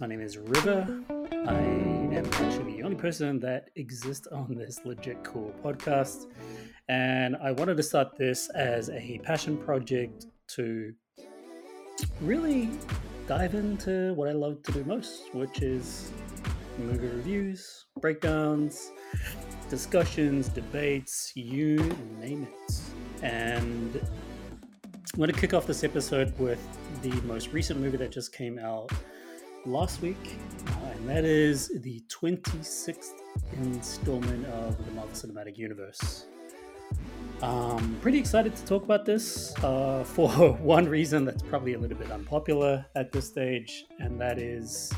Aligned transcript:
My 0.00 0.06
name 0.06 0.22
is 0.22 0.38
River. 0.38 1.04
I 1.46 1.60
am 1.60 2.24
actually 2.24 2.76
the 2.78 2.82
only 2.84 2.96
person 2.96 3.38
that 3.40 3.68
exists 3.76 4.26
on 4.28 4.54
this 4.54 4.80
legit 4.86 5.22
cool 5.22 5.54
podcast. 5.62 6.24
And 6.88 7.36
I 7.36 7.52
wanted 7.52 7.76
to 7.76 7.82
start 7.82 8.16
this 8.16 8.48
as 8.54 8.88
a 8.88 9.20
passion 9.22 9.58
project 9.58 10.24
to 10.54 10.94
really 12.22 12.70
dive 13.28 13.54
into 13.54 14.14
what 14.14 14.30
I 14.30 14.32
love 14.32 14.62
to 14.62 14.72
do 14.72 14.84
most, 14.84 15.34
which 15.34 15.60
is 15.60 16.10
movie 16.78 17.08
reviews, 17.08 17.84
breakdowns, 18.00 18.92
discussions, 19.68 20.48
debates, 20.48 21.30
you 21.34 21.76
name 22.18 22.48
it. 22.50 22.80
And 23.22 24.00
I'm 25.12 25.18
going 25.18 25.30
to 25.30 25.38
kick 25.38 25.52
off 25.52 25.66
this 25.66 25.84
episode 25.84 26.32
with 26.38 26.66
the 27.02 27.12
most 27.26 27.52
recent 27.52 27.80
movie 27.80 27.98
that 27.98 28.10
just 28.10 28.32
came 28.32 28.58
out 28.58 28.90
last 29.66 30.02
week, 30.02 30.38
uh, 30.66 30.90
and 30.94 31.08
that 31.08 31.24
is 31.24 31.70
the 31.82 32.02
26th 32.08 33.12
installment 33.54 34.46
of 34.46 34.84
the 34.84 34.90
Marvel 34.92 35.12
Cinematic 35.12 35.56
Universe. 35.56 36.26
Um, 37.42 37.96
pretty 38.02 38.18
excited 38.18 38.54
to 38.54 38.64
talk 38.64 38.84
about 38.84 39.06
this 39.06 39.54
uh, 39.64 40.04
for 40.14 40.28
one 40.30 40.86
reason 40.86 41.24
that's 41.24 41.42
probably 41.42 41.74
a 41.74 41.78
little 41.78 41.96
bit 41.96 42.10
unpopular 42.10 42.84
at 42.94 43.12
this 43.12 43.26
stage, 43.26 43.84
and 43.98 44.20
that 44.20 44.38
is 44.38 44.92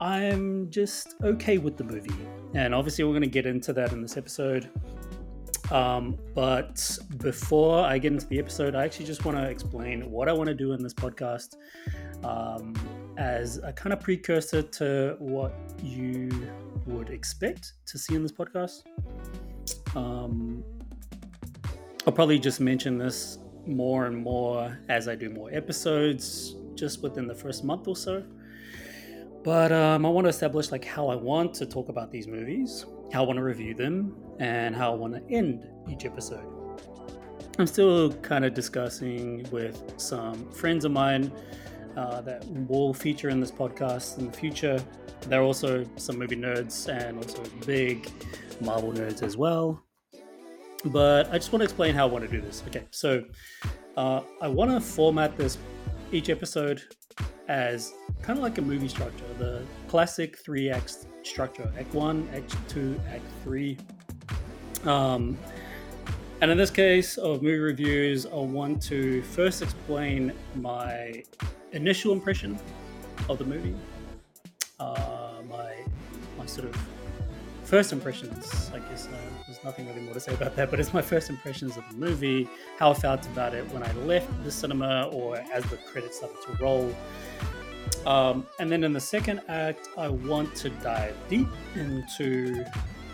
I'm 0.00 0.68
just 0.68 1.14
okay 1.22 1.58
with 1.58 1.76
the 1.76 1.84
movie. 1.84 2.10
And 2.54 2.74
obviously, 2.74 3.04
we're 3.04 3.12
going 3.12 3.22
to 3.22 3.28
get 3.28 3.46
into 3.46 3.72
that 3.74 3.92
in 3.92 4.02
this 4.02 4.16
episode. 4.16 4.68
Um, 5.70 6.18
but 6.34 6.98
before 7.18 7.84
I 7.84 7.98
get 7.98 8.12
into 8.12 8.26
the 8.26 8.38
episode, 8.38 8.74
I 8.74 8.84
actually 8.84 9.06
just 9.06 9.24
want 9.24 9.38
to 9.38 9.48
explain 9.48 10.10
what 10.10 10.28
I 10.28 10.32
want 10.32 10.48
to 10.48 10.54
do 10.54 10.72
in 10.72 10.82
this 10.82 10.92
podcast 10.92 11.54
um, 12.24 12.74
as 13.16 13.58
a 13.58 13.72
kind 13.72 13.92
of 13.92 14.00
precursor 14.00 14.62
to 14.62 15.16
what 15.18 15.54
you 15.82 16.30
would 16.86 17.10
expect 17.10 17.74
to 17.86 17.98
see 17.98 18.14
in 18.14 18.22
this 18.22 18.32
podcast. 18.32 18.82
Um, 19.94 20.64
I'll 22.06 22.12
probably 22.12 22.38
just 22.38 22.60
mention 22.60 22.98
this 22.98 23.38
more 23.66 24.06
and 24.06 24.16
more 24.16 24.78
as 24.88 25.08
I 25.08 25.14
do 25.14 25.30
more 25.30 25.50
episodes, 25.52 26.56
just 26.74 27.02
within 27.02 27.26
the 27.26 27.34
first 27.34 27.64
month 27.64 27.86
or 27.86 27.96
so. 27.96 28.24
But 29.44 29.72
um, 29.72 30.06
I 30.06 30.08
want 30.08 30.24
to 30.24 30.28
establish 30.28 30.70
like 30.70 30.84
how 30.84 31.08
I 31.08 31.16
want 31.16 31.54
to 31.54 31.66
talk 31.66 31.88
about 31.88 32.10
these 32.10 32.26
movies, 32.26 32.86
how 33.12 33.24
I 33.24 33.26
want 33.26 33.36
to 33.36 33.42
review 33.42 33.74
them, 33.74 34.16
and 34.38 34.74
how 34.74 34.92
I 34.92 34.96
want 34.96 35.14
to 35.14 35.34
end 35.34 35.68
each 35.90 36.04
episode. 36.04 36.44
I'm 37.58 37.66
still 37.66 38.12
kind 38.14 38.44
of 38.44 38.54
discussing 38.54 39.46
with 39.50 39.94
some 39.96 40.50
friends 40.52 40.84
of 40.84 40.92
mine 40.92 41.30
uh, 41.96 42.20
that 42.22 42.44
will 42.68 42.94
feature 42.94 43.28
in 43.28 43.40
this 43.40 43.50
podcast 43.50 44.18
in 44.18 44.26
the 44.26 44.32
future. 44.32 44.82
They're 45.22 45.42
also 45.42 45.84
some 45.96 46.18
movie 46.18 46.36
nerds 46.36 46.88
and 46.88 47.18
also 47.18 47.42
big 47.66 48.10
Marvel 48.60 48.92
nerds 48.92 49.22
as 49.22 49.36
well. 49.36 49.82
But 50.86 51.28
I 51.30 51.38
just 51.38 51.52
want 51.52 51.60
to 51.60 51.64
explain 51.64 51.94
how 51.94 52.08
I 52.08 52.10
want 52.10 52.24
to 52.24 52.30
do 52.30 52.40
this. 52.40 52.62
Okay, 52.68 52.84
so 52.90 53.24
uh, 53.96 54.22
I 54.40 54.48
want 54.48 54.70
to 54.70 54.80
format 54.80 55.36
this 55.36 55.58
each 56.10 56.28
episode 56.28 56.82
as 57.48 57.92
kind 58.22 58.38
of 58.38 58.42
like 58.42 58.58
a 58.58 58.62
movie 58.62 58.88
structure, 58.88 59.24
the 59.38 59.62
classic 59.88 60.38
three 60.38 60.70
act 60.70 61.06
structure: 61.22 61.70
Act 61.78 61.94
One, 61.94 62.28
Act 62.34 62.56
Two, 62.68 63.00
Act 63.10 63.24
Three. 63.44 63.78
Um, 64.84 65.38
and 66.40 66.50
in 66.50 66.58
this 66.58 66.70
case 66.70 67.18
of 67.18 67.40
movie 67.40 67.58
reviews, 67.58 68.26
I 68.26 68.34
want 68.34 68.82
to 68.84 69.22
first 69.22 69.62
explain 69.62 70.32
my 70.56 71.22
initial 71.72 72.12
impression 72.12 72.58
of 73.28 73.38
the 73.38 73.44
movie, 73.44 73.74
uh, 74.80 75.42
my 75.48 75.74
my 76.38 76.46
sort 76.46 76.68
of 76.68 76.76
first 77.64 77.92
impressions. 77.92 78.70
I 78.74 78.80
guess 78.80 79.06
uh, 79.06 79.16
there's 79.46 79.62
nothing 79.64 79.86
really 79.88 80.02
more 80.02 80.14
to 80.14 80.20
say 80.20 80.34
about 80.34 80.56
that, 80.56 80.70
but 80.70 80.78
it's 80.78 80.92
my 80.92 81.02
first 81.02 81.30
impressions 81.30 81.76
of 81.76 81.84
the 81.90 81.96
movie, 81.96 82.48
how 82.78 82.90
I 82.90 82.94
felt 82.94 83.24
about 83.26 83.54
it 83.54 83.64
when 83.72 83.82
I 83.82 83.92
left 83.92 84.28
the 84.44 84.50
cinema 84.50 85.08
or 85.12 85.36
as 85.52 85.64
the 85.64 85.76
credits 85.78 86.18
started 86.18 86.36
to 86.46 86.62
roll. 86.62 86.94
Um, 88.06 88.46
and 88.58 88.70
then 88.70 88.84
in 88.84 88.92
the 88.92 89.00
second 89.00 89.40
act, 89.48 89.88
I 89.96 90.08
want 90.08 90.54
to 90.56 90.70
dive 90.70 91.16
deep 91.28 91.48
into 91.74 92.64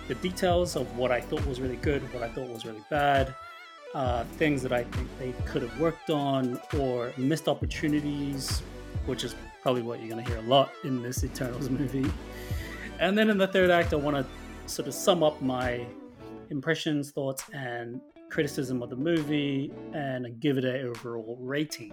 the 0.08 0.14
details 0.16 0.74
of 0.74 0.96
what 0.96 1.12
I 1.12 1.20
thought 1.20 1.46
was 1.46 1.60
really 1.60 1.76
good, 1.76 2.02
what 2.14 2.22
I 2.22 2.28
thought 2.28 2.48
was 2.48 2.64
really 2.64 2.84
bad, 2.90 3.34
uh, 3.94 4.24
things 4.36 4.62
that 4.62 4.72
I 4.72 4.84
think 4.84 5.08
they 5.18 5.32
could 5.46 5.62
have 5.62 5.78
worked 5.80 6.10
on, 6.10 6.60
or 6.78 7.12
missed 7.16 7.48
opportunities, 7.48 8.60
which 9.06 9.24
is 9.24 9.34
probably 9.62 9.82
what 9.82 10.00
you're 10.00 10.10
going 10.10 10.24
to 10.24 10.30
hear 10.30 10.40
a 10.40 10.48
lot 10.48 10.70
in 10.84 11.02
this 11.02 11.24
Eternals 11.24 11.70
movie. 11.70 12.10
And 12.98 13.16
then 13.16 13.30
in 13.30 13.38
the 13.38 13.46
third 13.46 13.70
act, 13.70 13.92
I 13.92 13.96
want 13.96 14.16
to 14.16 14.26
sort 14.70 14.88
of 14.88 14.94
sum 14.94 15.22
up 15.22 15.40
my 15.40 15.86
impressions, 16.50 17.10
thoughts, 17.10 17.44
and 17.52 18.00
criticism 18.30 18.82
of 18.82 18.90
the 18.90 18.96
movie 18.96 19.72
and 19.94 20.38
give 20.40 20.58
it 20.58 20.64
an 20.64 20.86
overall 20.86 21.38
rating. 21.40 21.92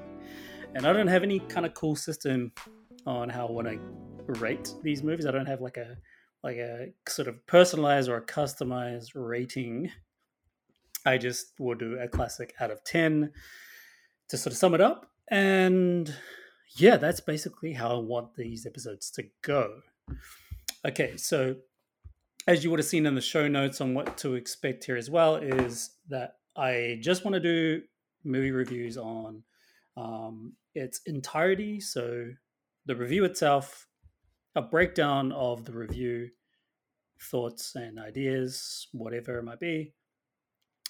And 0.74 0.86
I 0.86 0.92
don't 0.92 1.08
have 1.08 1.24
any 1.24 1.40
kind 1.40 1.66
of 1.66 1.74
cool 1.74 1.96
system 1.96 2.52
on 3.06 3.30
how 3.30 3.48
I 3.48 3.52
want 3.52 3.68
to 3.68 3.80
rate 4.34 4.74
these 4.84 5.04
movies. 5.04 5.26
I 5.26 5.32
don't 5.32 5.46
have 5.46 5.62
like 5.62 5.78
a 5.78 5.96
like 6.44 6.58
a 6.58 6.90
sort 7.08 7.28
of 7.28 7.46
personalized 7.48 8.08
or 8.08 8.18
a 8.18 8.22
customized 8.22 9.12
rating 9.16 9.90
I 11.06 11.18
just 11.18 11.54
will 11.60 11.76
do 11.76 11.98
a 12.00 12.08
classic 12.08 12.54
out 12.60 12.72
of 12.72 12.84
10 12.84 13.32
to 14.30 14.38
sort 14.38 14.54
of 14.54 14.58
sum 14.58 14.74
it 14.74 14.82
up. 14.82 15.12
And 15.30 16.14
yeah, 16.78 16.98
that's 16.98 17.20
basically 17.20 17.74
how 17.74 17.96
I 17.96 18.00
want 18.00 18.36
these 18.36 18.66
episodes 18.66 19.12
to 19.12 19.24
go. 19.42 19.82
Okay, 20.86 21.18
so 21.18 21.56
as 22.48 22.64
you 22.64 22.70
would 22.70 22.80
have 22.80 22.88
seen 22.88 23.06
in 23.06 23.16
the 23.16 23.22
show 23.22 23.48
notes 23.48 23.82
on 23.82 23.94
what 23.94 24.18
to 24.20 24.36
expect 24.36 24.84
here 24.86 24.98
as 24.98 25.10
well, 25.10 25.36
is 25.36 25.92
that 26.10 26.36
I 26.56 27.00
just 27.02 27.26
want 27.26 27.34
to 27.34 27.40
do 27.40 27.82
movie 28.24 28.52
reviews 28.52 28.98
on 28.98 29.44
um, 29.98 30.54
its 30.74 31.02
entirety. 31.06 31.80
So 31.80 32.28
the 32.86 32.96
review 32.96 33.26
itself, 33.26 33.88
a 34.56 34.62
breakdown 34.62 35.32
of 35.32 35.66
the 35.66 35.74
review, 35.74 36.30
thoughts 37.32 37.76
and 37.76 38.00
ideas, 38.00 38.88
whatever 38.92 39.38
it 39.40 39.44
might 39.44 39.60
be, 39.60 39.94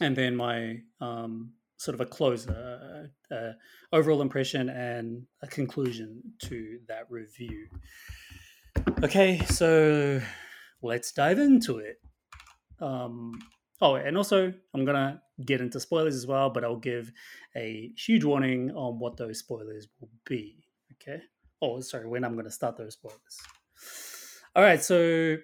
and 0.01 0.15
then 0.15 0.35
my 0.35 0.77
um, 1.01 1.53
sort 1.77 1.95
of 1.95 2.01
a 2.01 2.05
closer, 2.05 3.09
uh, 3.31 3.35
uh, 3.35 3.53
overall 3.93 4.21
impression, 4.21 4.69
and 4.69 5.23
a 5.41 5.47
conclusion 5.47 6.21
to 6.43 6.79
that 6.87 7.05
review. 7.09 7.67
Okay, 9.03 9.39
so 9.45 10.21
let's 10.81 11.11
dive 11.11 11.39
into 11.39 11.77
it. 11.77 11.97
Um, 12.79 13.39
oh, 13.81 13.95
and 13.95 14.17
also 14.17 14.53
I'm 14.73 14.85
gonna 14.85 15.21
get 15.45 15.61
into 15.61 15.79
spoilers 15.79 16.15
as 16.15 16.27
well, 16.27 16.49
but 16.49 16.63
I'll 16.63 16.75
give 16.77 17.11
a 17.55 17.91
huge 17.97 18.23
warning 18.23 18.71
on 18.71 18.99
what 18.99 19.17
those 19.17 19.39
spoilers 19.39 19.87
will 19.99 20.09
be. 20.25 20.63
Okay. 20.93 21.21
Oh, 21.61 21.79
sorry, 21.81 22.07
when 22.07 22.23
I'm 22.23 22.35
gonna 22.35 22.51
start 22.51 22.77
those 22.77 22.93
spoilers. 22.93 23.37
All 24.55 24.63
right, 24.63 24.81
so 24.81 25.37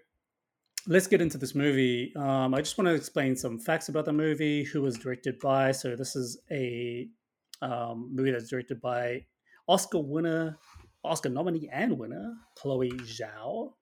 let's 0.87 1.07
get 1.07 1.21
into 1.21 1.37
this 1.37 1.55
movie. 1.55 2.13
Um, 2.15 2.53
I 2.53 2.61
just 2.61 2.77
want 2.77 2.87
to 2.87 2.95
explain 2.95 3.35
some 3.35 3.59
facts 3.59 3.89
about 3.89 4.05
the 4.05 4.13
movie, 4.13 4.63
who 4.63 4.81
was 4.81 4.97
directed 4.97 5.39
by. 5.39 5.71
So 5.71 5.95
this 5.95 6.15
is 6.15 6.41
a 6.51 7.07
um, 7.61 8.09
movie 8.13 8.31
that's 8.31 8.49
directed 8.49 8.81
by 8.81 9.25
Oscar 9.67 9.99
winner, 9.99 10.57
Oscar 11.03 11.29
nominee 11.29 11.69
and 11.71 11.97
winner 11.97 12.33
Chloe 12.57 12.91
Zhao. 12.91 13.73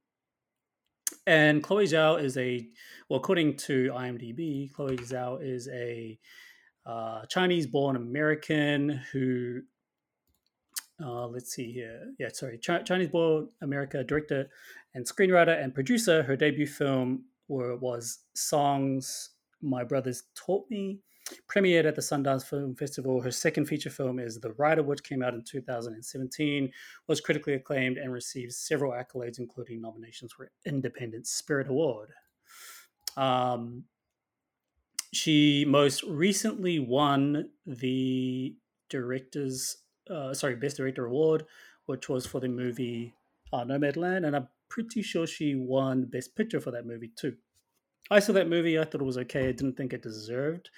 And 1.25 1.63
Chloe 1.63 1.85
Zhao 1.85 2.21
is 2.21 2.37
a, 2.37 2.67
well, 3.09 3.19
according 3.19 3.57
to 3.57 3.91
IMDb, 3.93 4.71
Chloe 4.73 4.97
Zhao 4.97 5.43
is 5.43 5.67
a 5.69 6.19
uh, 6.85 7.25
Chinese-born 7.25 7.95
American 7.95 9.01
who 9.11 9.61
uh, 11.03 11.27
let's 11.27 11.51
see 11.51 11.71
here. 11.71 12.13
Yeah, 12.19 12.29
sorry. 12.33 12.57
Ch- 12.57 12.85
Chinese 12.85 13.07
born 13.09 13.47
America 13.61 14.03
director 14.03 14.49
and 14.93 15.05
screenwriter 15.05 15.61
and 15.61 15.73
producer. 15.73 16.23
Her 16.23 16.35
debut 16.35 16.67
film 16.67 17.25
were, 17.47 17.75
was 17.75 18.19
Songs 18.33 19.31
My 19.61 19.83
Brothers 19.83 20.23
Taught 20.35 20.69
Me, 20.69 20.99
premiered 21.47 21.85
at 21.85 21.95
the 21.95 22.01
Sundance 22.01 22.43
Film 22.43 22.75
Festival. 22.75 23.21
Her 23.21 23.31
second 23.31 23.65
feature 23.65 23.89
film 23.89 24.19
is 24.19 24.39
The 24.39 24.53
Rider, 24.53 24.83
which 24.83 25.03
came 25.03 25.21
out 25.23 25.33
in 25.33 25.43
2017, 25.43 26.71
was 27.07 27.21
critically 27.21 27.53
acclaimed 27.53 27.97
and 27.97 28.11
received 28.11 28.53
several 28.53 28.91
accolades, 28.91 29.39
including 29.39 29.81
nominations 29.81 30.33
for 30.33 30.51
Independent 30.65 31.27
Spirit 31.27 31.67
Award. 31.67 32.09
Um, 33.17 33.85
she 35.11 35.65
most 35.67 36.03
recently 36.03 36.79
won 36.79 37.49
the 37.65 38.55
director's 38.89 39.77
uh, 40.09 40.33
sorry, 40.33 40.55
Best 40.55 40.77
Director 40.77 41.05
award, 41.05 41.45
which 41.85 42.09
was 42.09 42.25
for 42.25 42.39
the 42.39 42.47
movie 42.47 43.13
uh, 43.53 43.63
Nomadland, 43.63 44.25
and 44.25 44.35
I'm 44.35 44.47
pretty 44.69 45.01
sure 45.01 45.25
she 45.27 45.55
won 45.55 46.05
Best 46.05 46.35
Picture 46.35 46.59
for 46.59 46.71
that 46.71 46.85
movie 46.85 47.11
too. 47.15 47.35
I 48.11 48.19
saw 48.19 48.33
that 48.33 48.49
movie. 48.49 48.79
I 48.79 48.83
thought 48.85 49.01
it 49.01 49.05
was 49.05 49.17
okay. 49.19 49.49
I 49.49 49.51
didn't 49.51 49.77
think 49.77 49.93
it 49.93 50.01
deserved 50.01 50.69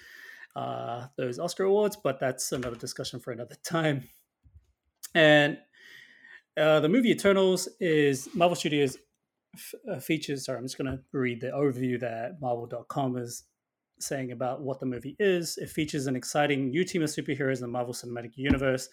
uh, 0.56 1.06
those 1.16 1.38
Oscar 1.38 1.64
awards, 1.64 1.96
but 1.96 2.20
that's 2.20 2.52
another 2.52 2.76
discussion 2.76 3.20
for 3.20 3.32
another 3.32 3.56
time. 3.64 4.08
And 5.14 5.58
Uh, 6.54 6.80
the 6.80 6.88
movie 6.88 7.10
Eternals 7.10 7.66
is 7.80 8.28
Marvel 8.34 8.54
Studios 8.54 8.98
f- 9.54 9.74
uh, 9.90 9.98
features. 9.98 10.44
Sorry, 10.44 10.58
I'm 10.58 10.64
just 10.66 10.76
going 10.76 10.92
to 10.94 11.02
read 11.12 11.40
the 11.40 11.48
overview 11.48 11.98
that 12.00 12.42
Marvel.com 12.42 13.16
is 13.16 13.44
saying 14.00 14.32
about 14.32 14.60
what 14.60 14.78
the 14.78 14.84
movie 14.84 15.16
is. 15.18 15.56
It 15.56 15.70
features 15.70 16.06
an 16.06 16.14
exciting 16.14 16.68
new 16.68 16.84
team 16.84 17.02
of 17.02 17.08
superheroes 17.08 17.56
in 17.56 17.62
the 17.62 17.68
Marvel 17.68 17.94
Cinematic 17.94 18.32
Universe, 18.36 18.90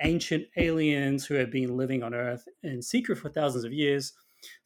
ancient 0.00 0.44
aliens 0.56 1.26
who 1.26 1.34
have 1.34 1.50
been 1.50 1.76
living 1.76 2.04
on 2.04 2.14
Earth 2.14 2.44
in 2.62 2.80
secret 2.80 3.18
for 3.18 3.30
thousands 3.30 3.64
of 3.64 3.72
years. 3.72 4.12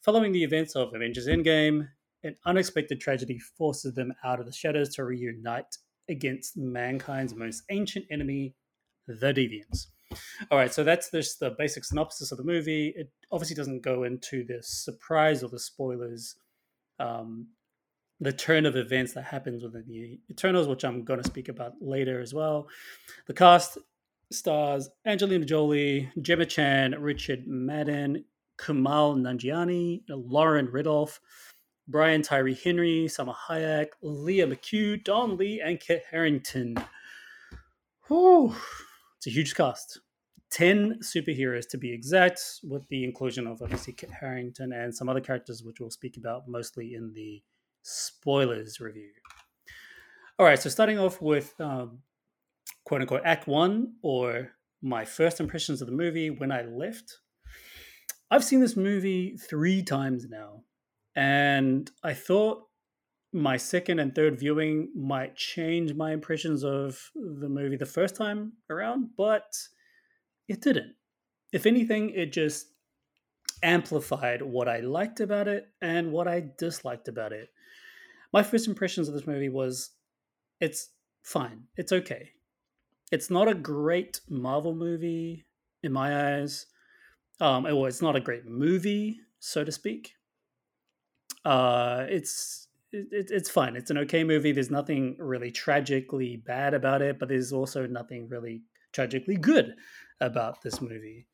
Following 0.03 0.31
the 0.31 0.43
events 0.43 0.75
of 0.75 0.93
Avengers 0.93 1.27
Endgame, 1.27 1.87
an 2.23 2.35
unexpected 2.45 2.99
tragedy 2.99 3.39
forces 3.39 3.93
them 3.93 4.13
out 4.23 4.39
of 4.39 4.45
the 4.45 4.51
shadows 4.51 4.89
to 4.95 5.03
reunite 5.03 5.77
against 6.09 6.57
mankind's 6.57 7.35
most 7.35 7.63
ancient 7.69 8.05
enemy, 8.09 8.55
the 9.07 9.33
Deviants. 9.33 9.87
All 10.49 10.57
right, 10.57 10.73
so 10.73 10.83
that's 10.83 11.11
just 11.11 11.39
the 11.39 11.51
basic 11.51 11.83
synopsis 11.83 12.31
of 12.31 12.37
the 12.37 12.43
movie. 12.43 12.93
It 12.95 13.11
obviously 13.31 13.55
doesn't 13.55 13.81
go 13.81 14.03
into 14.03 14.45
the 14.45 14.59
surprise 14.61 15.43
or 15.43 15.49
the 15.49 15.59
spoilers, 15.59 16.35
um, 16.99 17.47
the 18.19 18.31
turn 18.31 18.65
of 18.65 18.75
events 18.75 19.13
that 19.13 19.23
happens 19.23 19.63
within 19.63 19.85
the 19.87 20.19
Eternals, 20.29 20.67
which 20.67 20.85
I'm 20.85 21.03
going 21.03 21.21
to 21.21 21.27
speak 21.27 21.49
about 21.49 21.73
later 21.81 22.21
as 22.21 22.33
well. 22.33 22.67
The 23.27 23.33
cast 23.33 23.77
stars 24.31 24.89
Angelina 25.05 25.45
Jolie, 25.45 26.09
Gemma 26.21 26.45
Chan, 26.45 26.95
Richard 26.99 27.45
Madden, 27.47 28.23
Kumail 28.57 29.17
Nanjiani, 29.17 30.03
Lauren 30.09 30.67
Ridloff, 30.67 31.19
Brian 31.87 32.21
Tyree 32.21 32.53
Henry, 32.53 33.05
Salma 33.07 33.35
Hayek, 33.47 33.87
Lia 34.01 34.47
McHugh, 34.47 35.03
Don 35.03 35.37
Lee, 35.37 35.61
and 35.61 35.79
Kit 35.79 36.03
Harington. 36.11 36.75
Whew. 38.07 38.55
It's 39.17 39.27
a 39.27 39.29
huge 39.29 39.55
cast. 39.55 39.99
10 40.51 40.99
superheroes 41.01 41.67
to 41.69 41.77
be 41.77 41.93
exact, 41.93 42.41
with 42.63 42.87
the 42.89 43.03
inclusion 43.03 43.47
of 43.47 43.61
obviously 43.61 43.93
Kit 43.93 44.09
Harington 44.11 44.71
and 44.71 44.95
some 44.95 45.09
other 45.09 45.21
characters, 45.21 45.63
which 45.63 45.79
we'll 45.79 45.89
speak 45.89 46.17
about 46.17 46.47
mostly 46.47 46.93
in 46.93 47.13
the 47.13 47.41
spoilers 47.83 48.79
review. 48.79 49.11
All 50.39 50.45
right, 50.45 50.59
so 50.59 50.69
starting 50.69 50.99
off 50.99 51.21
with 51.21 51.53
um, 51.59 51.99
quote 52.85 53.01
unquote 53.01 53.23
Act 53.25 53.47
One 53.47 53.95
or 54.01 54.51
my 54.81 55.03
first 55.03 55.39
impressions 55.39 55.81
of 55.81 55.87
the 55.87 55.93
movie 55.93 56.29
when 56.29 56.51
I 56.51 56.61
left. 56.63 57.19
I've 58.29 58.43
seen 58.43 58.59
this 58.59 58.75
movie 58.75 59.37
three 59.37 59.83
times 59.83 60.27
now, 60.29 60.63
and 61.15 61.89
I 62.03 62.13
thought 62.13 62.63
my 63.33 63.57
second 63.57 63.99
and 63.99 64.13
third 64.13 64.39
viewing 64.39 64.89
might 64.95 65.35
change 65.35 65.93
my 65.93 66.11
impressions 66.11 66.63
of 66.63 67.11
the 67.15 67.49
movie 67.49 67.77
the 67.77 67.85
first 67.85 68.15
time 68.15 68.53
around, 68.69 69.09
but 69.17 69.55
it 70.47 70.61
didn't. 70.61 70.95
If 71.53 71.65
anything, 71.65 72.09
it 72.11 72.33
just 72.33 72.67
amplified 73.63 74.41
what 74.41 74.67
I 74.67 74.79
liked 74.79 75.19
about 75.19 75.47
it 75.47 75.67
and 75.81 76.11
what 76.11 76.27
I 76.27 76.49
disliked 76.57 77.07
about 77.07 77.31
it. 77.31 77.49
My 78.33 78.43
first 78.43 78.67
impressions 78.67 79.07
of 79.07 79.13
this 79.13 79.27
movie 79.27 79.49
was 79.49 79.91
it's 80.59 80.89
fine, 81.23 81.63
it's 81.75 81.91
okay. 81.91 82.31
It's 83.11 83.29
not 83.29 83.47
a 83.47 83.53
great 83.53 84.19
Marvel 84.29 84.75
movie 84.75 85.45
in 85.81 85.93
my 85.93 86.35
eyes. 86.35 86.65
Um, 87.39 87.63
well, 87.63 87.85
it's 87.85 88.01
not 88.01 88.15
a 88.15 88.21
great 88.21 88.45
movie, 88.45 89.19
so 89.39 89.63
to 89.63 89.71
speak. 89.71 90.13
Uh, 91.45 92.05
it's 92.09 92.67
it, 92.91 93.29
it's 93.31 93.49
fine. 93.49 93.75
It's 93.75 93.91
an 93.91 93.97
okay 93.99 94.23
movie. 94.23 94.51
There's 94.51 94.71
nothing 94.71 95.15
really 95.19 95.51
tragically 95.51 96.37
bad 96.37 96.73
about 96.73 97.01
it, 97.01 97.19
but 97.19 97.29
there's 97.29 97.53
also 97.53 97.85
nothing 97.85 98.27
really 98.27 98.63
tragically 98.91 99.35
good 99.35 99.75
about 100.19 100.61
this 100.61 100.81
movie. 100.81 101.27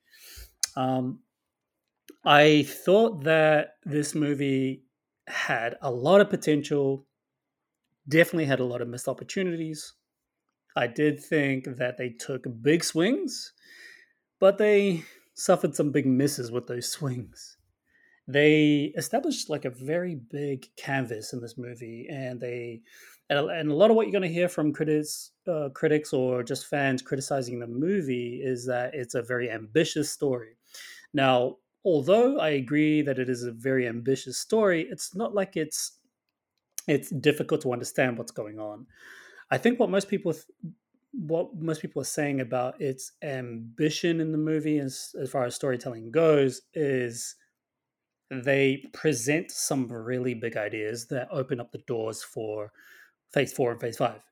Um, 0.76 1.20
I 2.26 2.64
thought 2.64 3.24
that 3.24 3.76
this 3.84 4.16
movie 4.16 4.84
had 5.28 5.78
a 5.82 5.92
lot 5.92 6.22
of 6.22 6.30
potential, 6.30 7.08
definitely 8.08 8.46
had 8.46 8.60
a 8.60 8.66
lot 8.66 8.82
of 8.82 8.88
missed 8.88 9.08
opportunities. 9.08 9.94
I 10.76 10.88
did 10.88 11.24
think 11.24 11.66
that 11.78 11.98
they 11.98 12.10
took 12.10 12.46
big 12.62 12.84
swings, 12.84 13.54
but 14.40 14.58
they 14.58 15.04
suffered 15.36 15.76
some 15.76 15.92
big 15.92 16.06
misses 16.06 16.52
with 16.52 16.68
those 16.68 16.90
swings. 16.92 17.58
They 18.28 18.94
established 18.96 19.50
like 19.50 19.66
a 19.66 19.70
very 19.70 20.16
big 20.16 20.68
canvas 20.78 21.34
in 21.34 21.42
this 21.42 21.58
movie, 21.58 22.08
and 22.10 22.40
they 22.40 22.82
and 23.30 23.72
a 23.72 23.76
lot 23.76 23.90
of 23.90 23.96
what 23.96 24.06
you're 24.06 24.12
going 24.20 24.30
to 24.30 24.34
hear 24.34 24.50
from 24.50 24.74
critics, 24.74 25.32
uh, 25.48 25.70
critics 25.74 26.14
or 26.14 26.44
just 26.44 26.68
fans 26.68 27.02
criticizing 27.02 27.60
the 27.60 27.68
movie 27.68 28.42
is 28.44 28.66
that 28.68 28.94
it's 28.94 29.16
a 29.16 29.22
very 29.22 29.50
ambitious 29.50 30.12
story. 30.12 30.58
Now, 31.14 31.58
although 31.86 32.40
I 32.40 32.50
agree 32.50 33.02
that 33.02 33.20
it 33.20 33.30
is 33.30 33.44
a 33.44 33.52
very 33.52 33.88
ambitious 33.88 34.38
story, 34.38 34.88
it's 34.90 35.16
not 35.16 35.34
like 35.34 35.56
it's 35.58 36.00
it's 36.88 37.10
difficult 37.10 37.62
to 37.62 37.72
understand 37.72 38.18
what's 38.18 38.32
going 38.32 38.60
on. 38.60 38.86
I 39.52 39.58
think 39.58 39.80
what 39.80 39.90
most 39.90 40.10
people 40.10 40.34
th- 40.34 40.46
what 41.13 41.56
most 41.56 41.81
people 41.81 42.01
are 42.01 42.06
saying 42.06 42.42
about 42.42 42.81
its 42.81 43.12
ambition 43.21 44.19
in 44.19 44.31
the 44.31 44.38
movie 44.38 44.80
as, 44.80 45.15
as 45.19 45.30
far 45.30 45.45
as 45.45 45.56
storytelling 45.56 46.12
goes 46.12 46.62
is 46.74 47.36
they 48.31 48.83
present 48.94 49.51
some 49.51 49.88
really 49.88 50.33
big 50.33 50.57
ideas 50.57 51.07
that 51.07 51.27
open 51.31 51.60
up 51.60 51.71
the 51.71 51.83
doors 51.88 52.24
for 52.24 52.71
phase 53.31 53.54
four 53.54 53.71
and 53.71 53.80
phase 53.80 53.98
five. 53.98 54.24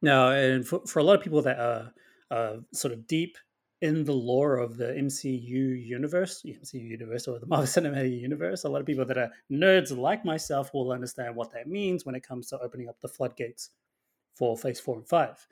Now 0.00 0.30
and 0.30 0.66
for, 0.66 0.80
for 0.86 1.00
a 1.00 1.02
lot 1.02 1.16
of 1.16 1.22
people 1.22 1.42
that 1.42 1.58
are 1.58 1.92
uh, 2.30 2.56
sort 2.72 2.94
of 2.94 3.06
deep 3.06 3.36
in 3.82 4.04
the 4.04 4.12
lore 4.12 4.56
of 4.56 4.76
the 4.78 4.86
mcu 4.86 5.86
universe 5.86 6.42
mcu 6.46 6.74
universe 6.74 7.28
or 7.28 7.38
the 7.38 7.46
marvel 7.46 7.66
cinematic 7.66 8.18
universe 8.18 8.64
a 8.64 8.68
lot 8.68 8.80
of 8.80 8.86
people 8.86 9.04
that 9.04 9.18
are 9.18 9.30
nerds 9.50 9.94
like 9.94 10.24
myself 10.24 10.72
will 10.72 10.90
understand 10.92 11.36
what 11.36 11.52
that 11.52 11.68
means 11.68 12.06
when 12.06 12.14
it 12.14 12.26
comes 12.26 12.48
to 12.48 12.58
opening 12.60 12.88
up 12.88 12.96
the 13.02 13.08
floodgates 13.08 13.70
for 14.34 14.56
phase 14.56 14.80
four 14.80 14.96
and 14.96 15.08
five. 15.08 15.46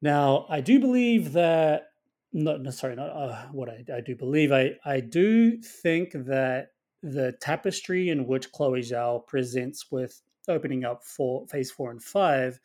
Now, 0.00 0.46
I 0.48 0.60
do 0.60 0.80
believe 0.80 1.32
that, 1.32 1.88
not, 2.32 2.60
no, 2.60 2.70
sorry, 2.70 2.96
not 2.96 3.10
uh, 3.10 3.46
what 3.52 3.68
I, 3.68 3.84
I 3.94 4.00
do 4.00 4.16
believe. 4.16 4.50
I, 4.52 4.72
I 4.84 5.00
do 5.00 5.60
think 5.60 6.12
that 6.12 6.68
the 7.02 7.32
tapestry 7.40 8.10
in 8.10 8.26
which 8.26 8.50
Chloe 8.52 8.80
Zhao 8.80 9.26
presents 9.26 9.90
with 9.90 10.20
opening 10.48 10.84
up 10.84 11.04
for 11.04 11.46
phase 11.46 11.70
four 11.70 11.90
and 11.90 12.02
five, 12.02 12.58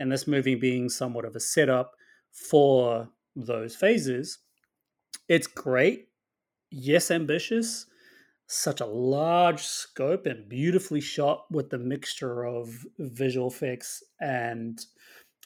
and 0.00 0.10
this 0.10 0.26
movie 0.26 0.54
being 0.54 0.88
somewhat 0.88 1.24
of 1.24 1.36
a 1.36 1.40
setup 1.40 1.92
for 2.30 3.08
those 3.36 3.76
phases, 3.76 4.38
it's 5.28 5.46
great. 5.46 6.08
Yes, 6.70 7.10
ambitious, 7.10 7.86
such 8.46 8.80
a 8.80 8.86
large 8.86 9.62
scope 9.62 10.26
and 10.26 10.48
beautifully 10.48 11.00
shot 11.00 11.44
with 11.50 11.70
the 11.70 11.78
mixture 11.78 12.44
of 12.44 12.84
visual 12.98 13.48
effects 13.48 14.02
and 14.20 14.84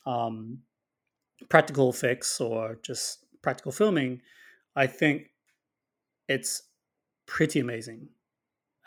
um, 0.06 0.58
practical 1.48 1.90
effects 1.90 2.40
or 2.40 2.78
just 2.82 3.24
practical 3.42 3.72
filming, 3.72 4.20
I 4.74 4.86
think 4.86 5.30
it's 6.28 6.62
pretty 7.26 7.60
amazing. 7.60 8.08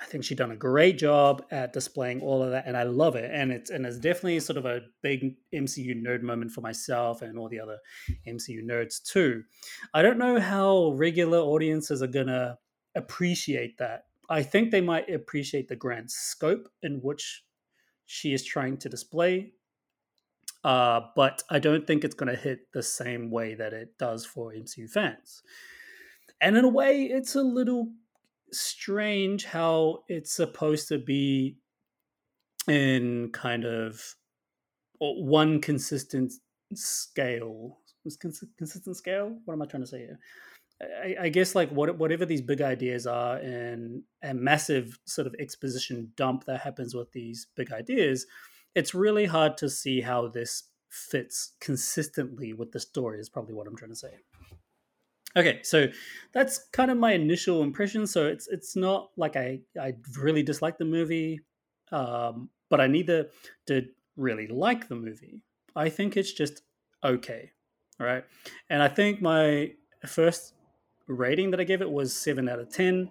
I 0.02 0.06
think 0.06 0.24
she 0.24 0.34
done 0.34 0.52
a 0.52 0.56
great 0.56 0.98
job 0.98 1.44
at 1.52 1.74
displaying 1.74 2.22
all 2.22 2.42
of 2.42 2.52
that, 2.52 2.66
and 2.66 2.78
I 2.78 2.84
love 2.84 3.18
it. 3.18 3.30
And 3.34 3.52
it's 3.52 3.70
and 3.70 3.86
it's 3.86 4.00
definitely 4.00 4.40
sort 4.40 4.58
of 4.58 4.66
a 4.66 4.82
big 5.04 5.36
MCU 5.54 6.02
nerd 6.02 6.22
moment 6.22 6.52
for 6.52 6.62
myself 6.62 7.22
and 7.22 7.38
all 7.38 7.50
the 7.50 7.60
other 7.60 7.78
MCU 8.26 8.64
nerds 8.64 9.04
too. 9.04 9.44
I 9.94 10.02
don't 10.02 10.18
know 10.18 10.40
how 10.40 10.94
regular 10.94 11.40
audiences 11.40 12.02
are 12.02 12.08
gonna 12.08 12.58
appreciate 13.00 13.78
that. 13.80 14.06
I 14.30 14.44
think 14.44 14.70
they 14.70 14.82
might 14.82 15.10
appreciate 15.10 15.68
the 15.68 15.76
grand 15.76 16.12
scope 16.12 16.70
in 16.84 17.00
which 17.02 17.44
she 18.06 18.34
is 18.34 18.44
trying 18.44 18.78
to 18.78 18.90
display. 18.90 19.54
Uh, 20.64 21.02
but 21.16 21.42
I 21.50 21.60
don't 21.60 21.88
think 21.88 22.04
it's 22.04 22.16
going 22.16 22.34
to 22.34 22.40
hit 22.40 22.72
the 22.74 22.84
same 22.84 23.32
way 23.32 23.56
that 23.56 23.74
it 23.74 23.98
does 23.98 24.26
for 24.26 24.54
MCU 24.54 24.90
fans. 24.90 25.42
And 26.42 26.58
in 26.58 26.66
a 26.66 26.70
way, 26.70 27.04
it's 27.04 27.36
a 27.36 27.42
little 27.42 27.92
strange 28.52 29.46
how 29.46 30.04
it's 30.08 30.34
supposed 30.34 30.88
to 30.90 30.98
be 30.98 31.58
in 32.68 33.30
kind 33.32 33.66
of 33.66 34.16
one 35.00 35.62
consistent 35.62 36.34
scale. 36.74 37.78
Consistent 38.58 38.98
scale? 38.98 39.38
What 39.46 39.54
am 39.54 39.62
I 39.62 39.66
trying 39.66 39.84
to 39.84 39.88
say 39.88 40.00
here? 40.00 40.20
I, 40.82 41.16
I, 41.22 41.30
guess 41.30 41.56
like 41.56 41.70
what, 41.72 41.98
whatever 41.98 42.26
these 42.26 42.42
big 42.42 42.62
ideas 42.62 43.06
are 43.06 43.38
and 43.38 44.04
a 44.24 44.34
massive 44.34 44.98
sort 45.06 45.28
of 45.28 45.36
exposition 45.38 46.12
dump 46.16 46.46
that 46.46 46.62
happens 46.62 46.96
with 46.96 47.12
these 47.12 47.48
big 47.56 47.72
ideas, 47.74 48.26
it's 48.76 48.94
really 48.94 49.26
hard 49.26 49.58
to 49.58 49.70
see 49.70 50.02
how 50.02 50.28
this 50.28 50.64
fits 50.90 51.54
consistently 51.60 52.54
with 52.54 52.72
the 52.72 52.80
story. 52.80 53.20
Is 53.20 53.30
probably 53.30 53.54
what 53.54 53.68
I'm 53.68 53.76
trying 53.76 53.92
to 53.92 53.96
say. 53.96 54.14
Okay, 55.38 55.60
so 55.64 55.88
that's 56.34 56.68
kind 56.72 56.90
of 56.90 56.98
my 56.98 57.14
initial 57.14 57.62
impression. 57.62 58.08
So 58.08 58.28
it's 58.28 58.48
it's 58.48 58.76
not 58.76 59.10
like 59.18 59.36
I 59.36 59.60
I 59.80 59.94
really 60.18 60.44
dislike 60.44 60.78
the 60.78 60.86
movie, 60.86 61.42
um, 61.92 62.50
but 62.70 62.82
I 62.82 62.88
neither 62.88 63.30
did 63.68 63.90
really 64.16 64.48
like 64.48 64.88
the 64.88 64.96
movie. 64.96 65.44
I 65.76 65.90
think 65.90 66.18
it's 66.18 66.34
just 66.34 66.62
okay, 67.04 67.52
right? 68.00 68.24
And 68.70 68.82
I 68.82 68.88
think 68.88 69.22
my 69.22 69.72
first 70.08 70.54
rating 71.10 71.52
that 71.52 71.60
I 71.60 71.66
gave 71.66 71.82
it 71.82 71.92
was 71.92 72.16
seven 72.16 72.48
out 72.48 72.60
of 72.60 72.70
ten. 72.70 73.10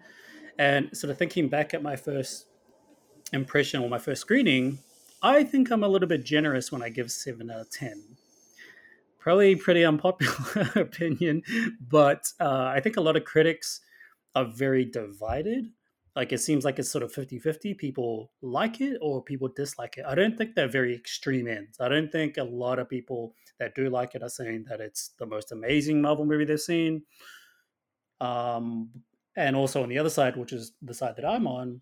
And 0.59 0.97
sort 0.97 1.11
of 1.11 1.19
thinking 1.19 1.49
back 1.49 1.75
at 1.75 1.83
my 1.83 1.97
first 1.97 2.47
impression 3.33 3.83
or 3.83 3.89
my 3.89 3.99
first 3.99 4.23
screening, 4.23 4.79
I 5.23 5.45
think 5.45 5.71
I'm 5.71 5.85
a 5.85 5.89
little 5.89 6.09
bit 6.09 6.25
generous 6.25 6.73
when 6.73 6.83
I 6.83 6.89
give 6.89 7.11
seven 7.13 7.51
out 7.51 7.61
of 7.61 7.71
ten. 7.71 8.17
Probably 9.19 9.57
pretty 9.57 9.85
unpopular 9.85 10.71
opinion, 10.77 11.43
but 11.81 12.33
uh, 12.41 12.73
I 12.75 12.81
think 12.81 12.97
a 12.97 13.01
lot 13.01 13.17
of 13.17 13.25
critics 13.25 13.81
are 14.35 14.45
very 14.45 14.85
divided. 14.85 15.67
Like 16.19 16.33
it 16.33 16.41
seems 16.41 16.65
like 16.65 16.79
it's 16.79 16.91
sort 16.91 17.05
of 17.05 17.13
50 17.13 17.39
50. 17.39 17.75
People 17.75 18.33
like 18.43 18.81
it 18.81 18.99
or 19.01 19.23
people 19.23 19.49
dislike 19.55 19.99
it. 19.99 20.05
I 20.07 20.15
don't 20.15 20.37
think 20.37 20.55
they're 20.55 20.67
very 20.67 20.95
extreme 20.95 21.47
ends. 21.47 21.79
I 21.81 21.89
don't 21.89 22.11
think 22.11 22.37
a 22.37 22.43
lot 22.45 22.79
of 22.79 22.89
people 22.89 23.35
that 23.59 23.75
do 23.75 23.89
like 23.89 24.15
it 24.15 24.23
are 24.23 24.29
saying 24.29 24.65
that 24.69 24.81
it's 24.81 25.11
the 25.19 25.27
most 25.27 25.53
amazing 25.53 26.03
Marvel 26.03 26.25
movie 26.25 26.45
they've 26.45 26.61
seen. 26.61 27.03
Um, 28.21 28.91
and 29.37 29.55
also 29.55 29.83
on 29.83 29.89
the 29.89 29.99
other 29.99 30.11
side, 30.11 30.37
which 30.37 30.53
is 30.53 30.73
the 30.83 30.95
side 30.95 31.17
that 31.17 31.25
I'm 31.25 31.47
on, 31.47 31.81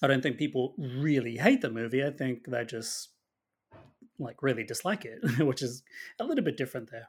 I 0.00 0.06
don't 0.06 0.22
think 0.22 0.38
people 0.38 0.74
really 0.78 1.36
hate 1.36 1.60
the 1.60 1.70
movie. 1.70 2.04
I 2.04 2.10
think 2.10 2.46
they 2.48 2.64
just 2.64 3.10
like 4.18 4.42
really 4.42 4.64
dislike 4.64 5.04
it, 5.04 5.38
which 5.46 5.62
is 5.62 5.82
a 6.18 6.24
little 6.24 6.44
bit 6.44 6.56
different 6.56 6.90
there. 6.90 7.08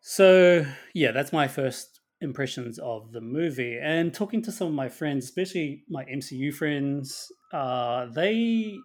So 0.00 0.66
yeah, 0.94 1.12
that's 1.12 1.32
my 1.32 1.46
first 1.46 2.00
impressions 2.20 2.78
of 2.78 3.12
the 3.12 3.20
movie. 3.20 3.78
And 3.80 4.14
talking 4.14 4.42
to 4.42 4.52
some 4.52 4.68
of 4.68 4.74
my 4.74 4.88
friends, 4.88 5.24
especially 5.24 5.84
my 5.88 6.04
MCU 6.04 6.54
friends, 6.54 7.30
uh, 7.52 8.06
they 8.06 8.78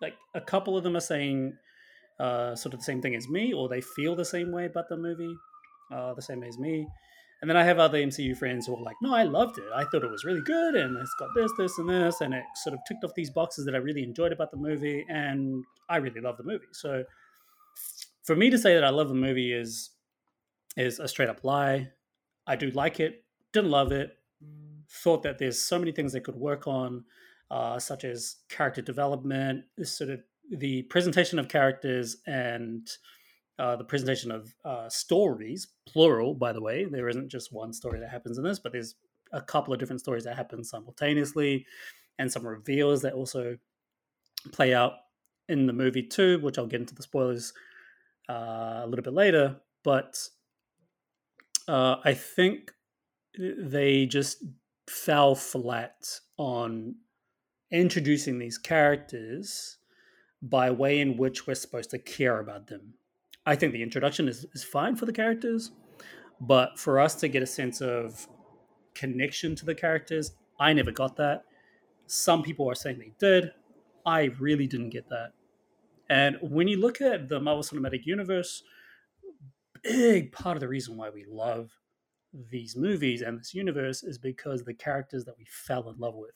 like 0.00 0.14
a 0.34 0.40
couple 0.40 0.76
of 0.76 0.84
them 0.84 0.96
are 0.96 1.00
saying 1.00 1.54
uh, 2.18 2.54
sort 2.56 2.74
of 2.74 2.80
the 2.80 2.84
same 2.84 3.00
thing 3.00 3.14
as 3.14 3.28
me, 3.28 3.52
or 3.52 3.68
they 3.68 3.80
feel 3.80 4.16
the 4.16 4.24
same 4.24 4.52
way 4.52 4.66
about 4.66 4.88
the 4.88 4.96
movie, 4.96 5.34
uh, 5.92 6.14
the 6.14 6.22
same 6.22 6.42
as 6.42 6.58
me. 6.58 6.86
And 7.40 7.48
then 7.48 7.56
I 7.56 7.62
have 7.62 7.78
other 7.78 7.98
MCU 7.98 8.36
friends 8.36 8.66
who 8.66 8.74
are 8.74 8.82
like, 8.82 8.96
no, 9.00 9.14
I 9.14 9.22
loved 9.22 9.58
it. 9.58 9.64
I 9.72 9.84
thought 9.84 10.02
it 10.02 10.10
was 10.10 10.24
really 10.24 10.42
good, 10.42 10.74
and 10.74 10.96
it's 10.96 11.14
got 11.20 11.28
this, 11.36 11.52
this, 11.56 11.78
and 11.78 11.88
this, 11.88 12.20
and 12.20 12.34
it 12.34 12.42
sort 12.56 12.74
of 12.74 12.80
ticked 12.88 13.04
off 13.04 13.14
these 13.14 13.30
boxes 13.30 13.64
that 13.66 13.76
I 13.76 13.78
really 13.78 14.02
enjoyed 14.02 14.32
about 14.32 14.50
the 14.50 14.56
movie, 14.56 15.04
and 15.08 15.64
I 15.88 15.98
really 15.98 16.20
love 16.20 16.36
the 16.36 16.42
movie. 16.42 16.66
So 16.72 17.04
for 18.24 18.34
me 18.34 18.50
to 18.50 18.58
say 18.58 18.74
that 18.74 18.84
I 18.84 18.90
love 18.90 19.08
the 19.08 19.14
movie 19.14 19.52
is 19.52 19.90
is 20.76 20.98
a 20.98 21.08
straight 21.08 21.28
up 21.28 21.44
lie. 21.44 21.88
I 22.46 22.56
do 22.56 22.70
like 22.70 23.00
it, 23.00 23.24
didn't 23.52 23.70
love 23.70 23.92
it, 23.92 24.16
thought 24.88 25.22
that 25.22 25.38
there's 25.38 25.60
so 25.60 25.78
many 25.78 25.92
things 25.92 26.12
they 26.12 26.20
could 26.20 26.36
work 26.36 26.66
on, 26.66 27.04
uh, 27.50 27.78
such 27.78 28.04
as 28.04 28.36
character 28.48 28.82
development, 28.82 29.64
sort 29.82 30.10
of 30.10 30.20
the 30.50 30.82
presentation 30.82 31.38
of 31.38 31.48
characters 31.48 32.16
and 32.26 32.88
uh, 33.58 33.76
the 33.76 33.84
presentation 33.84 34.30
of 34.30 34.54
uh, 34.64 34.88
stories, 34.88 35.68
plural, 35.86 36.34
by 36.34 36.52
the 36.52 36.60
way. 36.60 36.84
There 36.84 37.08
isn't 37.08 37.28
just 37.28 37.52
one 37.52 37.72
story 37.72 38.00
that 38.00 38.10
happens 38.10 38.38
in 38.38 38.44
this, 38.44 38.58
but 38.58 38.72
there's 38.72 38.94
a 39.32 39.42
couple 39.42 39.72
of 39.72 39.80
different 39.80 40.00
stories 40.00 40.24
that 40.24 40.36
happen 40.36 40.64
simultaneously, 40.64 41.66
and 42.18 42.30
some 42.30 42.46
reveals 42.46 43.02
that 43.02 43.14
also 43.14 43.56
play 44.52 44.74
out 44.74 44.92
in 45.48 45.66
the 45.66 45.72
movie 45.72 46.02
too, 46.02 46.38
which 46.40 46.58
I'll 46.58 46.66
get 46.66 46.80
into 46.80 46.94
the 46.94 47.02
spoilers 47.02 47.52
uh, 48.28 48.82
a 48.82 48.86
little 48.86 49.02
bit 49.02 49.14
later. 49.14 49.56
But 49.82 50.18
uh, 51.66 51.96
I 52.04 52.14
think 52.14 52.72
they 53.38 54.06
just 54.06 54.44
fell 54.88 55.34
flat 55.34 56.20
on 56.36 56.96
introducing 57.70 58.38
these 58.38 58.58
characters 58.58 59.78
by 60.40 60.70
way 60.70 61.00
in 61.00 61.16
which 61.16 61.46
we're 61.46 61.54
supposed 61.54 61.90
to 61.90 61.98
care 61.98 62.38
about 62.38 62.68
them. 62.68 62.94
I 63.48 63.56
think 63.56 63.72
the 63.72 63.82
introduction 63.82 64.28
is, 64.28 64.44
is 64.52 64.62
fine 64.62 64.94
for 64.94 65.06
the 65.06 65.12
characters, 65.12 65.72
but 66.38 66.78
for 66.78 67.00
us 67.00 67.14
to 67.14 67.28
get 67.28 67.42
a 67.42 67.46
sense 67.46 67.80
of 67.80 68.28
connection 68.94 69.56
to 69.56 69.64
the 69.64 69.74
characters, 69.74 70.32
I 70.60 70.74
never 70.74 70.92
got 70.92 71.16
that. 71.16 71.44
Some 72.06 72.42
people 72.42 72.70
are 72.70 72.74
saying 72.74 72.98
they 72.98 73.14
did. 73.18 73.52
I 74.04 74.24
really 74.38 74.66
didn't 74.66 74.90
get 74.90 75.08
that. 75.08 75.32
And 76.10 76.36
when 76.42 76.68
you 76.68 76.78
look 76.78 77.00
at 77.00 77.30
the 77.30 77.40
Marvel 77.40 77.62
Cinematic 77.62 78.04
Universe, 78.04 78.62
big 79.82 80.30
part 80.30 80.58
of 80.58 80.60
the 80.60 80.68
reason 80.68 80.98
why 80.98 81.08
we 81.08 81.24
love 81.26 81.70
these 82.50 82.76
movies 82.76 83.22
and 83.22 83.40
this 83.40 83.54
universe 83.54 84.02
is 84.02 84.18
because 84.18 84.62
the 84.62 84.74
characters 84.74 85.24
that 85.24 85.38
we 85.38 85.46
fell 85.48 85.88
in 85.88 85.96
love 85.98 86.16
with. 86.16 86.34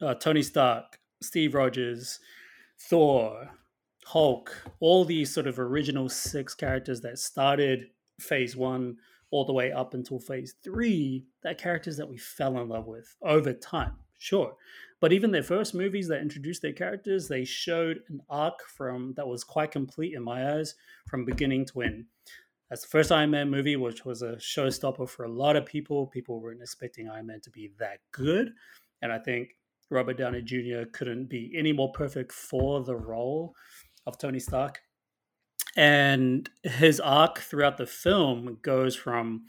Uh, 0.00 0.14
Tony 0.14 0.42
Stark, 0.42 1.00
Steve 1.20 1.56
Rogers, 1.56 2.20
Thor, 2.78 3.50
Hulk, 4.04 4.52
all 4.80 5.04
these 5.04 5.32
sort 5.32 5.46
of 5.46 5.58
original 5.58 6.08
six 6.08 6.54
characters 6.54 7.00
that 7.02 7.18
started 7.18 7.86
phase 8.20 8.56
one 8.56 8.96
all 9.30 9.44
the 9.44 9.52
way 9.52 9.72
up 9.72 9.94
until 9.94 10.18
phase 10.18 10.54
three, 10.62 11.26
they're 11.42 11.54
characters 11.54 11.96
that 11.96 12.08
we 12.08 12.18
fell 12.18 12.60
in 12.60 12.68
love 12.68 12.86
with 12.86 13.16
over 13.22 13.52
time, 13.52 13.94
sure. 14.18 14.54
But 15.00 15.12
even 15.12 15.32
their 15.32 15.42
first 15.42 15.74
movies 15.74 16.06
that 16.08 16.20
introduced 16.20 16.62
their 16.62 16.72
characters, 16.72 17.26
they 17.26 17.44
showed 17.44 18.02
an 18.08 18.20
arc 18.28 18.62
from 18.76 19.14
that 19.16 19.26
was 19.26 19.42
quite 19.42 19.72
complete 19.72 20.14
in 20.14 20.22
my 20.22 20.54
eyes 20.54 20.74
from 21.08 21.24
beginning 21.24 21.64
to 21.66 21.80
end. 21.80 22.04
That's 22.70 22.82
the 22.82 22.88
first 22.88 23.10
Iron 23.10 23.30
Man 23.30 23.50
movie, 23.50 23.76
which 23.76 24.04
was 24.04 24.22
a 24.22 24.36
showstopper 24.36 25.08
for 25.08 25.24
a 25.24 25.32
lot 25.32 25.56
of 25.56 25.66
people. 25.66 26.06
People 26.06 26.40
weren't 26.40 26.62
expecting 26.62 27.08
Iron 27.08 27.26
Man 27.26 27.40
to 27.42 27.50
be 27.50 27.72
that 27.78 27.98
good. 28.12 28.52
And 29.02 29.12
I 29.12 29.18
think 29.18 29.56
Robert 29.90 30.16
Downey 30.16 30.40
Jr. 30.40 30.84
couldn't 30.92 31.28
be 31.28 31.52
any 31.56 31.72
more 31.72 31.92
perfect 31.92 32.32
for 32.32 32.82
the 32.82 32.96
role 32.96 33.54
of 34.06 34.18
Tony 34.18 34.40
Stark. 34.40 34.80
And 35.76 36.48
his 36.62 37.00
arc 37.00 37.38
throughout 37.38 37.78
the 37.78 37.86
film 37.86 38.58
goes 38.62 38.94
from 38.94 39.46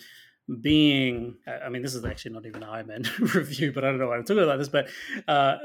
being 0.61 1.37
I 1.47 1.69
mean, 1.69 1.81
this 1.81 1.95
is 1.95 2.03
actually 2.05 2.31
not 2.31 2.45
even 2.45 2.63
an 2.63 2.69
Iron 2.69 2.87
Man 2.87 3.03
review, 3.19 3.71
but 3.71 3.83
I 3.83 3.89
don't 3.89 3.99
know 3.99 4.07
why 4.07 4.17
I'm 4.17 4.25
talking 4.25 4.43
about 4.43 4.59
this. 4.59 4.69
But 4.69 4.89
uh, 5.27 5.57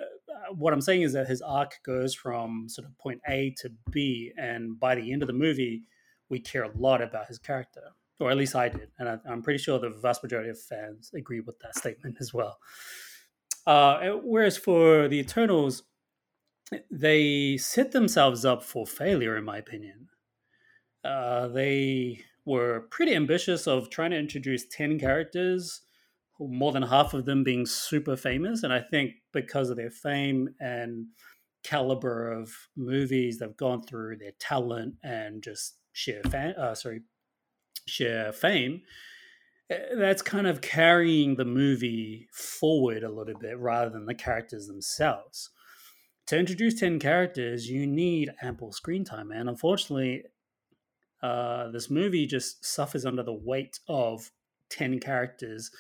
what 0.56 0.72
I'm 0.72 0.80
saying 0.80 1.02
is 1.02 1.12
that 1.12 1.26
his 1.26 1.42
arc 1.42 1.80
goes 1.84 2.14
from 2.14 2.68
sort 2.68 2.86
of 2.86 2.96
point 2.98 3.20
A 3.28 3.54
to 3.58 3.70
B, 3.90 4.32
and 4.36 4.78
by 4.78 4.94
the 4.94 5.12
end 5.12 5.22
of 5.22 5.26
the 5.26 5.32
movie, 5.32 5.84
we 6.28 6.40
care 6.40 6.62
a 6.62 6.70
lot 6.76 7.02
about 7.02 7.26
his 7.26 7.38
character, 7.38 7.82
or 8.20 8.30
at 8.30 8.36
least 8.36 8.54
I 8.54 8.68
did, 8.68 8.90
and 8.98 9.08
I, 9.08 9.18
am 9.26 9.42
pretty 9.42 9.58
sure 9.58 9.78
the 9.78 9.90
vast 9.90 10.22
majority 10.22 10.50
of 10.50 10.60
fans 10.60 11.10
agree 11.14 11.40
with 11.40 11.58
that 11.60 11.76
statement 11.76 12.18
as 12.20 12.32
well. 12.32 12.58
Uh, 13.66 14.12
whereas 14.22 14.56
for 14.56 15.08
the 15.08 15.18
Eternals, 15.18 15.82
they 16.90 17.56
set 17.56 17.92
themselves 17.92 18.44
up 18.44 18.62
for 18.62 18.86
failure, 18.86 19.36
in 19.36 19.44
my 19.44 19.58
opinion. 19.58 20.08
Uh, 21.04 21.48
they 21.48 22.24
were 22.44 22.86
pretty 22.90 23.14
ambitious 23.14 23.66
of 23.66 23.90
trying 23.90 24.10
to 24.10 24.18
introduce 24.18 24.66
10 24.68 24.98
characters, 24.98 25.82
more 26.40 26.72
than 26.72 26.82
half 26.82 27.14
of 27.14 27.24
them 27.24 27.42
being 27.42 27.66
super 27.66 28.16
famous. 28.16 28.62
And 28.62 28.72
I 28.72 28.80
think 28.80 29.12
because 29.32 29.70
of 29.70 29.76
their 29.76 29.90
fame 29.90 30.54
and 30.60 31.06
caliber 31.62 32.30
of 32.32 32.52
movies 32.76 33.38
they've 33.38 33.56
gone 33.56 33.82
through, 33.82 34.18
their 34.18 34.32
talent 34.38 34.94
and 35.02 35.42
just 35.42 35.76
sheer 35.92 36.22
fan, 36.24 36.54
uh, 36.54 36.74
sorry, 36.74 37.02
sheer 37.86 38.32
fame, 38.32 38.82
eh, 39.70 39.94
that's 39.96 40.22
kind 40.22 40.46
of 40.46 40.60
carrying 40.60 41.36
the 41.36 41.44
movie 41.44 42.28
forward 42.32 43.02
a 43.02 43.10
little 43.10 43.38
bit 43.38 43.58
rather 43.58 43.90
than 43.90 44.06
the 44.06 44.14
characters 44.14 44.66
themselves 44.66 45.50
to 46.28 46.38
introduce 46.38 46.78
10 46.78 46.98
characters, 46.98 47.68
you 47.68 47.86
need 47.86 48.30
ample 48.42 48.70
screen 48.70 49.02
time. 49.02 49.30
And 49.32 49.48
unfortunately, 49.48 50.24
uh, 51.22 51.70
this 51.70 51.88
movie 51.88 52.26
just 52.26 52.64
suffers 52.64 53.06
under 53.06 53.22
the 53.22 53.32
weight 53.32 53.80
of 53.88 54.30
10 54.70 55.00
characters 55.00 55.70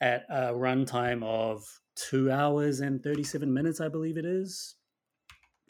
at 0.00 0.24
a 0.30 0.52
runtime 0.52 1.24
of 1.24 1.64
two 1.96 2.30
hours 2.30 2.78
and 2.78 3.02
37 3.02 3.52
minutes, 3.52 3.80
I 3.80 3.88
believe 3.88 4.16
it 4.16 4.24
is. 4.24 4.76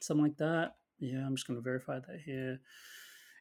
Something 0.02 0.24
like 0.24 0.36
that. 0.36 0.76
Yeah, 0.98 1.24
I'm 1.24 1.34
just 1.34 1.46
going 1.46 1.58
to 1.58 1.62
verify 1.62 1.98
that 1.98 2.20
here. 2.22 2.60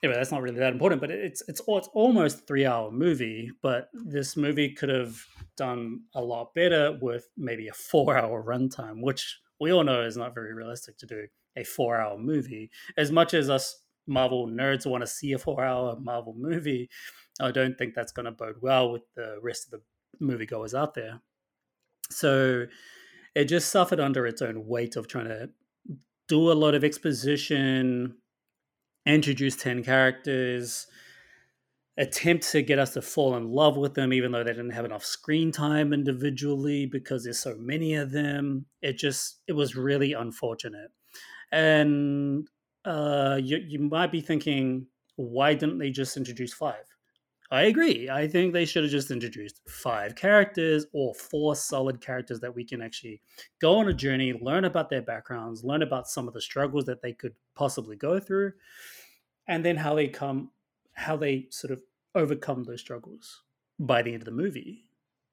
Anyway, 0.02 0.18
that's 0.18 0.32
not 0.32 0.42
really 0.42 0.60
that 0.60 0.72
important, 0.72 1.02
but 1.02 1.12
it's 1.12 1.42
it's 1.48 1.60
it's 1.68 1.90
almost 1.94 2.48
three 2.48 2.66
hour 2.66 2.92
movie. 2.92 3.50
But 3.64 3.90
this 3.94 4.38
movie 4.38 4.74
could 4.74 4.90
have 4.90 5.18
done 5.58 6.02
a 6.14 6.22
lot 6.22 6.54
better 6.54 6.98
with 7.02 7.28
maybe 7.36 7.68
a 7.68 7.74
four 7.74 8.16
hour 8.16 8.44
runtime, 8.44 9.02
which 9.02 9.40
we 9.60 9.72
all 9.72 9.84
know 9.84 10.02
is 10.02 10.18
not 10.18 10.36
very 10.36 10.54
realistic 10.54 10.98
to 11.00 11.06
do 11.06 11.28
a 11.56 11.64
four 11.64 12.00
hour 12.00 12.18
movie. 12.18 12.70
As 12.98 13.12
much 13.12 13.34
as 13.34 13.50
us 13.50 13.82
Marvel 14.08 14.48
nerds 14.48 14.86
want 14.86 15.02
to 15.02 15.08
see 15.08 15.34
a 15.34 15.38
four 15.38 15.64
hour 15.64 15.98
Marvel 16.00 16.36
movie, 16.38 16.90
I 17.42 17.52
don't 17.52 17.78
think 17.78 17.94
that's 17.94 18.12
going 18.12 18.26
to 18.26 18.32
bode 18.32 18.58
well 18.62 18.92
with 18.92 19.04
the 19.16 19.38
rest 19.42 19.66
of 19.66 19.72
the 19.72 20.26
moviegoers 20.26 20.78
out 20.78 20.94
there. 20.94 21.22
So 22.10 22.66
it 23.36 23.46
just 23.46 23.70
suffered 23.70 24.00
under 24.00 24.26
its 24.26 24.42
own 24.42 24.66
weight 24.66 24.96
of 24.96 25.08
trying 25.08 25.28
to 25.28 25.50
do 26.28 26.52
a 26.52 26.54
lot 26.54 26.76
of 26.76 26.84
exposition, 26.84 28.16
introduce 29.06 29.56
10 29.56 29.84
characters, 29.84 30.88
attempt 31.98 32.52
to 32.52 32.62
get 32.62 32.80
us 32.80 32.94
to 32.94 33.02
fall 33.02 33.36
in 33.36 33.50
love 33.50 33.76
with 33.76 33.94
them, 33.96 34.14
even 34.14 34.32
though 34.32 34.44
they 34.44 34.52
didn't 34.52 34.70
have 34.70 34.86
enough 34.86 35.04
screen 35.04 35.52
time 35.52 35.94
individually 35.94 36.86
because 36.86 37.24
there's 37.24 37.40
so 37.40 37.56
many 37.58 37.96
of 37.96 38.12
them. 38.12 38.66
It 38.82 38.98
just 38.98 39.40
it 39.48 39.54
was 39.54 39.76
really 39.76 40.14
unfortunate, 40.14 40.92
and 41.52 42.48
uh, 42.86 43.40
you 43.42 43.58
you 43.58 43.80
might 43.80 44.12
be 44.12 44.22
thinking, 44.22 44.88
why 45.16 45.54
didn't 45.54 45.80
they 45.80 45.90
just 45.90 46.18
introduce 46.18 46.54
five? 46.54 46.86
I 47.50 47.64
agree. 47.64 48.10
I 48.10 48.28
think 48.28 48.52
they 48.52 48.66
should 48.66 48.84
have 48.84 48.92
just 48.92 49.10
introduced 49.10 49.62
five 49.70 50.16
characters 50.16 50.86
or 50.92 51.14
four 51.14 51.56
solid 51.56 52.02
characters 52.02 52.42
that 52.42 52.54
we 52.54 52.66
can 52.66 52.82
actually 52.82 53.22
go 53.62 53.78
on 53.78 53.88
a 53.88 53.94
journey, 53.94 54.34
learn 54.34 54.66
about 54.66 54.90
their 54.90 55.02
backgrounds, 55.02 55.64
learn 55.64 55.82
about 55.82 56.10
some 56.10 56.28
of 56.28 56.34
the 56.34 56.42
struggles 56.42 56.84
that 56.86 57.02
they 57.02 57.14
could 57.14 57.34
possibly 57.56 57.96
go 57.96 58.20
through, 58.20 58.52
and 59.48 59.64
then 59.64 59.78
how 59.78 59.96
they 59.96 60.10
come, 60.10 60.52
how 60.98 61.16
they 61.16 61.48
sort 61.52 61.72
of 61.72 61.82
overcome 62.16 62.64
those 62.64 62.82
struggles 62.82 63.44
by 63.80 64.02
the 64.02 64.14
end 64.14 64.22
of 64.22 64.26
the 64.26 64.32
movie, 64.32 64.86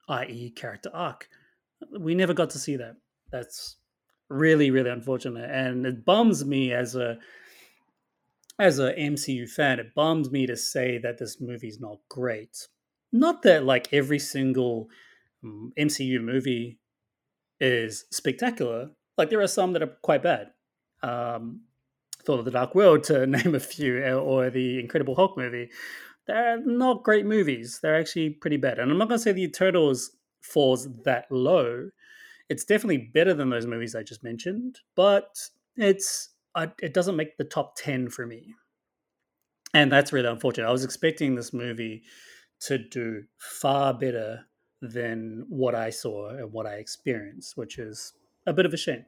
i.e., 0.09 0.51
character 0.51 0.91
arc. 0.93 1.29
We 1.99 2.15
never 2.15 2.35
got 2.35 2.51
to 2.51 2.59
see 2.59 2.77
that. 2.77 2.97
That's 3.33 3.77
really, 4.29 4.71
really 4.71 4.91
unfortunate, 4.91 5.51
and 5.51 5.87
it 5.87 6.05
bums 6.05 6.45
me 6.45 6.73
as 6.73 6.95
a 6.95 7.19
as 8.59 8.79
a 8.79 8.93
MCU 8.93 9.49
fan, 9.51 9.81
it 9.81 9.95
bums 9.95 10.31
me 10.31 10.47
to 10.47 10.57
say 10.57 10.99
that 10.99 11.19
this 11.19 11.41
movie's 11.41 11.81
not 11.81 11.99
great. 12.09 12.69
Not 13.13 13.43
that 13.43 13.65
like 13.65 13.93
every 13.93 14.19
single 14.19 14.89
MCU 15.45 16.19
mm, 16.19 16.25
movie 16.25 16.79
is 17.59 18.05
spectacular. 18.13 18.91
Like 19.19 19.31
there 19.31 19.41
are 19.41 19.49
some 19.49 19.73
that 19.73 19.83
are 19.83 19.97
quite 20.03 20.23
bad. 20.23 20.53
Um, 21.03 21.63
Thor 22.27 22.39
of 22.39 22.45
the 22.45 22.51
Dark 22.51 22.75
World, 22.75 23.05
to 23.05 23.27
name 23.27 23.55
a 23.55 23.61
few, 23.61 24.03
uh, 24.05 24.13
or 24.13 24.51
the 24.51 24.81
Incredible 24.81 25.15
Hulk 25.15 25.37
movie. 25.37 25.71
They're 26.27 26.61
not 26.65 27.03
great 27.03 27.27
movies. 27.27 27.81
They're 27.83 27.99
actually 27.99 28.31
pretty 28.31 28.57
bad. 28.57 28.79
And 28.79 28.91
I'm 28.91 28.99
not 28.99 29.09
going 29.09 29.19
to 29.19 29.23
say 29.23 29.33
the 29.33 29.45
Eternals 29.45 30.11
falls 30.41 30.89
that 31.05 31.27
low. 31.31 31.91
It's 32.49 32.65
definitely 32.65 33.11
better 33.13 33.35
than 33.35 33.51
those 33.51 33.67
movies 33.67 33.95
I 33.95 34.03
just 34.03 34.23
mentioned, 34.23 34.79
but 34.95 35.39
it's 35.77 36.31
it 36.81 36.95
doesn't 36.95 37.17
make 37.17 37.37
the 37.37 37.45
top 37.45 37.75
10 37.77 38.11
for 38.11 38.27
me. 38.27 38.55
And 39.73 39.91
that's 39.91 40.13
really 40.13 40.29
unfortunate. 40.29 40.69
I 40.69 40.73
was 40.73 40.85
expecting 40.85 41.35
this 41.35 41.53
movie 41.53 42.05
to 42.61 42.79
do 42.79 43.25
far 43.39 43.93
better 43.93 44.47
than 44.81 45.47
what 45.49 45.75
I 45.75 45.91
saw 45.91 46.29
and 46.29 46.53
what 46.53 46.67
I 46.67 46.75
experienced, 46.75 47.57
which 47.57 47.79
is 47.79 48.13
a 48.47 48.53
bit 48.53 48.67
of 48.67 48.73
a 48.73 48.77
shame. 48.77 49.05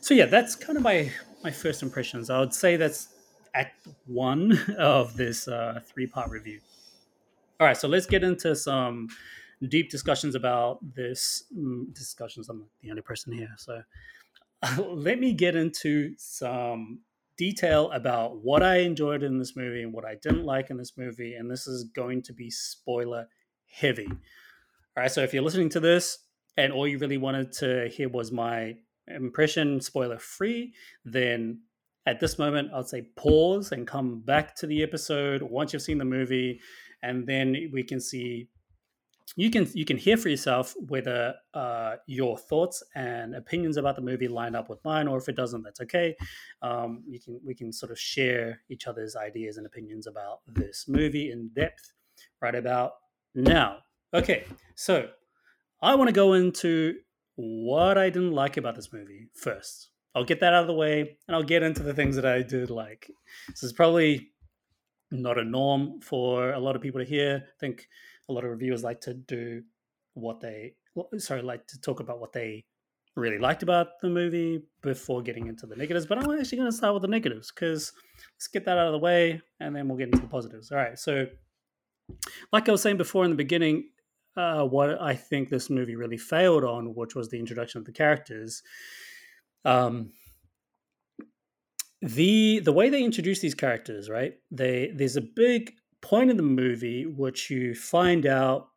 So 0.00 0.14
yeah, 0.14 0.26
that's 0.26 0.54
kind 0.54 0.76
of 0.76 0.82
my 0.82 1.10
my 1.42 1.50
first 1.50 1.82
impressions. 1.82 2.30
I 2.30 2.40
would 2.40 2.54
say 2.54 2.76
that's 2.76 3.08
act 3.54 3.86
one 4.06 4.58
of 4.78 5.16
this 5.16 5.48
uh, 5.48 5.80
three 5.84 6.06
part 6.06 6.30
review. 6.30 6.60
All 7.60 7.66
right, 7.66 7.76
so 7.76 7.88
let's 7.88 8.06
get 8.06 8.22
into 8.22 8.54
some 8.54 9.08
deep 9.68 9.90
discussions 9.90 10.34
about 10.34 10.78
this. 10.94 11.44
Mm, 11.56 11.92
discussions. 11.94 12.48
I'm 12.48 12.64
the 12.82 12.90
only 12.90 13.02
person 13.02 13.32
here, 13.32 13.52
so 13.56 13.82
let 14.78 15.18
me 15.18 15.32
get 15.32 15.56
into 15.56 16.14
some 16.16 17.00
detail 17.36 17.90
about 17.92 18.38
what 18.42 18.62
I 18.62 18.78
enjoyed 18.78 19.22
in 19.22 19.38
this 19.38 19.56
movie 19.56 19.82
and 19.82 19.92
what 19.92 20.04
I 20.04 20.16
didn't 20.16 20.44
like 20.44 20.70
in 20.70 20.76
this 20.76 20.96
movie. 20.96 21.34
And 21.34 21.50
this 21.50 21.66
is 21.66 21.84
going 21.84 22.22
to 22.22 22.32
be 22.32 22.50
spoiler 22.50 23.28
heavy. 23.70 24.06
All 24.06 24.16
right. 24.96 25.10
So 25.10 25.22
if 25.22 25.32
you're 25.32 25.44
listening 25.44 25.68
to 25.70 25.80
this 25.80 26.18
and 26.56 26.72
all 26.72 26.86
you 26.88 26.98
really 26.98 27.16
wanted 27.16 27.52
to 27.54 27.88
hear 27.88 28.08
was 28.08 28.32
my 28.32 28.76
impression 29.14 29.80
spoiler 29.80 30.18
free, 30.18 30.74
then 31.04 31.60
at 32.06 32.20
this 32.20 32.38
moment, 32.38 32.70
I'll 32.74 32.84
say 32.84 33.02
pause 33.16 33.72
and 33.72 33.86
come 33.86 34.20
back 34.20 34.54
to 34.56 34.66
the 34.66 34.82
episode 34.82 35.42
once 35.42 35.72
you've 35.72 35.82
seen 35.82 35.98
the 35.98 36.04
movie. 36.04 36.60
And 37.02 37.26
then 37.26 37.70
we 37.72 37.82
can 37.82 38.00
see 38.00 38.48
you 39.36 39.50
can 39.50 39.68
you 39.74 39.84
can 39.84 39.98
hear 39.98 40.16
for 40.16 40.30
yourself 40.30 40.74
whether 40.88 41.34
uh, 41.52 41.96
your 42.06 42.38
thoughts 42.38 42.82
and 42.94 43.34
opinions 43.34 43.76
about 43.76 43.96
the 43.96 44.02
movie 44.02 44.28
line 44.28 44.54
up 44.54 44.70
with 44.70 44.82
mine, 44.84 45.06
or 45.06 45.18
if 45.18 45.28
it 45.28 45.36
doesn't, 45.36 45.62
that's 45.62 45.80
okay. 45.82 46.16
Um, 46.62 47.04
you 47.06 47.20
can 47.20 47.40
we 47.44 47.54
can 47.54 47.72
sort 47.72 47.92
of 47.92 47.98
share 47.98 48.62
each 48.70 48.86
other's 48.86 49.16
ideas 49.16 49.58
and 49.58 49.66
opinions 49.66 50.06
about 50.06 50.40
this 50.46 50.86
movie 50.88 51.30
in 51.30 51.50
depth 51.54 51.92
right 52.40 52.54
about 52.54 52.92
now. 53.34 53.78
Okay, 54.14 54.44
so 54.74 55.08
I 55.82 55.94
want 55.94 56.08
to 56.08 56.14
go 56.14 56.32
into 56.32 56.94
what 57.38 57.96
I 57.96 58.10
didn't 58.10 58.32
like 58.32 58.56
about 58.56 58.74
this 58.74 58.92
movie 58.92 59.28
first. 59.32 59.90
I'll 60.14 60.24
get 60.24 60.40
that 60.40 60.54
out 60.54 60.62
of 60.62 60.66
the 60.66 60.74
way, 60.74 61.16
and 61.28 61.36
I'll 61.36 61.44
get 61.44 61.62
into 61.62 61.84
the 61.84 61.94
things 61.94 62.16
that 62.16 62.26
I 62.26 62.42
did 62.42 62.68
like. 62.68 63.08
This 63.48 63.62
is 63.62 63.72
probably 63.72 64.30
not 65.12 65.38
a 65.38 65.44
norm 65.44 66.00
for 66.00 66.50
a 66.50 66.58
lot 66.58 66.74
of 66.74 66.82
people 66.82 67.00
to 67.00 67.06
hear. 67.06 67.44
I 67.46 67.58
think 67.60 67.86
a 68.28 68.32
lot 68.32 68.44
of 68.44 68.50
reviewers 68.50 68.82
like 68.82 69.00
to 69.02 69.14
do 69.14 69.62
what 70.14 70.40
they 70.40 70.74
sorry 71.18 71.42
like 71.42 71.64
to 71.68 71.80
talk 71.80 72.00
about 72.00 72.18
what 72.18 72.32
they 72.32 72.64
really 73.14 73.38
liked 73.38 73.62
about 73.62 74.00
the 74.00 74.08
movie 74.08 74.62
before 74.82 75.22
getting 75.22 75.46
into 75.46 75.66
the 75.66 75.76
negatives 75.76 76.06
but 76.06 76.18
i'm 76.18 76.38
actually 76.38 76.58
going 76.58 76.70
to 76.70 76.76
start 76.76 76.92
with 76.92 77.02
the 77.02 77.08
negatives 77.08 77.52
because 77.52 77.92
let's 78.34 78.48
get 78.48 78.64
that 78.64 78.78
out 78.78 78.86
of 78.86 78.92
the 78.92 78.98
way 78.98 79.40
and 79.60 79.74
then 79.76 79.88
we'll 79.88 79.98
get 79.98 80.08
into 80.08 80.20
the 80.20 80.26
positives 80.26 80.72
all 80.72 80.78
right 80.78 80.98
so 80.98 81.26
like 82.52 82.68
i 82.68 82.72
was 82.72 82.82
saying 82.82 82.96
before 82.96 83.24
in 83.24 83.30
the 83.30 83.36
beginning 83.36 83.88
uh, 84.38 84.64
what 84.64 85.00
i 85.02 85.14
think 85.14 85.48
this 85.48 85.68
movie 85.68 85.96
really 85.96 86.16
failed 86.16 86.64
on 86.64 86.94
which 86.94 87.14
was 87.14 87.28
the 87.28 87.38
introduction 87.38 87.78
of 87.78 87.84
the 87.84 87.92
characters 87.92 88.62
um, 89.64 90.12
the 92.00 92.60
the 92.60 92.72
way 92.72 92.88
they 92.88 93.02
introduce 93.02 93.40
these 93.40 93.54
characters 93.54 94.08
right 94.08 94.34
they 94.50 94.92
there's 94.94 95.16
a 95.16 95.20
big 95.22 95.72
point 96.00 96.30
in 96.30 96.36
the 96.36 96.42
movie 96.42 97.04
which 97.06 97.50
you 97.50 97.74
find 97.74 98.24
out 98.24 98.68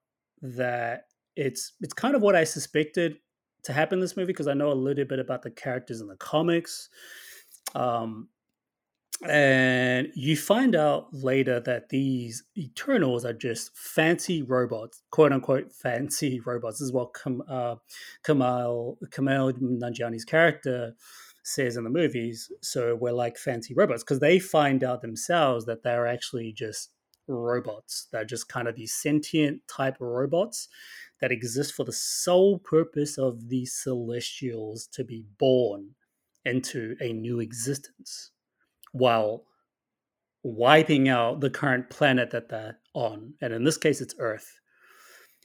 that 0.42 1.06
it's 1.36 1.74
it's 1.82 1.94
kind 1.94 2.16
of 2.16 2.22
what 2.22 2.36
I 2.36 2.44
suspected 2.44 3.18
to 3.64 3.74
happen 3.74 4.00
in 4.00 4.02
this 4.02 4.18
movie 4.18 4.28
because 4.34 4.48
I 4.48 4.54
know 4.54 4.72
a 4.72 4.74
little 4.74 5.06
bit 5.06 5.20
about 5.20 5.44
the 5.44 5.52
characters 5.52 6.02
in 6.02 6.08
the 6.08 6.16
comics. 6.18 6.90
Um, 7.76 8.30
and 9.24 10.08
you 10.16 10.36
find 10.36 10.76
out 10.76 11.14
later 11.14 11.60
that 11.60 11.90
these 11.90 12.44
Eternals 12.58 13.24
are 13.24 13.34
just 13.34 13.76
fancy 13.78 14.42
robots, 14.42 15.04
quote 15.12 15.32
unquote 15.32 15.72
fancy 15.72 16.40
robots. 16.40 16.80
This 16.80 16.88
is 16.88 16.94
what 16.94 17.14
Kam- 17.14 17.44
uh, 17.48 17.76
Kamal 18.26 18.98
Kamal 19.12 19.54
Nanjiani's 19.54 20.26
character 20.26 20.96
says 21.44 21.78
in 21.78 21.84
the 21.84 21.90
movies. 21.90 22.52
So 22.62 22.96
we're 22.96 23.12
like 23.12 23.38
fancy 23.38 23.76
robots 23.76 24.04
because 24.04 24.20
they 24.20 24.40
find 24.40 24.84
out 24.84 25.02
themselves 25.02 25.66
that 25.66 25.84
they're 25.84 26.08
actually 26.08 26.52
just 26.52 26.90
robots. 27.28 28.08
They're 28.12 28.26
just 28.26 28.50
kind 28.50 28.68
of 28.68 28.76
these 28.76 28.94
sentient 28.94 29.62
type 29.68 29.98
robots 30.00 30.68
that 31.20 31.32
exist 31.32 31.74
for 31.76 31.84
the 31.84 31.94
sole 31.94 32.58
purpose 32.58 33.20
of 33.20 33.50
these 33.50 33.76
celestials 33.76 34.88
to 34.94 35.04
be 35.04 35.26
born 35.38 35.92
into 36.44 36.96
a 37.00 37.14
new 37.14 37.40
existence 37.40 38.32
while 38.92 39.46
wiping 40.44 41.08
out 41.08 41.40
the 41.40 41.50
current 41.50 41.90
planet 41.90 42.32
that 42.32 42.50
they're 42.50 42.80
on. 42.94 43.34
And 43.42 43.54
in 43.54 43.64
this 43.64 43.78
case, 43.78 44.02
it's 44.02 44.16
Earth. 44.20 44.60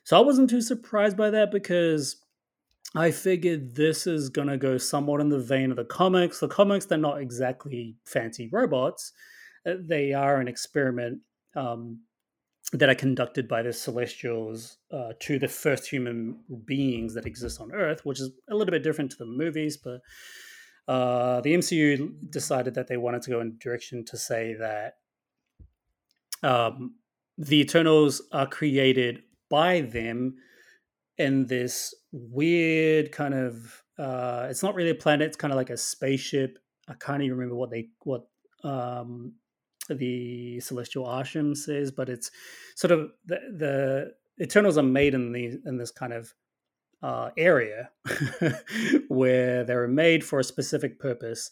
So 0.04 0.16
I 0.16 0.20
wasn't 0.20 0.50
too 0.50 0.62
surprised 0.62 1.16
by 1.16 1.30
that 1.30 1.50
because 1.50 2.16
I 2.94 3.10
figured 3.10 3.74
this 3.74 4.06
is 4.06 4.28
going 4.28 4.48
to 4.48 4.56
go 4.56 4.78
somewhat 4.78 5.20
in 5.20 5.28
the 5.28 5.38
vein 5.38 5.70
of 5.70 5.76
the 5.76 5.84
comics. 5.84 6.40
The 6.40 6.48
comics, 6.48 6.86
they're 6.86 6.98
not 6.98 7.20
exactly 7.20 7.96
fancy 8.04 8.48
robots, 8.50 9.12
uh, 9.66 9.74
they 9.80 10.12
are 10.12 10.40
an 10.40 10.48
experiment 10.48 11.20
um, 11.56 12.00
that 12.72 12.88
are 12.88 12.94
conducted 12.94 13.48
by 13.48 13.62
the 13.62 13.72
celestials 13.72 14.78
uh, 14.92 15.12
to 15.20 15.38
the 15.38 15.48
first 15.48 15.88
human 15.88 16.40
beings 16.64 17.14
that 17.14 17.26
exist 17.26 17.60
on 17.60 17.72
Earth, 17.72 18.04
which 18.04 18.20
is 18.20 18.30
a 18.48 18.54
little 18.54 18.72
bit 18.72 18.82
different 18.82 19.10
to 19.10 19.18
the 19.18 19.26
movies, 19.26 19.76
but 19.76 20.00
uh, 20.88 21.40
the 21.40 21.54
MCU 21.54 22.30
decided 22.30 22.74
that 22.74 22.86
they 22.86 22.96
wanted 22.96 23.22
to 23.22 23.30
go 23.30 23.40
in 23.40 23.58
direction 23.58 24.04
to 24.04 24.16
say 24.16 24.54
that 24.54 24.94
um, 26.42 26.94
the 27.38 27.60
Eternals 27.60 28.22
are 28.32 28.46
created 28.46 29.22
by 29.50 29.80
them 29.80 30.36
in 31.18 31.46
this 31.46 31.94
weird 32.12 33.10
kind 33.12 33.34
of 33.34 33.82
uh, 33.98 34.46
it's 34.50 34.62
not 34.62 34.74
really 34.74 34.90
a 34.90 34.94
planet 34.94 35.26
it's 35.26 35.36
kind 35.36 35.52
of 35.52 35.56
like 35.56 35.70
a 35.70 35.76
spaceship. 35.76 36.58
I 36.88 36.94
can't 36.94 37.22
even 37.22 37.36
remember 37.36 37.56
what 37.56 37.70
they 37.70 37.88
what 38.04 38.26
um, 38.62 39.34
the 39.88 40.60
celestial 40.60 41.06
Arishem 41.06 41.56
says, 41.56 41.90
but 41.90 42.08
it's 42.08 42.30
sort 42.74 42.92
of 42.92 43.10
the, 43.24 43.38
the 43.56 44.44
Eternals 44.44 44.76
are 44.76 44.82
made 44.82 45.14
in 45.14 45.32
the 45.32 45.58
in 45.64 45.78
this 45.78 45.90
kind 45.90 46.12
of 46.12 46.32
uh, 47.02 47.30
area 47.36 47.90
where 49.08 49.64
they 49.64 49.74
were 49.74 49.88
made 49.88 50.24
for 50.24 50.40
a 50.40 50.44
specific 50.44 50.98
purpose 50.98 51.50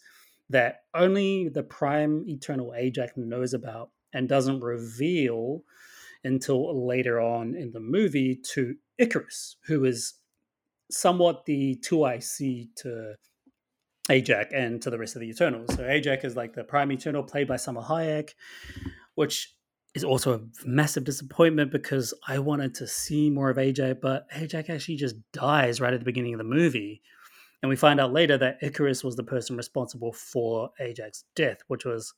that 0.49 0.81
only 0.93 1.49
the 1.49 1.63
prime 1.63 2.23
eternal 2.27 2.73
Ajak 2.77 3.15
knows 3.15 3.53
about 3.53 3.89
and 4.13 4.29
doesn't 4.29 4.61
reveal 4.61 5.61
until 6.23 6.87
later 6.87 7.19
on 7.19 7.55
in 7.55 7.71
the 7.71 7.79
movie 7.79 8.35
to 8.53 8.75
Ikaris, 8.99 9.55
who 9.65 9.85
is 9.85 10.13
somewhat 10.91 11.45
the 11.45 11.81
2IC 11.87 12.69
to 12.77 13.15
Ajak 14.09 14.47
and 14.53 14.81
to 14.81 14.89
the 14.89 14.97
rest 14.99 15.15
of 15.15 15.21
the 15.21 15.29
Eternals. 15.29 15.73
So 15.73 15.83
Ajak 15.83 16.23
is 16.23 16.35
like 16.35 16.53
the 16.53 16.63
prime 16.63 16.91
Eternal 16.91 17.23
played 17.23 17.47
by 17.47 17.55
Salma 17.55 17.83
Hayek, 17.83 18.31
which 19.15 19.54
is 19.95 20.03
also 20.03 20.33
a 20.33 20.67
massive 20.67 21.05
disappointment 21.05 21.71
because 21.71 22.13
I 22.27 22.37
wanted 22.39 22.75
to 22.75 22.87
see 22.87 23.29
more 23.29 23.49
of 23.49 23.57
AJ, 23.57 24.01
but 24.01 24.29
Ajak 24.29 24.69
actually 24.69 24.97
just 24.97 25.15
dies 25.31 25.79
right 25.79 25.93
at 25.93 25.99
the 25.99 26.05
beginning 26.05 26.33
of 26.33 26.37
the 26.37 26.43
movie. 26.43 27.01
And 27.61 27.69
we 27.69 27.77
find 27.77 27.99
out 27.99 28.11
later 28.11 28.37
that 28.37 28.61
Ikaris 28.61 29.03
was 29.03 29.15
the 29.15 29.23
person 29.23 29.55
responsible 29.55 30.11
for 30.11 30.69
Ajak's 30.81 31.23
death, 31.33 31.59
which 31.67 31.85
was 31.85 32.13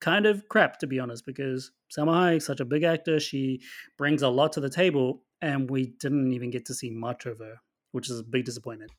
kind 0.00 0.26
of 0.26 0.46
crap 0.50 0.78
to 0.80 0.86
be 0.86 1.00
honest, 1.00 1.24
because 1.24 1.72
Salma 1.90 2.12
Hayek, 2.12 2.42
such 2.42 2.60
a 2.60 2.64
big 2.66 2.82
actor, 2.82 3.18
she 3.18 3.62
brings 3.96 4.20
a 4.20 4.28
lot 4.28 4.52
to 4.52 4.60
the 4.60 4.70
table, 4.70 5.22
and 5.40 5.70
we 5.70 5.94
didn't 5.98 6.32
even 6.32 6.50
get 6.50 6.66
to 6.66 6.74
see 6.74 6.90
much 6.90 7.24
of 7.24 7.38
her, 7.38 7.54
which 7.92 8.10
is 8.10 8.20
a 8.20 8.24
big 8.24 8.44
disappointment. 8.44 8.92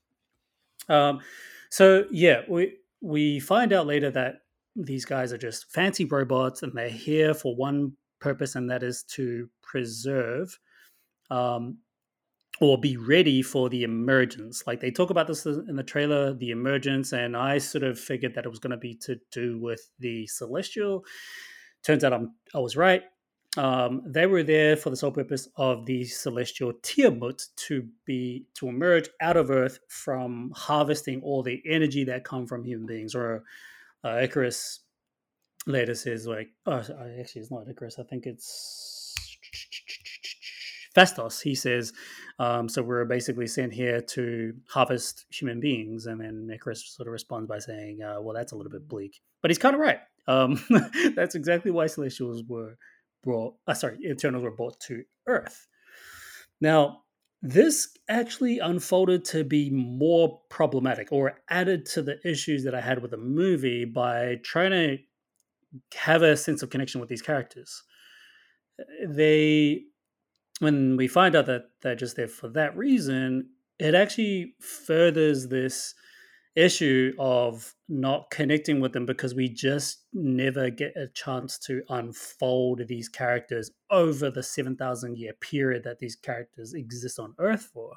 Um, 0.89 1.19
so 1.69 2.05
yeah, 2.11 2.41
we 2.49 2.77
we 3.01 3.39
find 3.39 3.71
out 3.71 3.85
later 3.85 4.09
that 4.11 4.42
these 4.75 5.05
guys 5.05 5.31
are 5.33 5.37
just 5.37 5.71
fancy 5.71 6.05
robots, 6.05 6.63
and 6.63 6.73
they're 6.73 6.89
here 6.89 7.33
for 7.33 7.55
one 7.55 7.93
purpose, 8.19 8.55
and 8.55 8.69
that 8.69 8.83
is 8.83 9.03
to 9.03 9.49
preserve 9.61 10.57
um, 11.29 11.77
or 12.59 12.77
be 12.77 12.97
ready 12.97 13.41
for 13.41 13.69
the 13.69 13.83
emergence. 13.83 14.63
Like 14.65 14.79
they 14.79 14.91
talk 14.91 15.09
about 15.09 15.27
this 15.27 15.45
in 15.45 15.75
the 15.75 15.83
trailer, 15.83 16.33
the 16.33 16.51
emergence, 16.51 17.13
and 17.13 17.35
I 17.35 17.57
sort 17.57 17.83
of 17.83 17.99
figured 17.99 18.35
that 18.35 18.45
it 18.45 18.49
was 18.49 18.59
going 18.59 18.71
to 18.71 18.77
be 18.77 18.95
to 19.01 19.19
do 19.31 19.59
with 19.59 19.89
the 19.99 20.27
celestial. 20.27 21.05
Turns 21.83 22.03
out 22.03 22.13
I'm 22.13 22.33
I 22.53 22.59
was 22.59 22.77
right. 22.77 23.03
Um, 23.55 24.01
they 24.07 24.25
were 24.25 24.41
there 24.41 24.75
for 24.75 24.89
the 24.89 24.95
sole 24.95 25.11
purpose 25.11 25.47
of 25.57 25.85
the 25.85 26.05
celestial 26.05 26.73
Tiamut 26.81 27.45
to 27.55 27.87
be 28.05 28.45
to 28.55 28.67
emerge 28.67 29.09
out 29.21 29.37
of 29.37 29.51
Earth 29.51 29.79
from 29.89 30.51
harvesting 30.55 31.21
all 31.21 31.43
the 31.43 31.61
energy 31.67 32.03
that 32.05 32.23
come 32.23 32.47
from 32.47 32.63
human 32.63 32.87
beings. 32.87 33.13
Or 33.13 33.43
uh, 34.03 34.15
Ikaris 34.15 34.79
later 35.65 35.95
says 35.95 36.27
like, 36.27 36.49
oh, 36.65 36.77
actually, 37.19 37.41
it's 37.41 37.51
not 37.51 37.67
Ikaris. 37.67 37.99
I 37.99 38.03
think 38.03 38.25
it's 38.25 39.13
Phastos. 40.95 41.41
he 41.41 41.55
says, 41.55 41.93
um, 42.39 42.69
so 42.69 42.81
we're 42.81 43.05
basically 43.05 43.47
sent 43.47 43.73
here 43.73 44.01
to 44.01 44.53
harvest 44.69 45.25
human 45.31 45.59
beings. 45.59 46.05
And 46.05 46.21
then 46.21 46.49
Ikaris 46.51 46.95
sort 46.95 47.07
of 47.07 47.13
responds 47.13 47.47
by 47.47 47.59
saying, 47.59 48.01
uh, 48.01 48.21
well, 48.21 48.35
that's 48.35 48.51
a 48.51 48.55
little 48.55 48.71
bit 48.71 48.87
bleak. 48.87 49.21
But 49.41 49.51
he's 49.51 49.57
kind 49.57 49.75
of 49.75 49.81
right. 49.81 49.99
Um, 50.27 50.63
that's 51.15 51.35
exactly 51.35 51.71
why 51.71 51.87
Celestials 51.87 52.43
were 52.47 52.77
brought, 53.23 53.55
uh, 53.67 53.73
sorry, 53.73 53.97
Eternals 54.05 54.43
were 54.43 54.55
brought 54.55 54.79
to 54.81 55.03
Earth. 55.27 55.67
Now, 56.61 57.03
this 57.45 57.89
actually 58.07 58.59
unfolded 58.59 59.25
to 59.25 59.43
be 59.43 59.69
more 59.69 60.39
problematic 60.49 61.11
or 61.11 61.41
added 61.49 61.85
to 61.85 62.01
the 62.01 62.17
issues 62.25 62.63
that 62.63 62.73
I 62.73 62.79
had 62.79 63.01
with 63.01 63.11
the 63.11 63.17
movie 63.17 63.83
by 63.83 64.39
trying 64.43 64.71
to 64.71 64.97
have 65.93 66.21
a 66.21 66.37
sense 66.37 66.63
of 66.63 66.69
connection 66.69 67.01
with 67.01 67.09
these 67.09 67.21
characters. 67.21 67.83
They 69.05 69.83
when 70.59 70.95
we 70.95 71.07
find 71.09 71.35
out 71.35 71.47
that 71.47 71.65
they're 71.81 71.95
just 71.95 72.15
there 72.15 72.29
for 72.29 72.47
that 72.47 72.77
reason, 72.77 73.49
it 73.77 73.93
actually 73.93 74.55
furthers 74.61 75.49
this 75.49 75.95
issue 76.55 77.13
of 77.17 77.73
not 77.89 78.29
connecting 78.29 78.79
with 78.79 78.93
them 78.93 79.05
because 79.05 79.33
we 79.33 79.49
just 79.49 80.05
never 80.13 80.69
get 80.69 80.95
a 80.95 81.07
chance 81.07 81.57
to 81.57 81.81
unfold 81.89 82.81
these 82.87 83.09
characters 83.09 83.71
over 83.89 84.29
the 84.29 84.43
7,000 84.43 85.17
year 85.17 85.33
period 85.41 85.83
that 85.83 85.99
these 85.99 86.15
characters 86.15 86.73
exist 86.73 87.19
on 87.19 87.33
Earth 87.39 87.69
for. 87.73 87.93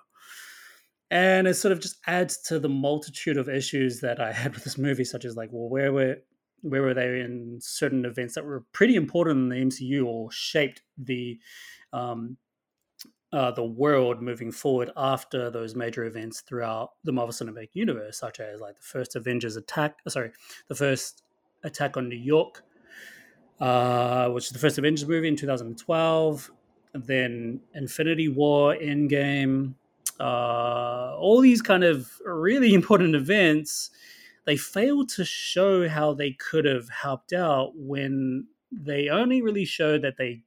And 1.10 1.46
it 1.46 1.54
sort 1.54 1.72
of 1.72 1.80
just 1.80 1.98
adds 2.06 2.40
to 2.42 2.58
the 2.58 2.68
multitude 2.68 3.36
of 3.36 3.48
issues 3.48 4.00
that 4.00 4.20
I 4.20 4.32
had 4.32 4.54
with 4.54 4.64
this 4.64 4.78
movie, 4.78 5.04
such 5.04 5.24
as 5.24 5.36
like, 5.36 5.50
well, 5.52 5.68
where 5.68 5.92
were 5.92 6.16
where 6.62 6.82
were 6.82 6.94
they 6.94 7.20
in 7.20 7.58
certain 7.60 8.04
events 8.04 8.34
that 8.34 8.44
were 8.44 8.64
pretty 8.72 8.96
important 8.96 9.52
in 9.52 9.70
the 9.70 9.76
MCU 9.76 10.04
or 10.04 10.32
shaped 10.32 10.82
the 10.98 11.38
um, 11.92 12.36
uh, 13.32 13.50
the 13.50 13.64
world 13.64 14.22
moving 14.22 14.52
forward 14.52 14.90
after 14.96 15.50
those 15.50 15.74
major 15.74 16.04
events 16.04 16.40
throughout 16.42 16.92
the 17.04 17.12
Marvel 17.12 17.32
Cinematic 17.32 17.70
Universe, 17.72 18.18
such 18.18 18.40
as 18.40 18.60
like 18.60 18.76
the 18.76 18.82
first 18.82 19.16
Avengers 19.16 19.56
attack, 19.56 19.96
uh, 20.06 20.10
sorry, 20.10 20.30
the 20.68 20.74
first 20.74 21.22
attack 21.64 21.96
on 21.96 22.08
New 22.08 22.16
York, 22.16 22.62
uh, 23.60 24.28
which 24.28 24.46
is 24.46 24.50
the 24.50 24.58
first 24.58 24.78
Avengers 24.78 25.08
movie 25.08 25.28
in 25.28 25.36
2012, 25.36 26.50
then 26.94 27.60
Infinity 27.74 28.28
War, 28.28 28.76
Endgame, 28.76 29.74
uh, 30.20 31.16
all 31.18 31.40
these 31.40 31.62
kind 31.62 31.84
of 31.84 32.10
really 32.24 32.74
important 32.80 33.14
events. 33.14 33.90
They 34.44 34.56
failed 34.56 35.08
to 35.10 35.24
show 35.24 35.88
how 35.88 36.14
they 36.14 36.32
could 36.32 36.64
have 36.64 36.88
helped 36.88 37.32
out 37.32 37.72
when 37.74 38.46
they 38.70 39.08
only 39.08 39.42
really 39.42 39.64
showed 39.64 40.02
that 40.02 40.16
they 40.16 40.42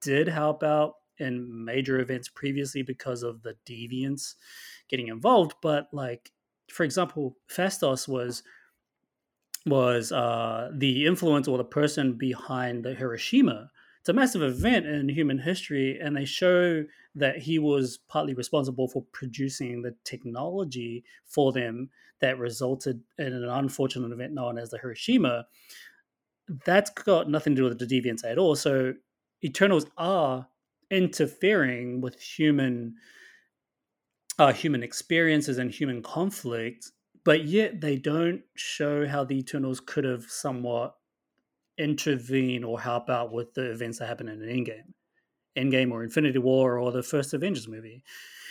did 0.00 0.26
help 0.26 0.64
out 0.64 0.96
in 1.18 1.64
major 1.64 2.00
events 2.00 2.28
previously 2.28 2.82
because 2.82 3.22
of 3.22 3.42
the 3.42 3.56
deviants 3.66 4.34
getting 4.88 5.08
involved 5.08 5.54
but 5.62 5.88
like 5.92 6.32
for 6.70 6.84
example 6.84 7.36
Phastos 7.48 8.08
was 8.08 8.42
was 9.66 10.12
uh, 10.12 10.70
the 10.74 11.06
influence 11.06 11.48
or 11.48 11.58
the 11.58 11.64
person 11.64 12.14
behind 12.14 12.84
the 12.84 12.94
Hiroshima. 12.94 13.70
It's 14.00 14.08
a 14.08 14.12
massive 14.12 14.42
event 14.42 14.86
in 14.86 15.08
human 15.08 15.38
history, 15.38 15.98
and 15.98 16.14
they 16.14 16.26
show 16.26 16.84
that 17.14 17.38
he 17.38 17.58
was 17.58 17.98
partly 18.08 18.34
responsible 18.34 18.88
for 18.88 19.02
producing 19.12 19.80
the 19.80 19.94
technology 20.04 21.04
for 21.24 21.52
them 21.52 21.88
that 22.20 22.38
resulted 22.38 23.00
in 23.18 23.32
an 23.32 23.48
unfortunate 23.48 24.12
event 24.12 24.34
known 24.34 24.58
as 24.58 24.70
the 24.70 24.78
Hiroshima. 24.78 25.46
That's 26.66 26.90
got 26.90 27.30
nothing 27.30 27.54
to 27.54 27.62
do 27.62 27.68
with 27.68 27.78
the 27.78 27.86
deviants 27.86 28.24
at 28.24 28.36
all. 28.36 28.56
So 28.56 28.92
Eternals 29.42 29.86
are 29.96 30.46
interfering 30.90 32.00
with 32.00 32.20
human 32.20 32.94
uh, 34.38 34.52
human 34.52 34.82
experiences 34.82 35.58
and 35.58 35.70
human 35.70 36.02
conflict, 36.02 36.90
but 37.24 37.44
yet 37.44 37.80
they 37.80 37.96
don't 37.96 38.42
show 38.56 39.06
how 39.06 39.24
the 39.24 39.38
Eternals 39.38 39.80
could 39.80 40.04
have 40.04 40.24
somewhat 40.24 40.94
intervene 41.78 42.64
or 42.64 42.80
help 42.80 43.08
out 43.08 43.32
with 43.32 43.54
the 43.54 43.70
events 43.70 43.98
that 43.98 44.08
happen 44.08 44.28
in 44.28 44.42
an 44.42 44.48
Endgame, 44.48 44.92
Endgame 45.56 45.92
or 45.92 46.02
Infinity 46.02 46.38
War 46.38 46.78
or 46.78 46.92
the 46.92 47.02
first 47.02 47.32
Avengers 47.32 47.68
movie. 47.68 48.02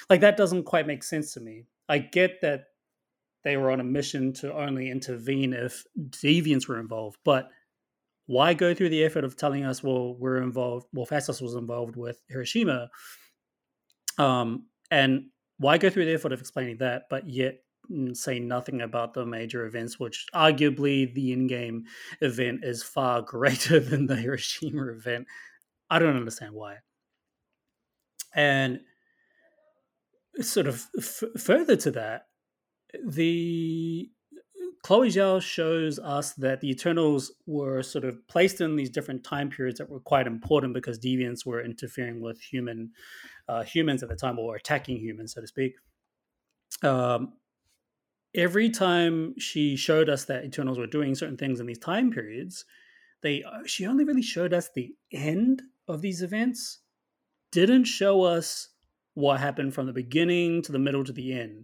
Like 0.10 0.22
that 0.22 0.38
doesn't 0.38 0.64
quite 0.64 0.88
make 0.88 1.04
sense 1.04 1.34
to 1.34 1.42
me. 1.42 1.66
I 1.90 1.98
get 1.98 2.42
that 2.42 2.66
they 3.44 3.58
were 3.58 3.72
on 3.72 3.82
a 3.82 3.86
mission 3.86 4.32
to 4.34 4.54
only 4.54 4.90
intervene 4.90 5.54
if 5.54 5.86
deviants 6.10 6.68
were 6.68 6.80
involved, 6.80 7.18
but 7.26 7.50
why 8.26 8.54
go 8.54 8.74
through 8.74 8.90
the 8.90 9.04
effort 9.04 9.24
of 9.24 9.36
telling 9.36 9.66
us, 9.66 9.84
well, 9.84 10.16
we're 10.16 10.42
involved, 10.42 10.88
well, 10.94 11.06
Phastos 11.06 11.42
was 11.42 11.56
involved 11.56 11.96
with 11.96 12.22
Hiroshima, 12.30 12.90
um, 14.18 14.68
and 14.92 15.26
why 15.58 15.78
go 15.78 15.90
through 15.90 16.06
the 16.06 16.14
effort 16.14 16.32
of 16.32 16.40
explaining 16.40 16.78
that, 16.78 17.04
but 17.10 17.28
yet 17.28 17.60
say 18.14 18.40
nothing 18.40 18.82
about 18.82 19.14
the 19.14 19.26
major 19.26 19.66
events, 19.66 20.00
which 20.00 20.26
arguably 20.34 21.14
the 21.14 21.36
Endgame 21.36 21.82
event 22.22 22.64
is 22.64 22.84
far 22.84 23.22
greater 23.34 23.80
than 23.80 24.08
the 24.08 24.16
Hiroshima 24.16 24.88
event. 24.88 25.28
I 25.90 26.00
don't 26.00 26.16
understand 26.16 26.54
why. 26.54 26.78
And 28.36 28.80
sort 30.42 30.68
of 30.68 30.86
f- 30.98 31.24
further 31.40 31.76
to 31.76 31.92
that, 31.92 32.28
the 33.06 34.10
Chloe 34.84 35.08
Zhao 35.08 35.42
shows 35.42 35.98
us 35.98 36.34
that 36.34 36.60
the 36.60 36.70
Eternals 36.70 37.32
were 37.46 37.82
sort 37.82 38.04
of 38.04 38.28
placed 38.28 38.60
in 38.60 38.76
these 38.76 38.90
different 38.90 39.24
time 39.24 39.50
periods 39.50 39.80
that 39.80 39.90
were 39.90 40.02
quite 40.02 40.28
important 40.28 40.74
because 40.74 41.00
deviants 41.00 41.46
were 41.46 41.64
interfering 41.64 42.22
with 42.22 42.40
human 42.42 42.92
uh, 43.48 43.64
humans 43.64 44.04
at 44.04 44.10
the 44.10 44.16
time 44.16 44.38
or 44.38 44.58
attacking 44.58 44.98
humans, 44.98 45.34
so 45.34 45.42
to 45.42 45.48
speak. 45.48 45.76
Um, 46.84 47.32
every 48.36 48.70
time 48.70 49.36
she 49.40 49.78
showed 49.78 50.10
us 50.10 50.26
that 50.26 50.44
Eternals 50.44 50.78
were 50.78 50.88
doing 50.88 51.16
certain 51.16 51.38
things 51.38 51.62
in 51.62 51.66
these 51.66 51.80
time 51.80 52.12
periods, 52.12 52.66
they 53.22 53.42
uh, 53.42 53.60
she 53.66 53.88
only 53.88 54.04
really 54.04 54.22
showed 54.22 54.54
us 54.54 54.70
the 54.76 54.94
end 55.14 55.62
of 55.88 56.02
these 56.02 56.22
events, 56.22 56.80
didn't 57.54 57.86
show 57.86 58.24
us 58.24 58.68
what 59.14 59.40
happened 59.40 59.74
from 59.74 59.86
the 59.86 59.94
beginning 59.94 60.62
to 60.64 60.74
the 60.74 60.80
middle 60.80 61.06
to 61.06 61.14
the 61.14 61.32
end 61.32 61.64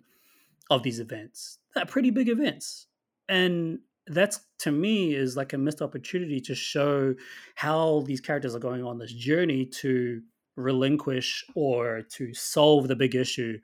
of 0.69 0.83
these 0.83 1.01
events. 1.01 1.57
They're 1.75 1.85
pretty 1.85 2.11
big 2.11 2.29
events 2.29 2.87
and 3.29 3.79
that's 4.07 4.39
to 4.59 4.71
me 4.71 5.13
is 5.13 5.37
like 5.37 5.53
a 5.53 5.57
missed 5.57 5.81
opportunity 5.81 6.41
to 6.41 6.55
show 6.55 7.13
how 7.55 8.03
these 8.07 8.19
characters 8.19 8.55
are 8.55 8.59
going 8.59 8.83
on 8.83 8.97
this 8.97 9.13
journey 9.13 9.65
to 9.65 10.21
relinquish 10.57 11.45
or 11.55 12.01
to 12.01 12.33
solve 12.33 12.87
the 12.87 12.95
big 12.95 13.15
issue 13.15 13.57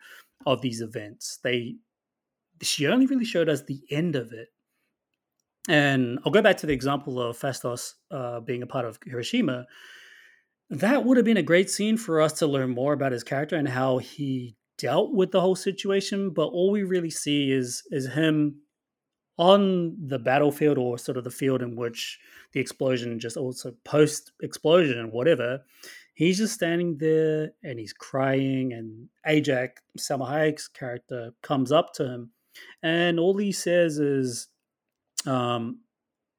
of 0.45 0.61
these 0.61 0.81
events. 0.81 1.39
They 1.43 1.75
she 2.61 2.87
only 2.87 3.07
really 3.07 3.25
showed 3.25 3.49
us 3.49 3.63
the 3.63 3.81
end 3.91 4.15
of 4.15 4.31
it. 4.31 4.49
And 5.67 6.19
i'll 6.23 6.31
go 6.31 6.43
back 6.43 6.57
to 6.57 6.67
the 6.67 6.73
example 6.73 7.19
of 7.19 7.37
Phastos 7.37 7.93
uh, 8.11 8.39
being 8.39 8.61
a 8.61 8.67
part 8.67 8.85
of 8.85 8.99
hiroshima. 9.03 9.65
That 10.69 11.03
would 11.03 11.17
have 11.17 11.25
been 11.25 11.37
a 11.37 11.43
great 11.43 11.69
scene 11.69 11.97
for 11.97 12.21
us 12.21 12.33
to 12.33 12.47
learn 12.47 12.69
more 12.69 12.93
about 12.93 13.11
his 13.11 13.23
character 13.23 13.55
and 13.55 13.67
how 13.67 13.97
he 13.97 14.55
dealt 14.77 15.13
with 15.13 15.31
the 15.31 15.39
whole 15.39 15.55
situation 15.55 16.31
but 16.31 16.47
all 16.47 16.69
we 16.69 16.83
really 16.83 17.09
see 17.09 17.49
is 17.49 17.83
is 17.91 18.07
him 18.09 18.61
on 19.37 19.95
the 20.07 20.19
battlefield 20.19 20.77
or 20.77 20.97
sort 20.97 21.17
of 21.17 21.23
the 21.23 21.31
field 21.31 21.61
in 21.61 21.75
which 21.75 22.19
the 22.53 22.59
explosion 22.59 23.19
just 23.19 23.37
also 23.37 23.73
post 23.83 24.31
explosion 24.41 24.97
and 24.97 25.11
whatever 25.11 25.61
he's 26.13 26.37
just 26.37 26.53
standing 26.53 26.97
there 26.97 27.51
and 27.63 27.77
he's 27.77 27.93
crying 27.93 28.71
and 28.71 29.09
ajak 29.27 29.71
Salma 29.97 30.29
Hayek's 30.29 30.67
character 30.69 31.33
comes 31.41 31.71
up 31.71 31.93
to 31.93 32.05
him 32.05 32.31
and 32.81 33.19
all 33.19 33.37
he 33.37 33.51
says 33.51 33.99
is 33.99 34.47
um, 35.25 35.79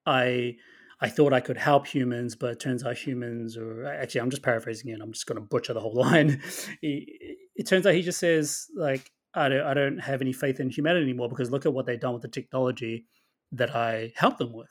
i 0.07 0.57
I 0.99 1.11
thought 1.11 1.35
I 1.35 1.41
could 1.41 1.59
help 1.59 1.87
humans, 1.87 2.37
but 2.37 2.53
it 2.53 2.61
turns 2.61 2.83
out 2.83 2.97
humans, 2.97 3.57
or 3.57 3.85
actually, 3.85 4.23
I'm 4.23 4.31
just 4.31 4.43
paraphrasing 4.43 4.91
it. 4.91 5.01
I'm 5.03 5.13
just 5.13 5.27
going 5.27 5.39
to 5.39 5.47
butcher 5.47 5.75
the 5.75 5.81
whole 5.81 5.95
line. 6.07 6.41
It, 6.81 7.39
it 7.55 7.67
turns 7.67 7.87
out 7.87 7.95
he 7.95 8.03
just 8.03 8.19
says 8.19 8.67
like, 8.75 9.11
I 9.37 9.49
don't, 9.49 9.67
I 9.67 9.75
don't 9.75 9.99
have 9.99 10.21
any 10.21 10.33
faith 10.33 10.61
in 10.61 10.71
humanity 10.71 11.05
anymore 11.05 11.29
because 11.29 11.51
look 11.51 11.67
at 11.67 11.73
what 11.73 11.87
they've 11.87 12.01
done 12.01 12.15
with 12.15 12.23
the 12.23 12.29
technology 12.29 13.07
that 13.53 13.75
I 13.75 14.13
helped 14.17 14.39
them 14.39 14.53
with. 14.53 14.71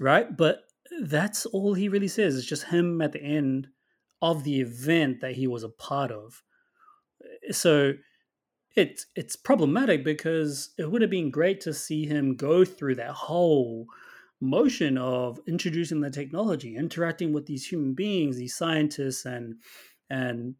Right, 0.00 0.36
but 0.36 0.64
that's 1.02 1.46
all 1.46 1.74
he 1.74 1.88
really 1.88 2.08
says. 2.08 2.36
It's 2.36 2.46
just 2.46 2.64
him 2.64 3.00
at 3.00 3.12
the 3.12 3.22
end 3.22 3.68
of 4.20 4.44
the 4.44 4.60
event 4.60 5.20
that 5.20 5.32
he 5.32 5.46
was 5.46 5.62
a 5.62 5.68
part 5.68 6.10
of. 6.10 6.42
So 7.50 7.94
it's 8.76 9.06
it's 9.14 9.36
problematic 9.36 10.04
because 10.04 10.74
it 10.78 10.90
would 10.90 11.02
have 11.02 11.10
been 11.10 11.30
great 11.30 11.60
to 11.62 11.72
see 11.72 12.06
him 12.06 12.34
go 12.34 12.64
through 12.64 12.96
that 12.96 13.12
whole 13.12 13.86
motion 14.40 14.98
of 14.98 15.38
introducing 15.46 16.00
the 16.00 16.10
technology, 16.10 16.76
interacting 16.76 17.32
with 17.32 17.46
these 17.46 17.66
human 17.66 17.94
beings, 17.94 18.36
these 18.36 18.56
scientists 18.56 19.24
and 19.24 19.54
and 20.10 20.54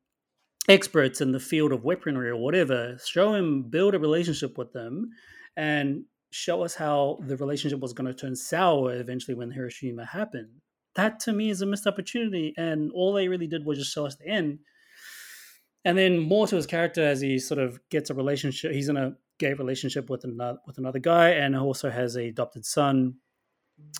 experts 0.68 1.20
in 1.20 1.32
the 1.32 1.40
field 1.40 1.72
of 1.72 1.84
weaponry 1.84 2.28
or 2.28 2.36
whatever, 2.36 2.96
show 3.04 3.34
him 3.34 3.64
build 3.64 3.94
a 3.94 3.98
relationship 3.98 4.56
with 4.56 4.72
them 4.72 5.10
and 5.56 6.04
show 6.30 6.62
us 6.62 6.74
how 6.74 7.18
the 7.26 7.36
relationship 7.36 7.80
was 7.80 7.92
going 7.92 8.06
to 8.06 8.14
turn 8.14 8.34
sour 8.34 8.94
eventually 8.94 9.34
when 9.34 9.50
Hiroshima 9.50 10.04
happened. 10.04 10.48
That 10.96 11.20
to 11.20 11.32
me 11.32 11.50
is 11.50 11.60
a 11.60 11.66
missed 11.66 11.86
opportunity, 11.86 12.54
and 12.56 12.90
all 12.92 13.12
they 13.12 13.28
really 13.28 13.46
did 13.46 13.64
was 13.64 13.78
just 13.78 13.92
show 13.92 14.06
us 14.06 14.16
the 14.16 14.28
end. 14.28 14.60
And 15.84 15.98
then 15.98 16.18
more 16.18 16.46
to 16.46 16.56
his 16.56 16.66
character 16.66 17.02
as 17.02 17.20
he 17.20 17.38
sort 17.38 17.60
of 17.60 17.78
gets 17.90 18.10
a 18.10 18.14
relationship. 18.14 18.72
He's 18.72 18.88
in 18.88 18.96
a 18.96 19.14
gay 19.38 19.52
relationship 19.54 20.08
with 20.08 20.24
another 20.24 20.58
with 20.66 20.78
another 20.78 21.00
guy, 21.00 21.30
and 21.30 21.56
also 21.56 21.90
has 21.90 22.16
a 22.16 22.28
adopted 22.28 22.64
son 22.64 23.16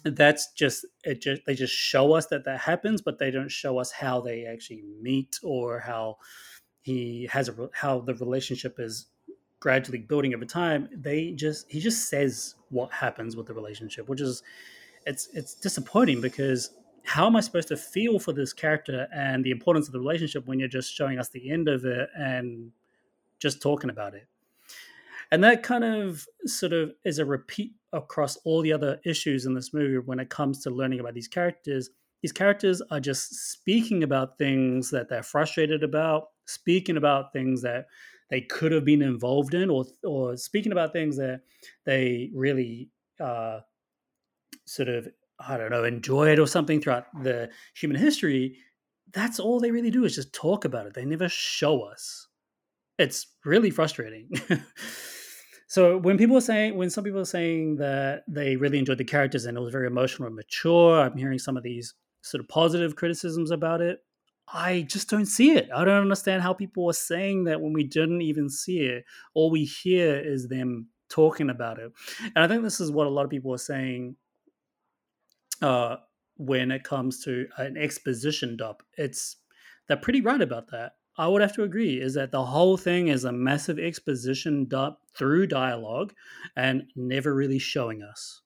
that's 0.04 0.52
just 0.52 0.86
it 1.04 1.20
just 1.20 1.42
they 1.46 1.54
just 1.54 1.74
show 1.74 2.12
us 2.12 2.26
that 2.26 2.44
that 2.44 2.60
happens 2.60 3.02
but 3.02 3.18
they 3.18 3.30
don't 3.30 3.50
show 3.50 3.78
us 3.78 3.90
how 3.90 4.20
they 4.20 4.44
actually 4.46 4.82
meet 5.00 5.36
or 5.42 5.80
how 5.80 6.16
he 6.84 7.28
has 7.32 7.48
a 7.48 7.70
how 7.72 8.00
the 8.00 8.14
relationship 8.14 8.76
is 8.78 9.06
gradually 9.58 9.98
building 9.98 10.34
over 10.34 10.44
time 10.44 10.88
they 10.94 11.32
just 11.32 11.70
he 11.70 11.80
just 11.80 12.08
says 12.08 12.54
what 12.68 12.92
happens 12.92 13.34
with 13.34 13.46
the 13.46 13.54
relationship 13.54 14.08
which 14.08 14.20
is 14.20 14.42
it's 15.06 15.28
it's 15.32 15.54
disappointing 15.54 16.20
because 16.20 16.70
how 17.04 17.26
am 17.26 17.36
i 17.36 17.40
supposed 17.40 17.68
to 17.68 17.76
feel 17.76 18.18
for 18.18 18.32
this 18.32 18.52
character 18.52 19.08
and 19.12 19.42
the 19.44 19.50
importance 19.50 19.86
of 19.86 19.92
the 19.92 19.98
relationship 19.98 20.46
when 20.46 20.58
you're 20.58 20.68
just 20.68 20.94
showing 20.94 21.18
us 21.18 21.30
the 21.30 21.50
end 21.50 21.68
of 21.68 21.84
it 21.84 22.08
and 22.16 22.70
just 23.44 23.60
talking 23.60 23.90
about 23.90 24.14
it? 24.14 24.26
And 25.30 25.44
that 25.44 25.62
kind 25.62 25.84
of 25.84 26.26
sort 26.46 26.72
of 26.72 26.92
is 27.04 27.18
a 27.18 27.24
repeat 27.24 27.72
across 27.92 28.36
all 28.38 28.62
the 28.62 28.72
other 28.72 29.00
issues 29.04 29.46
in 29.46 29.54
this 29.54 29.74
movie 29.74 29.98
when 29.98 30.18
it 30.18 30.30
comes 30.30 30.62
to 30.62 30.70
learning 30.70 31.00
about 31.00 31.14
these 31.14 31.28
characters 31.28 31.90
these 32.24 32.32
characters 32.32 32.80
are 32.90 33.00
just 33.00 33.34
speaking 33.52 34.02
about 34.02 34.38
things 34.38 34.88
that 34.88 35.10
they're 35.10 35.22
frustrated 35.22 35.82
about 35.82 36.28
speaking 36.46 36.96
about 36.96 37.34
things 37.34 37.60
that 37.60 37.84
they 38.30 38.40
could 38.40 38.72
have 38.72 38.82
been 38.82 39.02
involved 39.02 39.52
in 39.52 39.68
or 39.68 39.84
or 40.06 40.34
speaking 40.34 40.72
about 40.72 40.94
things 40.94 41.18
that 41.18 41.42
they 41.84 42.30
really 42.34 42.88
uh, 43.20 43.60
sort 44.64 44.88
of 44.88 45.06
i 45.38 45.58
don't 45.58 45.70
know 45.70 45.84
enjoyed 45.84 46.38
or 46.38 46.46
something 46.46 46.80
throughout 46.80 47.04
the 47.22 47.50
human 47.76 48.00
history. 48.00 48.56
That's 49.12 49.38
all 49.38 49.60
they 49.60 49.70
really 49.70 49.90
do 49.90 50.06
is 50.06 50.14
just 50.14 50.32
talk 50.32 50.64
about 50.64 50.86
it. 50.86 50.94
They 50.94 51.04
never 51.04 51.28
show 51.28 51.82
us. 51.82 52.26
It's 52.98 53.26
really 53.44 53.68
frustrating. 53.68 54.30
So 55.74 55.98
when 55.98 56.18
people 56.18 56.36
are 56.36 56.40
saying, 56.40 56.76
when 56.76 56.88
some 56.88 57.02
people 57.02 57.18
are 57.18 57.24
saying 57.24 57.78
that 57.78 58.22
they 58.28 58.54
really 58.54 58.78
enjoyed 58.78 58.98
the 58.98 59.04
characters 59.04 59.44
and 59.44 59.56
it 59.56 59.60
was 59.60 59.72
very 59.72 59.88
emotional 59.88 60.28
and 60.28 60.36
mature, 60.36 61.00
I'm 61.00 61.16
hearing 61.16 61.40
some 61.40 61.56
of 61.56 61.64
these 61.64 61.94
sort 62.24 62.40
of 62.40 62.48
positive 62.48 62.96
criticisms 62.96 63.50
about 63.50 63.82
it. 63.82 64.02
I 64.52 64.82
just 64.82 65.08
don't 65.10 65.26
see 65.26 65.52
it. 65.52 65.68
I 65.74 65.84
don't 65.84 66.02
understand 66.02 66.42
how 66.42 66.54
people 66.54 66.88
are 66.88 66.94
saying 66.94 67.44
that 67.44 67.60
when 67.60 67.72
we 67.72 67.84
didn't 67.84 68.22
even 68.22 68.48
see 68.48 68.80
it. 68.80 69.04
All 69.34 69.50
we 69.50 69.64
hear 69.64 70.18
is 70.18 70.48
them 70.48 70.88
talking 71.10 71.50
about 71.50 71.78
it. 71.78 71.92
And 72.34 72.44
I 72.44 72.48
think 72.48 72.62
this 72.62 72.80
is 72.80 72.90
what 72.90 73.06
a 73.06 73.10
lot 73.10 73.24
of 73.24 73.30
people 73.30 73.52
are 73.54 73.58
saying 73.58 74.16
uh, 75.60 75.96
when 76.36 76.70
it 76.70 76.82
comes 76.82 77.22
to 77.24 77.46
an 77.58 77.76
exposition 77.76 78.56
dump. 78.56 78.82
It's 78.96 79.36
they're 79.86 79.96
pretty 79.96 80.22
right 80.22 80.40
about 80.40 80.70
that. 80.70 80.92
I 81.16 81.28
would 81.28 81.42
have 81.42 81.54
to 81.54 81.62
agree 81.62 82.00
is 82.00 82.14
that 82.14 82.32
the 82.32 82.44
whole 82.44 82.76
thing 82.76 83.08
is 83.08 83.24
a 83.24 83.32
massive 83.32 83.78
exposition 83.78 84.66
dump 84.66 84.96
through 85.16 85.46
dialogue 85.46 86.12
and 86.56 86.84
never 86.96 87.34
really 87.34 87.58
showing 87.58 88.02
us. 88.02 88.40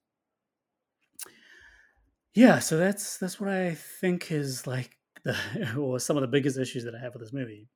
Yeah, 2.35 2.59
so 2.59 2.77
that's 2.77 3.19
that's 3.19 3.41
what 3.41 3.51
I 3.51 3.75
think 3.75 4.31
is 4.31 4.67
like 4.67 4.97
the 5.25 5.37
or 5.79 5.99
some 5.99 6.17
of 6.17 6.21
the 6.21 6.29
biggest 6.29 6.59
issues 6.59 6.85
that 6.85 6.95
I 6.95 6.99
have 7.01 7.15
with 7.15 7.23
this 7.23 7.33
movie. 7.33 7.69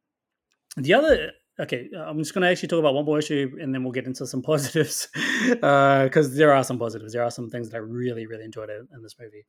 The 0.76 0.94
other 0.94 1.32
okay, 1.60 1.90
I'm 1.94 2.18
just 2.18 2.32
going 2.34 2.42
to 2.42 2.48
actually 2.48 2.68
talk 2.68 2.78
about 2.78 2.94
one 2.94 3.04
more 3.04 3.18
issue 3.18 3.56
and 3.60 3.74
then 3.74 3.82
we'll 3.82 3.92
get 3.92 4.06
into 4.06 4.26
some 4.26 4.42
positives 4.52 5.08
because 5.12 6.32
uh, 6.32 6.34
there 6.34 6.52
are 6.52 6.64
some 6.64 6.78
positives. 6.78 7.12
There 7.12 7.22
are 7.22 7.30
some 7.30 7.50
things 7.50 7.68
that 7.70 7.76
I 7.76 7.80
really, 7.80 8.26
really 8.26 8.44
enjoyed 8.44 8.70
in 8.70 9.02
this 9.02 9.16
movie. 9.20 9.44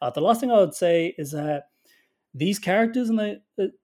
Uh, 0.00 0.10
the 0.10 0.20
last 0.20 0.40
thing 0.40 0.50
I 0.50 0.58
would 0.58 0.74
say 0.74 1.14
is 1.18 1.32
that 1.32 1.64
these 2.34 2.58
characters 2.58 3.08
in 3.08 3.16
the 3.16 3.40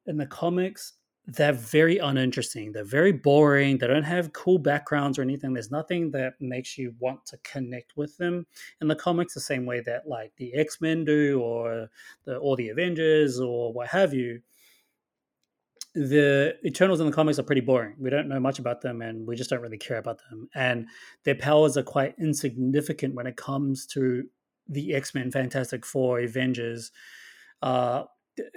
in 0.06 0.18
the 0.18 0.26
comics 0.26 0.92
they're 1.26 1.52
very 1.52 1.98
uninteresting. 1.98 2.72
They're 2.72 2.84
very 2.84 3.12
boring. 3.12 3.78
They 3.78 3.86
don't 3.86 4.02
have 4.02 4.32
cool 4.32 4.58
backgrounds 4.58 5.18
or 5.18 5.22
anything. 5.22 5.52
There's 5.52 5.70
nothing 5.70 6.10
that 6.12 6.34
makes 6.40 6.76
you 6.76 6.94
want 6.98 7.24
to 7.26 7.38
connect 7.38 7.96
with 7.96 8.16
them 8.16 8.46
in 8.80 8.88
the 8.88 8.96
comics 8.96 9.34
the 9.34 9.40
same 9.40 9.64
way 9.64 9.80
that 9.80 10.08
like 10.08 10.32
the 10.36 10.52
X 10.54 10.80
Men 10.80 11.04
do, 11.04 11.40
or 11.40 11.88
the 12.24 12.36
or 12.36 12.56
the 12.56 12.70
Avengers, 12.70 13.38
or 13.38 13.72
what 13.72 13.88
have 13.88 14.12
you. 14.12 14.40
The 15.94 16.56
Eternals 16.64 17.00
in 17.00 17.06
the 17.06 17.12
comics 17.12 17.38
are 17.38 17.44
pretty 17.44 17.60
boring. 17.60 17.94
We 17.98 18.10
don't 18.10 18.28
know 18.28 18.40
much 18.40 18.58
about 18.58 18.80
them, 18.80 19.00
and 19.00 19.26
we 19.26 19.36
just 19.36 19.50
don't 19.50 19.60
really 19.60 19.78
care 19.78 19.98
about 19.98 20.20
them. 20.28 20.48
And 20.54 20.88
their 21.24 21.34
powers 21.34 21.76
are 21.76 21.82
quite 21.82 22.14
insignificant 22.18 23.14
when 23.14 23.26
it 23.26 23.36
comes 23.36 23.86
to 23.88 24.24
the 24.68 24.94
X 24.94 25.14
Men, 25.14 25.30
Fantastic 25.30 25.86
Four, 25.86 26.18
Avengers. 26.18 26.90
Uh, 27.60 28.04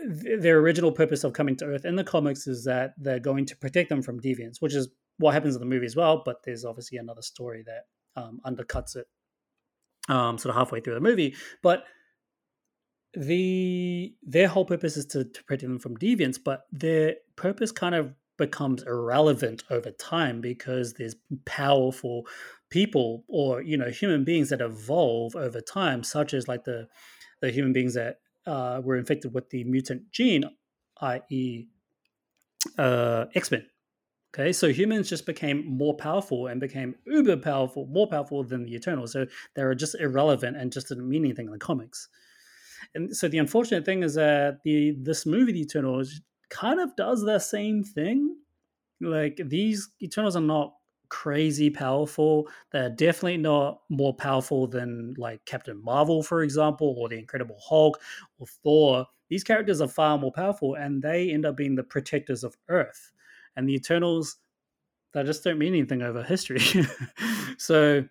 their 0.07 0.59
original 0.59 0.91
purpose 0.91 1.23
of 1.23 1.33
coming 1.33 1.55
to 1.57 1.65
Earth 1.65 1.85
in 1.85 1.95
the 1.95 2.03
comics 2.03 2.47
is 2.47 2.63
that 2.65 2.93
they're 2.97 3.19
going 3.19 3.45
to 3.45 3.57
protect 3.57 3.89
them 3.89 4.01
from 4.01 4.19
deviants, 4.19 4.61
which 4.61 4.73
is 4.73 4.89
what 5.17 5.33
happens 5.33 5.55
in 5.55 5.59
the 5.59 5.65
movie 5.65 5.85
as 5.85 5.95
well. 5.95 6.21
But 6.23 6.43
there's 6.43 6.65
obviously 6.65 6.97
another 6.97 7.21
story 7.21 7.63
that 7.65 8.21
um, 8.21 8.39
undercuts 8.45 8.95
it, 8.95 9.07
um, 10.07 10.37
sort 10.37 10.51
of 10.51 10.55
halfway 10.55 10.79
through 10.79 10.95
the 10.95 11.01
movie. 11.01 11.35
But 11.61 11.83
the 13.13 14.13
their 14.23 14.47
whole 14.47 14.65
purpose 14.65 14.97
is 14.97 15.05
to, 15.07 15.23
to 15.25 15.43
protect 15.43 15.63
them 15.63 15.79
from 15.79 15.97
deviants, 15.97 16.39
but 16.43 16.65
their 16.71 17.15
purpose 17.35 17.71
kind 17.71 17.95
of 17.95 18.13
becomes 18.37 18.83
irrelevant 18.83 19.63
over 19.69 19.91
time 19.91 20.41
because 20.41 20.93
there's 20.93 21.15
powerful 21.45 22.27
people 22.69 23.23
or 23.27 23.61
you 23.61 23.77
know 23.77 23.89
human 23.89 24.23
beings 24.23 24.49
that 24.49 24.61
evolve 24.61 25.35
over 25.35 25.61
time, 25.61 26.03
such 26.03 26.33
as 26.33 26.47
like 26.47 26.63
the 26.63 26.87
the 27.41 27.51
human 27.51 27.73
beings 27.73 27.93
that 27.93 28.19
uh, 28.45 28.81
were 28.83 28.97
infected 28.97 29.33
with 29.33 29.49
the 29.49 29.63
mutant 29.63 30.11
gene, 30.11 30.43
i.e., 31.01 31.67
uh, 32.77 33.25
X 33.33 33.51
Men. 33.51 33.65
Okay, 34.33 34.51
so 34.51 34.67
humans 34.67 35.07
just 35.07 35.25
became 35.25 35.65
more 35.65 35.95
powerful 35.95 36.47
and 36.47 36.59
became 36.59 36.95
uber 37.05 37.37
powerful, 37.37 37.87
more 37.87 38.07
powerful 38.07 38.43
than 38.43 38.63
the 38.63 38.75
Eternals. 38.75 39.13
So 39.13 39.27
they 39.55 39.63
were 39.63 39.75
just 39.75 39.95
irrelevant 39.95 40.57
and 40.57 40.73
just 40.73 40.89
didn't 40.89 41.07
mean 41.07 41.23
anything 41.23 41.45
in 41.45 41.53
the 41.53 41.57
comics. 41.57 42.09
And 42.93 43.15
so 43.15 43.29
the 43.29 43.37
unfortunate 43.37 43.85
thing 43.85 44.03
is 44.03 44.15
that 44.15 44.59
the 44.63 44.95
this 44.99 45.25
movie, 45.25 45.53
The 45.53 45.61
Eternals, 45.61 46.21
kind 46.49 46.81
of 46.81 46.95
does 46.95 47.21
the 47.21 47.39
same 47.39 47.83
thing. 47.83 48.35
Like 48.99 49.39
these 49.43 49.89
Eternals 50.01 50.35
are 50.35 50.41
not 50.41 50.73
crazy 51.15 51.69
powerful. 51.69 52.45
They're 52.71 52.89
definitely 52.89 53.37
not 53.37 53.79
more 53.87 54.13
powerful 54.13 54.67
than 54.67 55.13
like 55.17 55.45
Captain 55.45 55.81
Marvel, 55.81 56.21
for 56.21 56.43
example, 56.43 56.93
or 56.97 57.07
the 57.07 57.17
Incredible 57.17 57.57
Hulk 57.65 58.01
or 58.37 58.47
Thor. 58.47 59.07
These 59.29 59.45
characters 59.45 59.79
are 59.79 59.87
far 59.87 60.17
more 60.17 60.33
powerful 60.33 60.75
and 60.75 61.01
they 61.01 61.31
end 61.31 61.45
up 61.45 61.55
being 61.55 61.75
the 61.75 61.83
protectors 61.83 62.43
of 62.43 62.57
Earth. 62.67 63.13
And 63.55 63.67
the 63.67 63.75
Eternals, 63.75 64.35
they 65.13 65.23
just 65.23 65.41
don't 65.41 65.57
mean 65.57 65.73
anything 65.73 66.01
over 66.01 66.21
history. 66.21 66.59
so 67.57 68.03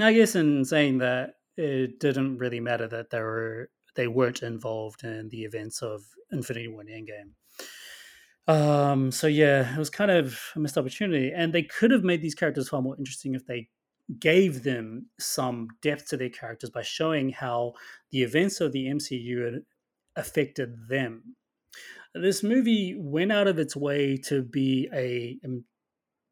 I 0.00 0.12
guess 0.14 0.34
in 0.34 0.64
saying 0.64 0.98
that, 0.98 1.34
it 1.58 2.00
didn't 2.00 2.38
really 2.38 2.60
matter 2.60 2.86
that 2.86 3.10
they 3.10 3.20
were 3.20 3.68
they 3.96 4.06
weren't 4.06 4.44
involved 4.44 5.02
in 5.02 5.28
the 5.28 5.42
events 5.42 5.82
of 5.82 6.04
Infinity 6.30 6.68
War 6.68 6.82
and 6.82 6.88
Endgame. 6.88 7.32
Um, 8.48 9.12
so 9.12 9.26
yeah, 9.26 9.74
it 9.74 9.78
was 9.78 9.90
kind 9.90 10.10
of 10.10 10.40
a 10.56 10.58
missed 10.58 10.78
opportunity, 10.78 11.30
and 11.34 11.52
they 11.52 11.62
could 11.62 11.90
have 11.90 12.02
made 12.02 12.22
these 12.22 12.34
characters 12.34 12.70
far 12.70 12.80
more 12.80 12.96
interesting 12.96 13.34
if 13.34 13.46
they 13.46 13.68
gave 14.18 14.62
them 14.62 15.06
some 15.20 15.68
depth 15.82 16.08
to 16.08 16.16
their 16.16 16.30
characters 16.30 16.70
by 16.70 16.82
showing 16.82 17.28
how 17.28 17.74
the 18.10 18.22
events 18.22 18.62
of 18.62 18.72
the 18.72 18.86
MCU 18.86 19.60
affected 20.16 20.88
them. 20.88 21.36
This 22.14 22.42
movie 22.42 22.96
went 22.98 23.32
out 23.32 23.46
of 23.46 23.58
its 23.58 23.76
way 23.76 24.16
to 24.24 24.42
be 24.42 24.88
a 24.94 25.38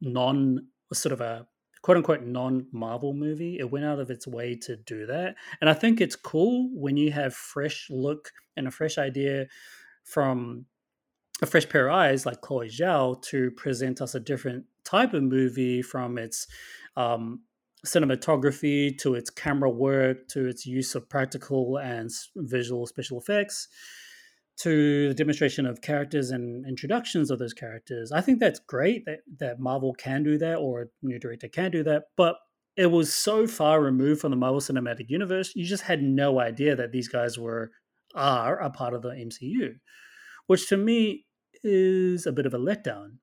non 0.00 0.66
sort 0.94 1.12
of 1.12 1.20
a 1.20 1.46
quote 1.82 1.98
unquote 1.98 2.22
non 2.22 2.66
Marvel 2.72 3.12
movie. 3.12 3.58
It 3.58 3.70
went 3.70 3.84
out 3.84 4.00
of 4.00 4.10
its 4.10 4.26
way 4.26 4.56
to 4.62 4.76
do 4.76 5.04
that. 5.04 5.36
And 5.60 5.68
I 5.68 5.74
think 5.74 6.00
it's 6.00 6.16
cool 6.16 6.70
when 6.72 6.96
you 6.96 7.12
have 7.12 7.34
fresh 7.34 7.88
look 7.90 8.32
and 8.56 8.66
a 8.66 8.70
fresh 8.70 8.96
idea 8.96 9.46
from 10.02 10.64
a 11.42 11.46
fresh 11.46 11.68
pair 11.68 11.88
of 11.88 11.94
eyes 11.94 12.24
like 12.24 12.40
Chloe 12.40 12.68
Zhao 12.68 13.20
to 13.22 13.50
present 13.52 14.00
us 14.00 14.14
a 14.14 14.20
different 14.20 14.64
type 14.84 15.12
of 15.12 15.22
movie 15.22 15.82
from 15.82 16.16
its 16.18 16.46
um, 16.96 17.40
cinematography 17.84 18.96
to 18.98 19.14
its 19.14 19.30
camera 19.30 19.70
work 19.70 20.28
to 20.28 20.46
its 20.46 20.66
use 20.66 20.94
of 20.94 21.08
practical 21.08 21.78
and 21.78 22.10
visual 22.36 22.86
special 22.86 23.20
effects 23.20 23.68
to 24.58 25.08
the 25.08 25.14
demonstration 25.14 25.66
of 25.66 25.82
characters 25.82 26.30
and 26.30 26.66
introductions 26.66 27.30
of 27.30 27.38
those 27.38 27.52
characters. 27.52 28.10
I 28.10 28.22
think 28.22 28.40
that's 28.40 28.58
great 28.58 29.04
that, 29.04 29.18
that 29.38 29.60
Marvel 29.60 29.92
can 29.92 30.22
do 30.22 30.38
that 30.38 30.56
or 30.56 30.82
a 30.82 30.86
new 31.02 31.18
director 31.18 31.48
can 31.48 31.70
do 31.70 31.82
that, 31.82 32.04
but 32.16 32.36
it 32.76 32.86
was 32.86 33.12
so 33.12 33.46
far 33.46 33.82
removed 33.82 34.20
from 34.20 34.30
the 34.30 34.36
Marvel 34.36 34.60
Cinematic 34.60 35.08
Universe, 35.08 35.52
you 35.54 35.64
just 35.64 35.82
had 35.82 36.02
no 36.02 36.40
idea 36.40 36.76
that 36.76 36.92
these 36.92 37.08
guys 37.08 37.38
were 37.38 37.70
are 38.14 38.58
a 38.58 38.70
part 38.70 38.94
of 38.94 39.02
the 39.02 39.10
MCU, 39.10 39.74
which 40.46 40.68
to 40.68 40.76
me 40.76 41.26
is 41.62 42.26
a 42.26 42.32
bit 42.32 42.46
of 42.46 42.54
a 42.54 42.58
letdown. 42.58 43.18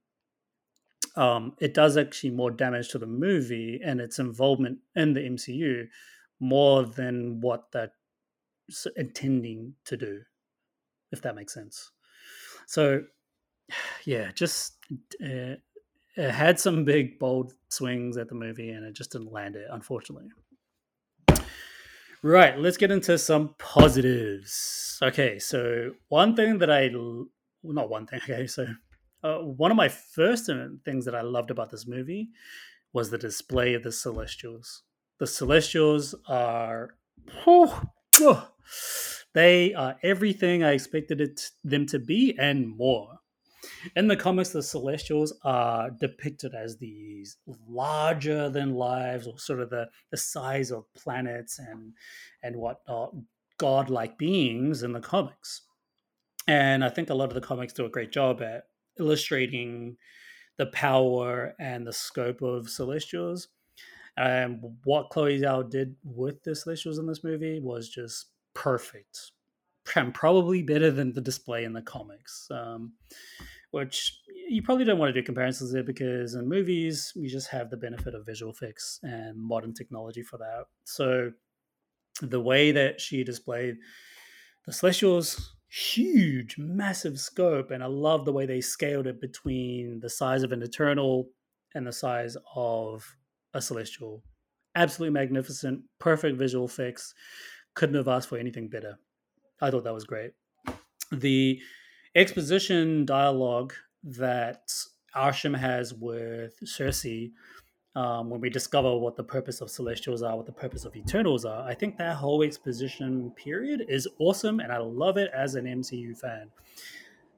Um, 1.15 1.55
it 1.59 1.73
does 1.73 1.95
actually 1.95 2.31
more 2.31 2.51
damage 2.51 2.89
to 2.89 2.99
the 2.99 3.05
movie 3.05 3.79
and 3.85 4.01
its 4.01 4.19
involvement 4.19 4.79
in 4.95 5.13
the 5.13 5.21
MCU 5.21 5.87
more 6.39 6.83
than 6.85 7.39
what 7.39 7.71
that's 7.71 8.87
intending 8.95 9.75
to 9.85 9.95
do 9.95 10.21
if 11.13 11.21
that 11.21 11.35
makes 11.35 11.53
sense. 11.53 11.91
So, 12.67 13.03
yeah, 14.03 14.31
just 14.33 14.77
uh, 15.23 15.55
had 16.17 16.59
some 16.59 16.83
big, 16.83 17.19
bold 17.19 17.53
swings 17.69 18.17
at 18.17 18.27
the 18.27 18.35
movie, 18.35 18.71
and 18.71 18.85
it 18.85 18.93
just 18.93 19.13
didn't 19.13 19.31
land 19.31 19.55
it, 19.55 19.67
unfortunately. 19.71 20.27
Right, 22.25 22.57
let's 22.57 22.77
get 22.77 22.89
into 22.89 23.17
some 23.17 23.53
positives. 23.59 24.97
Okay, 25.03 25.39
so 25.39 25.91
one 26.07 26.37
thing 26.37 26.57
that 26.59 26.71
I, 26.71 26.89
well, 26.93 27.27
not 27.61 27.89
one 27.89 28.07
thing, 28.07 28.21
okay, 28.29 28.47
so 28.47 28.65
uh, 29.23 29.39
one 29.39 29.71
of 29.71 29.77
my 29.77 29.89
first 29.89 30.49
things 30.85 31.03
that 31.03 31.15
I 31.15 31.21
loved 31.21 31.51
about 31.51 31.69
this 31.69 31.85
movie 31.85 32.29
was 32.93 33.09
the 33.09 33.17
display 33.17 33.73
of 33.73 33.83
the 33.83 33.91
Celestials. 33.91 34.83
The 35.19 35.27
Celestials 35.27 36.15
are, 36.25 36.95
oh, 37.45 37.81
oh, 38.21 38.51
they 39.33 39.73
are 39.73 39.97
everything 40.01 40.63
I 40.63 40.71
expected 40.71 41.19
it 41.19 41.49
them 41.65 41.85
to 41.87 41.99
be 41.99 42.37
and 42.39 42.69
more. 42.69 43.19
In 43.95 44.07
the 44.07 44.15
comics, 44.15 44.49
the 44.49 44.63
Celestials 44.63 45.33
are 45.43 45.89
depicted 45.89 46.53
as 46.53 46.77
these 46.77 47.37
larger 47.67 48.49
than 48.49 48.75
lives, 48.75 49.27
or 49.27 49.37
sort 49.39 49.59
of 49.59 49.69
the, 49.69 49.89
the 50.11 50.17
size 50.17 50.71
of 50.71 50.91
planets 50.93 51.59
and 51.59 51.93
and 52.41 52.55
whatnot, 52.55 53.15
godlike 53.57 54.17
beings 54.17 54.83
in 54.83 54.93
the 54.93 54.99
comics. 54.99 55.61
And 56.47 56.83
I 56.83 56.89
think 56.89 57.09
a 57.09 57.13
lot 57.13 57.29
of 57.29 57.35
the 57.35 57.41
comics 57.41 57.73
do 57.73 57.85
a 57.85 57.89
great 57.89 58.11
job 58.11 58.41
at 58.41 58.63
illustrating 58.99 59.97
the 60.57 60.65
power 60.67 61.55
and 61.59 61.87
the 61.87 61.93
scope 61.93 62.41
of 62.41 62.69
Celestials. 62.69 63.47
And 64.17 64.59
what 64.83 65.09
Chloe 65.09 65.39
Zhao 65.39 65.69
did 65.69 65.95
with 66.03 66.43
the 66.43 66.55
Celestials 66.55 66.99
in 66.99 67.07
this 67.07 67.23
movie 67.23 67.59
was 67.59 67.89
just 67.89 68.27
perfect 68.53 69.31
and 69.95 70.13
probably 70.13 70.63
better 70.63 70.91
than 70.91 71.13
the 71.13 71.21
display 71.21 71.63
in 71.63 71.73
the 71.73 71.81
comics. 71.81 72.47
Um, 72.51 72.93
which 73.71 74.21
you 74.47 74.61
probably 74.61 74.85
don't 74.85 74.99
want 74.99 75.09
to 75.11 75.19
do 75.19 75.25
comparisons 75.25 75.71
there 75.71 75.83
because 75.83 76.35
in 76.35 76.47
movies 76.47 77.11
you 77.15 77.27
just 77.27 77.47
have 77.47 77.71
the 77.71 77.77
benefit 77.77 78.13
of 78.13 78.23
visual 78.23 78.51
effects 78.51 78.99
and 79.01 79.35
modern 79.35 79.73
technology 79.73 80.21
for 80.21 80.37
that. 80.37 80.65
So 80.83 81.31
the 82.21 82.39
way 82.39 82.71
that 82.71 83.01
she 83.01 83.23
displayed 83.23 83.77
the 84.67 84.73
Celestials, 84.73 85.55
huge, 85.69 86.57
massive 86.57 87.19
scope, 87.19 87.71
and 87.71 87.83
I 87.83 87.87
love 87.87 88.25
the 88.25 88.31
way 88.31 88.45
they 88.45 88.61
scaled 88.61 89.07
it 89.07 89.19
between 89.19 89.99
the 89.99 90.09
size 90.09 90.43
of 90.43 90.51
an 90.51 90.61
Eternal 90.61 91.27
and 91.73 91.85
the 91.85 91.91
size 91.91 92.37
of 92.55 93.17
a 93.53 93.61
Celestial. 93.61 94.23
Absolutely 94.75 95.13
magnificent, 95.13 95.81
perfect 95.99 96.37
visual 96.37 96.65
effects 96.65 97.13
couldn't 97.73 97.95
have 97.95 98.07
asked 98.07 98.29
for 98.29 98.37
anything 98.37 98.69
better. 98.69 98.97
I 99.63 99.71
thought 99.71 99.85
that 99.85 99.93
was 99.93 100.03
great. 100.03 100.33
The 101.11 101.61
exposition 102.15 103.05
dialogue 103.05 103.73
that 104.03 104.69
Arishem 105.15 105.57
has 105.57 105.93
with 105.93 106.59
Sersi, 106.65 107.31
um, 107.95 108.29
when 108.29 108.41
we 108.41 108.49
discover 108.49 108.97
what 108.97 109.15
the 109.15 109.23
purpose 109.23 109.61
of 109.61 109.69
Celestials 109.69 110.21
are, 110.21 110.35
what 110.35 110.45
the 110.45 110.51
purpose 110.51 110.83
of 110.83 110.95
Eternals 110.97 111.45
are, 111.45 111.65
I 111.65 111.75
think 111.75 111.97
that 111.97 112.17
whole 112.17 112.43
exposition 112.43 113.31
period 113.31 113.85
is 113.87 114.05
awesome, 114.19 114.59
and 114.59 114.71
I 114.71 114.79
love 114.79 115.17
it 115.17 115.31
as 115.33 115.55
an 115.55 115.65
MCU 115.65 116.17
fan. 116.17 116.49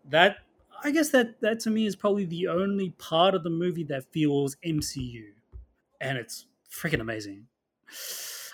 That 0.09 0.37
I 0.83 0.89
guess 0.91 1.09
that 1.09 1.41
that 1.41 1.59
to 1.61 1.69
me 1.69 1.85
is 1.85 1.95
probably 1.95 2.25
the 2.25 2.47
only 2.47 2.89
part 2.91 3.35
of 3.35 3.43
the 3.43 3.49
movie 3.51 3.83
that 3.85 4.11
feels 4.11 4.55
MCU, 4.65 5.25
and 6.01 6.17
it's 6.17 6.47
freaking 6.71 7.01
amazing. 7.01 7.45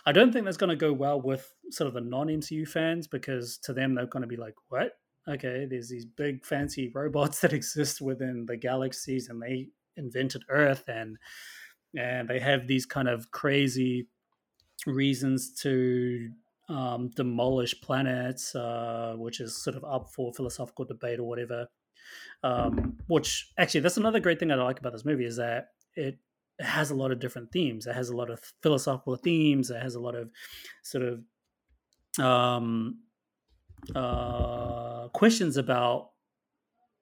I 0.05 0.11
don't 0.11 0.33
think 0.33 0.45
that's 0.45 0.57
going 0.57 0.71
to 0.71 0.75
go 0.75 0.91
well 0.91 1.21
with 1.21 1.53
sort 1.71 1.87
of 1.87 1.93
the 1.93 2.01
non 2.01 2.27
MCU 2.27 2.67
fans 2.67 3.07
because 3.07 3.57
to 3.59 3.73
them 3.73 3.95
they're 3.95 4.05
going 4.05 4.21
to 4.21 4.27
be 4.27 4.37
like, 4.37 4.55
"What? 4.69 4.93
Okay, 5.27 5.65
there's 5.69 5.89
these 5.89 6.05
big 6.05 6.45
fancy 6.45 6.91
robots 6.93 7.41
that 7.41 7.53
exist 7.61 8.01
within 8.01 8.45
the 8.45 8.57
galaxies, 8.57 9.29
and 9.29 9.41
they 9.41 9.69
invented 9.97 10.43
Earth, 10.49 10.85
and 10.87 11.17
and 11.97 12.29
they 12.29 12.39
have 12.39 12.67
these 12.67 12.85
kind 12.85 13.09
of 13.09 13.31
crazy 13.31 14.07
reasons 14.85 15.53
to 15.61 16.29
um, 16.69 17.09
demolish 17.15 17.79
planets, 17.81 18.55
uh, 18.55 19.13
which 19.17 19.39
is 19.39 19.61
sort 19.61 19.75
of 19.75 19.83
up 19.83 20.09
for 20.09 20.33
philosophical 20.33 20.85
debate 20.85 21.19
or 21.19 21.27
whatever. 21.27 21.67
Um, 22.43 22.97
which 23.07 23.51
actually, 23.57 23.81
that's 23.81 23.97
another 23.97 24.19
great 24.19 24.39
thing 24.39 24.51
I 24.51 24.55
like 24.55 24.79
about 24.79 24.93
this 24.93 25.05
movie 25.05 25.25
is 25.25 25.37
that 25.37 25.69
it 25.95 26.17
it 26.61 26.65
has 26.65 26.91
a 26.91 26.95
lot 26.95 27.11
of 27.11 27.19
different 27.19 27.51
themes. 27.51 27.87
It 27.87 27.95
has 27.95 28.09
a 28.09 28.15
lot 28.15 28.29
of 28.29 28.39
philosophical 28.61 29.15
themes. 29.15 29.71
It 29.71 29.81
has 29.81 29.95
a 29.95 29.99
lot 29.99 30.15
of 30.15 30.29
sort 30.83 31.03
of 31.03 31.23
um, 32.19 32.99
uh, 33.95 35.07
questions 35.09 35.57
about 35.57 36.09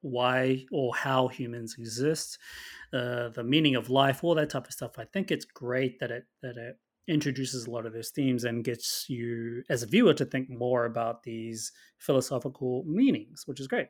why 0.02 0.66
or 0.72 0.96
how 0.96 1.28
humans 1.28 1.76
exist, 1.78 2.38
uh, 2.94 3.30
the 3.30 3.44
meaning 3.44 3.76
of 3.76 3.90
life, 3.90 4.24
all 4.24 4.36
that 4.36 4.50
type 4.50 4.68
of 4.68 4.74
stuff. 4.74 4.92
I 4.98 5.06
think 5.06 5.32
it's 5.32 5.46
great 5.46 6.00
that 6.00 6.12
it 6.12 6.26
that 6.42 6.58
it 6.58 6.78
introduces 7.08 7.66
a 7.66 7.72
lot 7.72 7.86
of 7.86 7.94
those 7.94 8.12
themes 8.12 8.44
and 8.44 8.64
gets 8.64 9.08
you 9.10 9.64
as 9.70 9.84
a 9.84 9.88
viewer 9.88 10.14
to 10.14 10.26
think 10.26 10.50
more 10.50 10.86
about 10.86 11.24
these 11.24 11.72
philosophical 11.98 12.84
meanings, 12.86 13.44
which 13.46 13.60
is 13.60 13.68
great. 13.68 13.88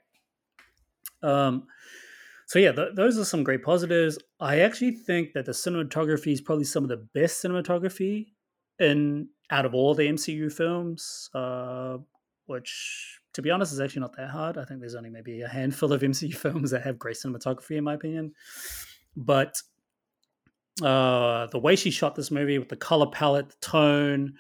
Um, 1.21 1.67
so 2.47 2.57
yeah, 2.57 2.71
th- 2.71 2.95
those 2.95 3.19
are 3.19 3.25
some 3.25 3.43
great 3.43 3.61
positives. 3.61 4.17
I 4.39 4.61
actually 4.61 4.91
think 4.91 5.33
that 5.33 5.45
the 5.45 5.51
cinematography 5.51 6.31
is 6.31 6.41
probably 6.41 6.63
some 6.63 6.83
of 6.83 6.89
the 6.89 7.07
best 7.13 7.43
cinematography 7.43 8.27
in 8.79 9.29
out 9.49 9.65
of 9.65 9.73
all 9.73 9.95
the 9.95 10.03
MCU 10.03 10.51
films. 10.51 11.29
Uh, 11.33 11.97
which, 12.49 13.19
to 13.33 13.43
be 13.43 13.51
honest, 13.51 13.71
is 13.71 13.79
actually 13.79 14.01
not 14.01 14.17
that 14.17 14.31
hard. 14.31 14.57
I 14.57 14.65
think 14.65 14.79
there's 14.79 14.95
only 14.95 15.11
maybe 15.11 15.41
a 15.41 15.47
handful 15.47 15.93
of 15.93 16.01
MCU 16.01 16.33
films 16.35 16.71
that 16.71 16.81
have 16.81 16.97
great 16.97 17.15
cinematography, 17.15 17.77
in 17.77 17.83
my 17.83 17.93
opinion. 17.93 18.33
But 19.15 19.61
uh, 20.81 21.45
the 21.47 21.59
way 21.59 21.75
she 21.75 21.91
shot 21.91 22.15
this 22.15 22.31
movie 22.31 22.57
with 22.57 22.69
the 22.69 22.75
color 22.75 23.05
palette, 23.05 23.49
the 23.49 23.55
tone, 23.61 24.33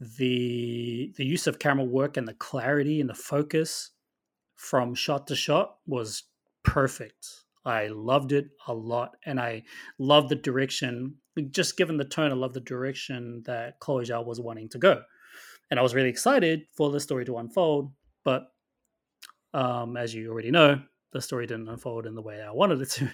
the 0.00 1.12
the 1.16 1.24
use 1.26 1.46
of 1.46 1.58
camera 1.58 1.84
work, 1.84 2.16
and 2.16 2.26
the 2.26 2.34
clarity 2.34 3.00
and 3.00 3.10
the 3.10 3.14
focus 3.14 3.90
from 4.56 4.94
shot 4.94 5.26
to 5.26 5.36
shot 5.36 5.76
was 5.86 6.22
perfect. 6.62 7.44
I 7.64 7.88
loved 7.88 8.32
it 8.32 8.46
a 8.66 8.74
lot, 8.74 9.16
and 9.24 9.38
I 9.38 9.64
love 9.98 10.28
the 10.28 10.36
direction. 10.36 11.16
Just 11.50 11.76
given 11.76 11.96
the 11.96 12.04
tone, 12.04 12.30
I 12.30 12.34
love 12.34 12.54
the 12.54 12.60
direction 12.60 13.42
that 13.46 13.78
Chloe 13.80 14.04
Zhao 14.04 14.24
was 14.24 14.40
wanting 14.40 14.68
to 14.70 14.78
go, 14.78 15.02
and 15.70 15.78
I 15.78 15.82
was 15.82 15.94
really 15.94 16.08
excited 16.08 16.62
for 16.76 16.90
the 16.90 17.00
story 17.00 17.24
to 17.26 17.38
unfold. 17.38 17.92
But 18.24 18.44
um, 19.54 19.96
as 19.96 20.14
you 20.14 20.30
already 20.30 20.50
know, 20.50 20.80
the 21.12 21.20
story 21.20 21.46
didn't 21.46 21.68
unfold 21.68 22.06
in 22.06 22.14
the 22.14 22.22
way 22.22 22.40
I 22.42 22.50
wanted 22.50 22.82
it 22.82 22.90
to. 22.90 23.10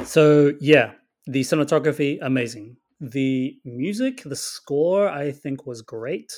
so 0.04 0.52
yeah, 0.60 0.92
the 1.26 1.40
cinematography 1.40 2.18
amazing. 2.22 2.76
The 3.00 3.56
music, 3.64 4.22
the 4.24 4.34
score, 4.34 5.08
I 5.08 5.30
think 5.30 5.66
was 5.66 5.82
great. 5.82 6.32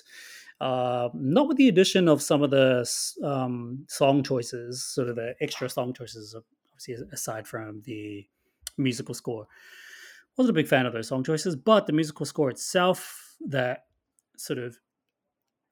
Uh, 0.60 1.08
not 1.14 1.48
with 1.48 1.56
the 1.56 1.68
addition 1.68 2.08
of 2.08 2.20
some 2.20 2.42
of 2.42 2.50
the 2.50 2.86
um, 3.24 3.84
song 3.88 4.22
choices, 4.22 4.84
sort 4.84 5.08
of 5.08 5.16
the 5.16 5.34
extra 5.40 5.68
song 5.68 5.92
choices, 5.94 6.36
obviously 6.72 7.06
aside 7.12 7.46
from 7.46 7.80
the 7.84 8.26
musical 8.76 9.14
score. 9.14 9.46
Wasn't 10.36 10.50
a 10.50 10.60
big 10.60 10.68
fan 10.68 10.86
of 10.86 10.92
those 10.92 11.08
song 11.08 11.24
choices, 11.24 11.56
but 11.56 11.86
the 11.86 11.92
musical 11.92 12.26
score 12.26 12.50
itself, 12.50 13.36
that 13.48 13.84
sort 14.36 14.58
of 14.58 14.76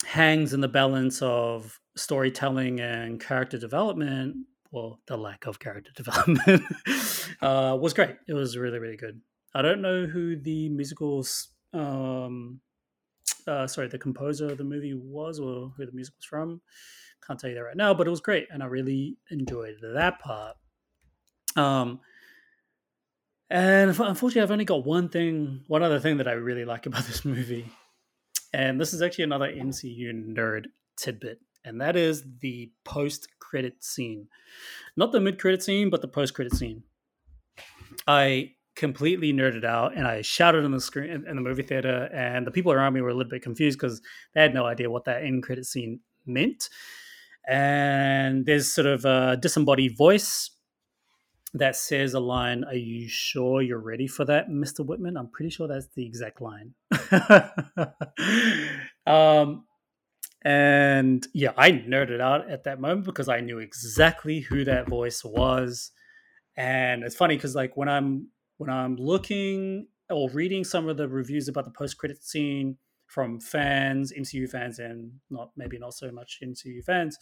hangs 0.06 0.54
in 0.54 0.60
the 0.60 0.68
balance 0.68 1.20
of 1.22 1.80
storytelling 1.96 2.80
and 2.80 3.20
character 3.20 3.58
development, 3.58 4.36
well, 4.70 5.00
the 5.06 5.16
lack 5.16 5.46
of 5.46 5.58
character 5.58 5.90
development, 5.96 6.62
uh, 7.42 7.76
was 7.80 7.94
great. 7.94 8.16
It 8.26 8.34
was 8.34 8.56
really, 8.56 8.78
really 8.78 8.96
good. 8.96 9.20
I 9.54 9.62
don't 9.62 9.80
know 9.80 10.06
who 10.06 10.36
the 10.36 10.68
musicals, 10.68 11.48
um, 11.72 12.60
uh, 13.48 13.66
sorry, 13.66 13.88
the 13.88 13.98
composer 13.98 14.46
of 14.46 14.58
the 14.58 14.64
movie 14.64 14.94
was 14.94 15.40
or 15.40 15.72
who 15.76 15.86
the 15.86 15.92
music 15.92 16.14
was 16.16 16.24
from. 16.24 16.60
Can't 17.26 17.38
tell 17.38 17.50
you 17.50 17.56
that 17.56 17.62
right 17.62 17.76
now, 17.76 17.94
but 17.94 18.06
it 18.06 18.10
was 18.10 18.20
great, 18.20 18.46
and 18.50 18.62
I 18.62 18.66
really 18.66 19.16
enjoyed 19.30 19.76
that 19.82 20.20
part. 20.20 20.56
Um, 21.56 22.00
and 23.50 23.90
unfortunately, 23.90 24.42
I've 24.42 24.50
only 24.50 24.64
got 24.64 24.84
one 24.84 25.08
thing, 25.08 25.64
one 25.66 25.82
other 25.82 25.98
thing 25.98 26.18
that 26.18 26.28
I 26.28 26.32
really 26.32 26.64
like 26.64 26.86
about 26.86 27.04
this 27.04 27.24
movie, 27.24 27.70
and 28.52 28.80
this 28.80 28.92
is 28.94 29.02
actually 29.02 29.24
another 29.24 29.50
MCU 29.50 30.12
nerd 30.36 30.66
tidbit, 30.96 31.40
and 31.64 31.80
that 31.80 31.96
is 31.96 32.24
the 32.40 32.70
post-credit 32.84 33.82
scene, 33.82 34.28
not 34.96 35.12
the 35.12 35.20
mid-credit 35.20 35.62
scene, 35.62 35.90
but 35.90 36.02
the 36.02 36.08
post-credit 36.08 36.54
scene. 36.54 36.84
I 38.06 38.52
completely 38.78 39.32
nerded 39.32 39.64
out 39.64 39.96
and 39.96 40.06
I 40.06 40.22
shouted 40.22 40.64
on 40.64 40.70
the 40.70 40.80
screen 40.80 41.24
in 41.28 41.36
the 41.36 41.42
movie 41.42 41.64
theater, 41.64 42.08
and 42.12 42.46
the 42.46 42.50
people 42.50 42.72
around 42.72 42.94
me 42.94 43.00
were 43.00 43.10
a 43.10 43.14
little 43.14 43.28
bit 43.28 43.42
confused 43.42 43.78
because 43.78 44.00
they 44.34 44.40
had 44.40 44.54
no 44.54 44.64
idea 44.64 44.90
what 44.90 45.04
that 45.04 45.24
end 45.24 45.42
credit 45.42 45.66
scene 45.66 46.00
meant. 46.24 46.70
And 47.46 48.46
there's 48.46 48.72
sort 48.72 48.86
of 48.86 49.04
a 49.04 49.36
disembodied 49.36 49.96
voice 49.96 50.50
that 51.54 51.76
says 51.76 52.14
a 52.14 52.20
line, 52.20 52.62
Are 52.64 52.74
you 52.74 53.08
sure 53.08 53.62
you're 53.62 53.80
ready 53.80 54.06
for 54.06 54.24
that, 54.26 54.48
Mr. 54.48 54.86
Whitman? 54.86 55.16
I'm 55.16 55.28
pretty 55.28 55.50
sure 55.50 55.66
that's 55.66 55.88
the 55.96 56.06
exact 56.06 56.40
line. 56.40 56.74
um, 59.06 59.64
and 60.44 61.26
yeah, 61.34 61.52
I 61.56 61.72
nerded 61.72 62.20
out 62.20 62.48
at 62.48 62.64
that 62.64 62.80
moment 62.80 63.06
because 63.06 63.28
I 63.28 63.40
knew 63.40 63.58
exactly 63.58 64.40
who 64.40 64.64
that 64.64 64.88
voice 64.88 65.24
was. 65.24 65.90
And 66.56 67.02
it's 67.02 67.16
funny 67.16 67.36
because 67.36 67.54
like 67.54 67.76
when 67.76 67.88
I'm 67.88 68.28
when 68.58 68.70
I'm 68.70 68.96
looking 68.96 69.86
or 70.10 70.28
reading 70.30 70.64
some 70.64 70.88
of 70.88 70.96
the 70.96 71.08
reviews 71.08 71.48
about 71.48 71.64
the 71.64 71.70
post 71.70 71.98
credit 71.98 72.22
scene 72.22 72.76
from 73.06 73.40
fans, 73.40 74.12
MCU 74.12 74.48
fans, 74.48 74.78
and 74.78 75.12
not 75.30 75.50
maybe 75.56 75.78
not 75.78 75.94
so 75.94 76.10
much 76.12 76.40
MCU 76.44 76.84
fans, 76.84 77.18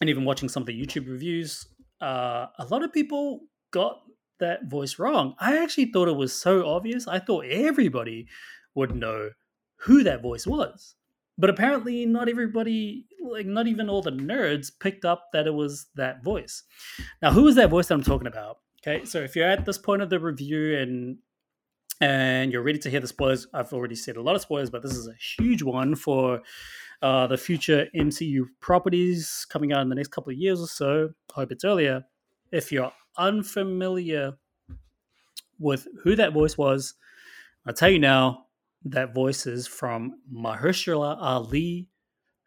and 0.00 0.10
even 0.10 0.24
watching 0.24 0.48
some 0.48 0.64
of 0.64 0.66
the 0.66 0.80
YouTube 0.80 1.08
reviews, 1.08 1.66
uh, 2.00 2.46
a 2.58 2.66
lot 2.66 2.82
of 2.82 2.92
people 2.92 3.42
got 3.70 4.00
that 4.40 4.68
voice 4.68 4.98
wrong. 4.98 5.34
I 5.38 5.58
actually 5.58 5.92
thought 5.92 6.08
it 6.08 6.16
was 6.16 6.32
so 6.32 6.66
obvious. 6.66 7.06
I 7.06 7.20
thought 7.20 7.44
everybody 7.46 8.26
would 8.74 8.96
know 8.96 9.30
who 9.76 10.02
that 10.02 10.22
voice 10.22 10.46
was. 10.46 10.96
But 11.38 11.50
apparently, 11.50 12.04
not 12.04 12.28
everybody, 12.28 13.06
like 13.24 13.46
not 13.46 13.66
even 13.66 13.88
all 13.88 14.02
the 14.02 14.10
nerds, 14.12 14.70
picked 14.78 15.04
up 15.04 15.28
that 15.32 15.46
it 15.46 15.54
was 15.54 15.86
that 15.94 16.22
voice. 16.22 16.64
Now, 17.22 17.32
who 17.32 17.46
is 17.48 17.54
that 17.54 17.70
voice 17.70 17.86
that 17.86 17.94
I'm 17.94 18.02
talking 18.02 18.26
about? 18.26 18.58
Okay, 18.84 19.04
so 19.04 19.20
if 19.20 19.36
you're 19.36 19.48
at 19.48 19.64
this 19.64 19.78
point 19.78 20.02
of 20.02 20.10
the 20.10 20.18
review 20.18 20.76
and 20.76 21.18
and 22.00 22.50
you're 22.50 22.62
ready 22.62 22.80
to 22.80 22.90
hear 22.90 22.98
the 22.98 23.06
spoilers, 23.06 23.46
I've 23.54 23.72
already 23.72 23.94
said 23.94 24.16
a 24.16 24.22
lot 24.22 24.34
of 24.34 24.42
spoilers, 24.42 24.70
but 24.70 24.82
this 24.82 24.96
is 24.96 25.06
a 25.06 25.14
huge 25.14 25.62
one 25.62 25.94
for 25.94 26.42
uh, 27.00 27.28
the 27.28 27.38
future 27.38 27.86
MCU 27.94 28.46
properties 28.58 29.46
coming 29.48 29.72
out 29.72 29.82
in 29.82 29.88
the 29.88 29.94
next 29.94 30.08
couple 30.08 30.32
of 30.32 30.36
years 30.36 30.60
or 30.60 30.66
so. 30.66 31.10
I 31.30 31.40
hope 31.40 31.52
it's 31.52 31.64
earlier. 31.64 32.04
If 32.50 32.72
you're 32.72 32.92
unfamiliar 33.16 34.32
with 35.60 35.86
who 36.02 36.16
that 36.16 36.32
voice 36.32 36.58
was, 36.58 36.94
I'll 37.64 37.74
tell 37.74 37.90
you 37.90 38.00
now 38.00 38.46
that 38.84 39.14
voice 39.14 39.46
is 39.46 39.68
from 39.68 40.18
Mahershala 40.32 41.16
Ali, 41.20 41.88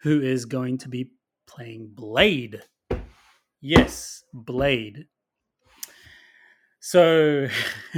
who 0.01 0.21
is 0.21 0.43
going 0.43 0.79
to 0.79 0.89
be 0.89 1.11
playing 1.47 1.91
Blade. 1.93 2.61
Yes, 3.61 4.25
Blade. 4.33 5.07
So 6.85 7.47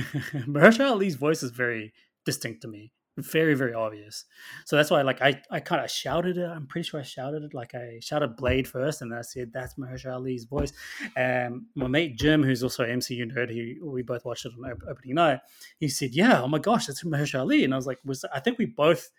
Mahershala 0.48 0.92
Ali's 0.92 1.16
voice 1.16 1.44
is 1.44 1.52
very 1.52 1.92
distinct 2.24 2.62
to 2.62 2.70
me, 2.70 2.94
very 3.18 3.54
very 3.54 3.74
obvious. 3.74 4.24
So 4.64 4.78
that's 4.78 4.90
why 4.90 5.02
like 5.02 5.22
I 5.22 5.42
I 5.52 5.60
kind 5.60 5.84
of 5.84 5.92
shouted 5.92 6.38
it. 6.38 6.50
I'm 6.50 6.68
pretty 6.68 6.88
sure 6.88 7.02
I 7.02 7.04
shouted 7.04 7.44
it 7.44 7.54
like 7.54 7.76
I 7.76 8.00
shouted 8.02 8.38
Blade 8.38 8.66
first, 8.66 9.02
and 9.02 9.14
I 9.14 9.24
said 9.24 9.52
that's 9.52 9.74
Mahershala 9.74 10.14
Ali's 10.14 10.46
voice. 10.46 10.72
And 11.18 11.64
my 11.76 11.88
mate 11.88 12.18
Jim, 12.18 12.42
who's 12.42 12.64
also 12.64 12.86
an 12.86 13.02
MCU 13.02 13.30
nerd, 13.30 13.50
he 13.50 13.78
we 13.84 14.04
both 14.04 14.24
watched 14.24 14.46
it 14.46 14.54
on 14.58 14.80
opening 14.90 15.16
night. 15.16 15.42
He 15.82 15.90
said, 15.90 16.12
"Yeah, 16.14 16.42
oh 16.42 16.48
my 16.48 16.60
gosh, 16.60 16.86
that's 16.86 17.04
Mahershala 17.04 17.42
Ali," 17.42 17.66
and 17.66 17.74
I 17.74 17.76
was 17.76 17.88
like, 17.88 18.00
"Was 18.06 18.24
I 18.34 18.40
think 18.40 18.58
we 18.58 18.68
both 18.68 19.10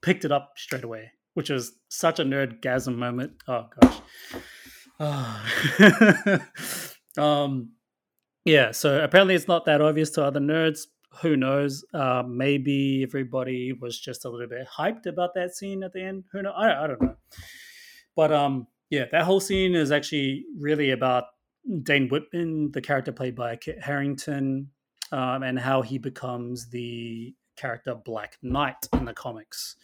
picked 0.00 0.24
it 0.24 0.30
up 0.30 0.52
straight 0.54 0.84
away." 0.84 1.10
Which 1.34 1.50
was 1.50 1.72
such 1.88 2.20
a 2.20 2.24
nerd 2.24 2.60
gasm 2.60 2.94
moment. 2.94 3.32
Oh 3.48 3.66
gosh. 3.80 4.00
Oh. 5.00 6.38
um, 7.20 7.72
yeah, 8.44 8.70
so 8.70 9.02
apparently 9.02 9.34
it's 9.34 9.48
not 9.48 9.64
that 9.66 9.80
obvious 9.80 10.10
to 10.10 10.24
other 10.24 10.40
nerds. 10.40 10.80
Who 11.20 11.36
knows? 11.36 11.84
Uh, 11.92 12.22
maybe 12.26 13.02
everybody 13.02 13.72
was 13.72 13.98
just 13.98 14.24
a 14.24 14.30
little 14.30 14.48
bit 14.48 14.66
hyped 14.78 15.06
about 15.06 15.34
that 15.34 15.54
scene 15.54 15.82
at 15.82 15.92
the 15.92 16.02
end. 16.02 16.24
Who 16.32 16.42
know? 16.42 16.52
I, 16.52 16.84
I 16.84 16.86
don't 16.86 17.02
know. 17.02 17.16
But 18.16 18.32
um, 18.32 18.66
yeah, 18.90 19.04
that 19.12 19.24
whole 19.24 19.40
scene 19.40 19.74
is 19.74 19.92
actually 19.92 20.44
really 20.58 20.90
about 20.90 21.24
Dane 21.82 22.08
Whitman, 22.08 22.72
the 22.72 22.80
character 22.80 23.12
played 23.12 23.36
by 23.36 23.56
Kit 23.56 23.82
Harington, 23.82 24.70
um, 25.12 25.42
and 25.42 25.58
how 25.58 25.82
he 25.82 25.98
becomes 25.98 26.70
the 26.70 27.34
character 27.56 27.94
Black 27.94 28.38
Knight 28.42 28.88
in 28.94 29.04
the 29.04 29.12
comics. 29.12 29.76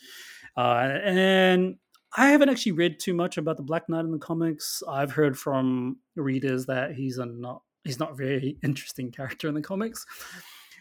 Uh, 0.56 0.98
and 1.04 1.76
I 2.16 2.30
haven't 2.30 2.48
actually 2.48 2.72
read 2.72 2.98
too 2.98 3.14
much 3.14 3.36
about 3.36 3.58
the 3.58 3.62
Black 3.62 3.88
Knight 3.88 4.04
in 4.04 4.10
the 4.12 4.18
comics. 4.18 4.82
I've 4.88 5.12
heard 5.12 5.38
from 5.38 5.98
readers 6.16 6.66
that 6.66 6.92
he's 6.92 7.18
a 7.18 7.26
not 7.26 7.62
he's 7.84 7.98
not 7.98 8.12
a 8.12 8.14
very 8.14 8.58
interesting 8.62 9.10
character 9.10 9.48
in 9.48 9.54
the 9.54 9.62
comics, 9.62 10.04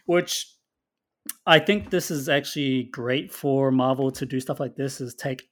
which 0.06 0.46
I 1.46 1.58
think 1.58 1.90
this 1.90 2.10
is 2.10 2.28
actually 2.28 2.84
great 2.84 3.32
for 3.32 3.70
Marvel 3.70 4.10
to 4.12 4.26
do 4.26 4.40
stuff 4.40 4.60
like 4.60 4.76
this 4.76 5.00
is 5.00 5.14
take 5.14 5.48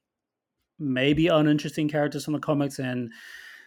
maybe 0.79 1.29
uninteresting 1.29 1.89
characters 1.89 2.25
from 2.25 2.35
the 2.35 2.41
comics 2.41 2.79
and 2.79 3.11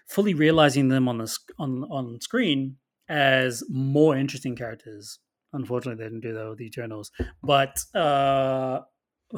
fully 0.08 0.34
realizing 0.34 0.90
them 0.90 1.08
on 1.08 1.18
the 1.18 1.38
on 1.58 1.84
on 1.86 2.20
screen 2.22 2.78
as 3.08 3.64
more 3.70 4.16
interesting 4.16 4.56
characters. 4.56 5.20
Unfortunately, 5.54 6.04
they 6.04 6.10
didn't 6.10 6.22
do 6.22 6.34
that 6.34 6.50
with 6.50 6.60
the 6.60 6.66
Eternals, 6.66 7.12
but 7.42 7.80
uh, 7.96 8.82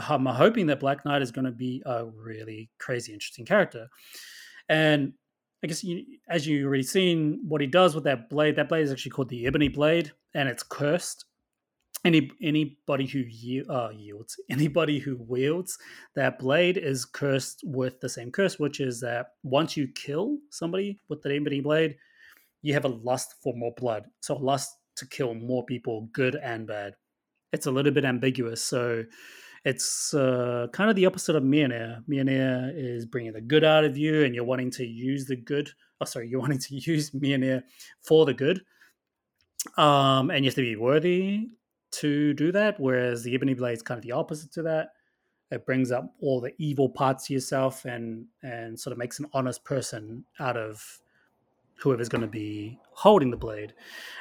I'm 0.09 0.25
hoping 0.25 0.67
that 0.67 0.81
Black 0.81 1.05
Knight 1.05 1.21
is 1.21 1.31
going 1.31 1.45
to 1.45 1.51
be 1.51 1.81
a 1.85 2.05
really 2.05 2.69
crazy 2.79 3.13
interesting 3.13 3.45
character. 3.45 3.87
And 4.67 5.13
I 5.63 5.67
guess 5.67 5.83
you, 5.83 6.03
as 6.27 6.47
you 6.47 6.65
already 6.65 6.83
seen, 6.83 7.39
what 7.47 7.61
he 7.61 7.67
does 7.67 7.93
with 7.93 8.03
that 8.05 8.29
blade, 8.29 8.55
that 8.55 8.69
blade 8.69 8.83
is 8.83 8.91
actually 8.91 9.11
called 9.11 9.29
the 9.29 9.45
Ebony 9.45 9.67
Blade, 9.67 10.11
and 10.33 10.49
it's 10.49 10.63
cursed. 10.63 11.25
Any 12.03 12.31
anybody 12.41 13.05
who 13.05 13.23
uh, 13.71 13.89
yields, 13.89 14.35
anybody 14.49 14.97
who 14.97 15.17
wields 15.19 15.77
that 16.15 16.39
blade 16.39 16.77
is 16.77 17.05
cursed 17.05 17.61
with 17.63 17.99
the 17.99 18.09
same 18.09 18.31
curse, 18.31 18.57
which 18.57 18.79
is 18.79 19.01
that 19.01 19.27
once 19.43 19.77
you 19.77 19.87
kill 19.87 20.37
somebody 20.49 20.99
with 21.09 21.21
the 21.21 21.35
Ebony 21.35 21.61
Blade, 21.61 21.97
you 22.63 22.73
have 22.73 22.85
a 22.85 22.89
lust 22.89 23.35
for 23.43 23.53
more 23.55 23.73
blood. 23.77 24.05
So 24.21 24.35
lust 24.35 24.75
to 24.95 25.07
kill 25.07 25.35
more 25.35 25.63
people, 25.65 26.09
good 26.11 26.35
and 26.35 26.65
bad. 26.65 26.95
It's 27.53 27.67
a 27.67 27.71
little 27.71 27.91
bit 27.91 28.05
ambiguous, 28.05 28.63
so 28.63 29.03
it's 29.63 30.13
uh, 30.13 30.67
kind 30.73 30.89
of 30.89 30.95
the 30.95 31.05
opposite 31.05 31.35
of 31.35 31.43
Mjolnir. 31.43 32.03
Mjolnir 32.07 32.73
is 32.75 33.05
bringing 33.05 33.33
the 33.33 33.41
good 33.41 33.63
out 33.63 33.83
of 33.83 33.97
you, 33.97 34.23
and 34.23 34.33
you're 34.33 34.43
wanting 34.43 34.71
to 34.71 34.85
use 34.85 35.25
the 35.25 35.35
good. 35.35 35.69
Oh, 35.99 36.05
sorry, 36.05 36.27
you're 36.27 36.39
wanting 36.41 36.59
to 36.59 36.75
use 36.75 37.11
Mjolnir 37.11 37.63
for 38.01 38.25
the 38.25 38.33
good, 38.33 38.63
um, 39.77 40.31
and 40.31 40.43
you 40.43 40.49
have 40.49 40.55
to 40.55 40.61
be 40.61 40.75
worthy 40.75 41.49
to 41.91 42.33
do 42.33 42.51
that. 42.53 42.79
Whereas 42.79 43.23
the 43.23 43.35
Ebony 43.35 43.53
Blade 43.53 43.73
is 43.73 43.81
kind 43.81 43.97
of 43.97 44.03
the 44.03 44.13
opposite 44.13 44.51
to 44.53 44.63
that. 44.63 44.89
It 45.51 45.65
brings 45.65 45.91
up 45.91 46.13
all 46.21 46.39
the 46.39 46.53
evil 46.57 46.89
parts 46.89 47.25
of 47.25 47.29
yourself, 47.31 47.85
and 47.85 48.25
and 48.41 48.79
sort 48.79 48.93
of 48.93 48.97
makes 48.97 49.19
an 49.19 49.27
honest 49.33 49.63
person 49.63 50.25
out 50.39 50.57
of 50.57 50.83
whoever's 51.75 52.09
going 52.09 52.21
to 52.21 52.27
be 52.27 52.79
holding 52.91 53.31
the 53.31 53.37
blade. 53.37 53.73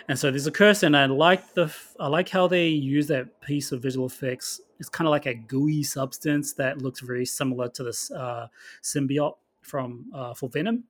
And 0.08 0.18
so 0.18 0.30
there's 0.30 0.46
a 0.46 0.52
curse, 0.52 0.82
and 0.82 0.94
I 0.94 1.06
like 1.06 1.54
the 1.54 1.74
I 1.98 2.08
like 2.08 2.28
how 2.28 2.46
they 2.46 2.68
use 2.68 3.06
that 3.06 3.40
piece 3.40 3.72
of 3.72 3.80
visual 3.80 4.06
effects. 4.06 4.60
It's 4.80 4.88
kind 4.88 5.06
of 5.06 5.12
like 5.12 5.26
a 5.26 5.34
gooey 5.34 5.82
substance 5.82 6.54
that 6.54 6.82
looks 6.82 7.00
very 7.00 7.26
similar 7.26 7.68
to 7.68 7.84
this 7.84 8.10
uh, 8.10 8.48
symbiote 8.82 9.36
from 9.62 10.06
uh, 10.14 10.34
for 10.34 10.48
Venom, 10.48 10.84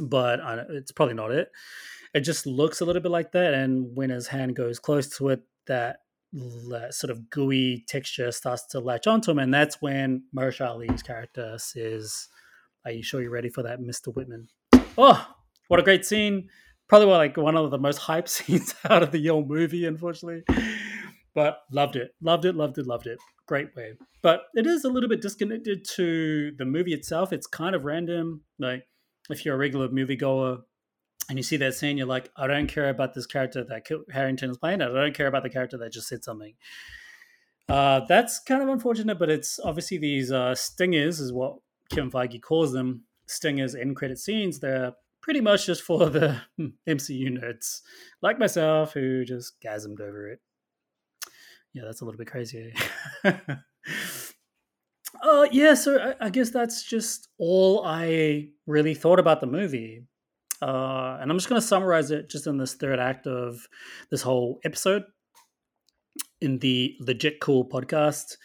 but 0.00 0.40
uh, 0.40 0.64
it's 0.70 0.90
probably 0.90 1.14
not 1.14 1.30
it. 1.30 1.52
It 2.14 2.20
just 2.20 2.46
looks 2.46 2.80
a 2.80 2.84
little 2.84 3.02
bit 3.02 3.12
like 3.12 3.32
that, 3.32 3.54
and 3.54 3.94
when 3.94 4.10
his 4.10 4.26
hand 4.26 4.56
goes 4.56 4.78
close 4.78 5.08
to 5.18 5.28
it, 5.28 5.42
that 5.66 5.98
that 6.32 6.94
sort 6.94 7.10
of 7.10 7.30
gooey 7.30 7.84
texture 7.86 8.32
starts 8.32 8.66
to 8.66 8.80
latch 8.80 9.06
onto 9.06 9.30
him, 9.30 9.38
and 9.38 9.52
that's 9.52 9.80
when 9.80 10.24
Mahershala 10.34 10.70
Ali's 10.70 11.02
character 11.02 11.56
says, 11.58 12.28
"Are 12.84 12.90
you 12.90 13.02
sure 13.02 13.20
you're 13.20 13.30
ready 13.30 13.50
for 13.50 13.62
that, 13.62 13.80
Mister 13.80 14.10
Whitman?" 14.10 14.48
Oh, 14.96 15.26
what 15.68 15.78
a 15.78 15.82
great 15.82 16.06
scene! 16.06 16.48
Probably 16.88 17.08
like 17.08 17.36
one 17.36 17.56
of 17.56 17.70
the 17.70 17.78
most 17.78 17.98
hype 17.98 18.28
scenes 18.34 18.74
out 18.88 19.02
of 19.02 19.10
the 19.12 19.26
whole 19.26 19.44
movie, 19.44 19.84
unfortunately. 19.84 20.44
But 21.34 21.58
loved 21.70 21.96
it, 21.96 22.12
loved 22.20 22.44
it, 22.44 22.54
loved 22.54 22.78
it, 22.78 22.86
loved 22.86 23.06
it. 23.06 23.18
Great 23.46 23.74
way. 23.76 23.94
But 24.22 24.44
it 24.54 24.66
is 24.66 24.84
a 24.84 24.88
little 24.88 25.08
bit 25.08 25.20
disconnected 25.20 25.84
to 25.96 26.52
the 26.56 26.64
movie 26.64 26.94
itself. 26.94 27.32
It's 27.32 27.46
kind 27.46 27.74
of 27.74 27.84
random. 27.84 28.42
Like 28.58 28.86
if 29.30 29.44
you're 29.44 29.54
a 29.54 29.58
regular 29.58 29.88
moviegoer, 29.88 30.62
and 31.28 31.38
you 31.38 31.42
see 31.42 31.56
that 31.56 31.74
scene, 31.74 31.96
you're 31.96 32.06
like, 32.06 32.30
I 32.36 32.46
don't 32.46 32.66
care 32.66 32.90
about 32.90 33.14
this 33.14 33.26
character 33.26 33.64
that 33.64 33.86
Harington 34.12 34.50
is 34.50 34.58
playing. 34.58 34.82
I 34.82 34.88
don't 34.88 35.14
care 35.14 35.26
about 35.26 35.42
the 35.42 35.50
character 35.50 35.78
that 35.78 35.92
just 35.92 36.08
said 36.08 36.22
something. 36.22 36.54
Uh, 37.68 38.02
that's 38.06 38.40
kind 38.40 38.62
of 38.62 38.68
unfortunate, 38.68 39.18
but 39.18 39.30
it's 39.30 39.58
obviously 39.60 39.96
these 39.96 40.30
uh, 40.30 40.54
stingers, 40.54 41.20
is 41.20 41.32
what 41.32 41.56
Kevin 41.90 42.10
Feige 42.10 42.42
calls 42.42 42.72
them. 42.72 43.04
Stingers 43.26 43.74
in 43.74 43.94
credit 43.94 44.18
scenes. 44.18 44.60
They're 44.60 44.92
pretty 45.22 45.40
much 45.40 45.64
just 45.64 45.80
for 45.80 46.10
the 46.10 46.42
MCU 46.86 47.38
nerds 47.38 47.80
like 48.20 48.38
myself 48.38 48.92
who 48.92 49.24
just 49.24 49.58
gasmed 49.62 50.02
over 50.02 50.28
it. 50.28 50.40
Yeah, 51.74 51.82
that's 51.84 52.00
a 52.00 52.04
little 52.04 52.18
bit 52.18 52.28
crazy. 52.28 52.72
uh, 53.24 53.36
yeah, 55.50 55.74
so 55.74 55.98
I, 55.98 56.26
I 56.26 56.30
guess 56.30 56.50
that's 56.50 56.84
just 56.84 57.28
all 57.38 57.84
I 57.84 58.48
really 58.66 58.94
thought 58.94 59.18
about 59.18 59.40
the 59.40 59.48
movie. 59.48 60.06
Uh, 60.62 61.18
and 61.20 61.30
I'm 61.30 61.36
just 61.36 61.48
going 61.48 61.60
to 61.60 61.66
summarize 61.66 62.12
it 62.12 62.30
just 62.30 62.46
in 62.46 62.58
this 62.58 62.74
third 62.74 63.00
act 63.00 63.26
of 63.26 63.66
this 64.10 64.22
whole 64.22 64.60
episode 64.64 65.02
in 66.40 66.60
the 66.60 66.94
Legit 67.00 67.40
Cool 67.40 67.68
podcast. 67.68 68.36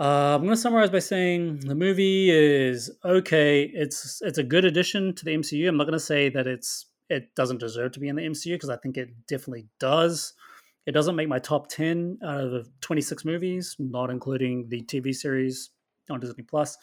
Uh, 0.00 0.34
I'm 0.34 0.42
going 0.42 0.50
to 0.50 0.56
summarize 0.56 0.90
by 0.90 0.98
saying 0.98 1.60
the 1.60 1.76
movie 1.76 2.30
is 2.30 2.90
okay. 3.04 3.62
It's 3.72 4.20
it's 4.22 4.38
a 4.38 4.42
good 4.42 4.64
addition 4.64 5.14
to 5.14 5.24
the 5.24 5.36
MCU. 5.36 5.68
I'm 5.68 5.76
not 5.76 5.84
going 5.84 5.92
to 5.92 6.04
say 6.04 6.30
that 6.30 6.48
it's 6.48 6.86
it 7.08 7.34
doesn't 7.36 7.60
deserve 7.60 7.92
to 7.92 8.00
be 8.00 8.08
in 8.08 8.16
the 8.16 8.22
MCU 8.22 8.54
because 8.54 8.70
I 8.70 8.76
think 8.76 8.96
it 8.96 9.10
definitely 9.28 9.68
does. 9.78 10.32
It 10.86 10.92
doesn't 10.92 11.16
make 11.16 11.28
my 11.28 11.38
top 11.38 11.68
ten 11.68 12.18
out 12.22 12.40
of 12.40 12.50
the 12.50 12.66
26 12.80 13.24
movies, 13.24 13.76
not 13.78 14.10
including 14.10 14.68
the 14.68 14.82
TV 14.82 15.14
series 15.14 15.70
on 16.10 16.20
Disney 16.20 16.44
Plus. 16.44 16.76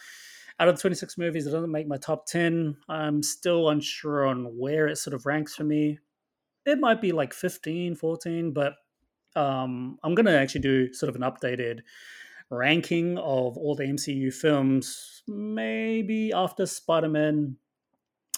Out 0.60 0.68
of 0.68 0.76
the 0.76 0.82
26 0.82 1.18
movies, 1.18 1.48
it 1.48 1.52
doesn't 1.52 1.72
make 1.72 1.88
my 1.88 1.98
top 1.98 2.26
10. 2.26 2.78
I'm 2.90 3.24
still 3.24 3.70
unsure 3.70 4.28
on 4.28 4.58
where 4.58 4.88
it 4.88 4.98
sort 4.98 5.14
of 5.14 5.26
ranks 5.26 5.56
for 5.56 5.64
me. 5.64 6.00
It 6.66 6.80
might 6.80 7.02
be 7.02 7.12
like 7.12 7.34
15, 7.34 7.96
14, 7.96 8.54
but 8.54 8.74
um, 9.36 9.98
I'm 10.04 10.14
going 10.14 10.26
to 10.26 10.38
actually 10.38 10.62
do 10.62 10.94
sort 10.94 11.10
of 11.10 11.16
an 11.16 11.22
updated 11.22 11.80
ranking 12.50 13.18
of 13.18 13.58
all 13.58 13.76
the 13.76 13.86
MCU 13.86 14.34
films, 14.34 15.24
maybe 15.28 16.32
after 16.34 16.66
Spider 16.66 17.10
Man 17.10 17.56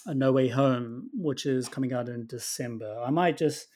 No 0.05 0.31
Way 0.31 0.49
Home, 0.49 1.09
which 1.13 1.45
is 1.45 1.67
coming 1.67 1.93
out 1.93 2.09
in 2.09 2.27
December. 2.27 3.01
I 3.05 3.09
might 3.09 3.37
just 3.37 3.67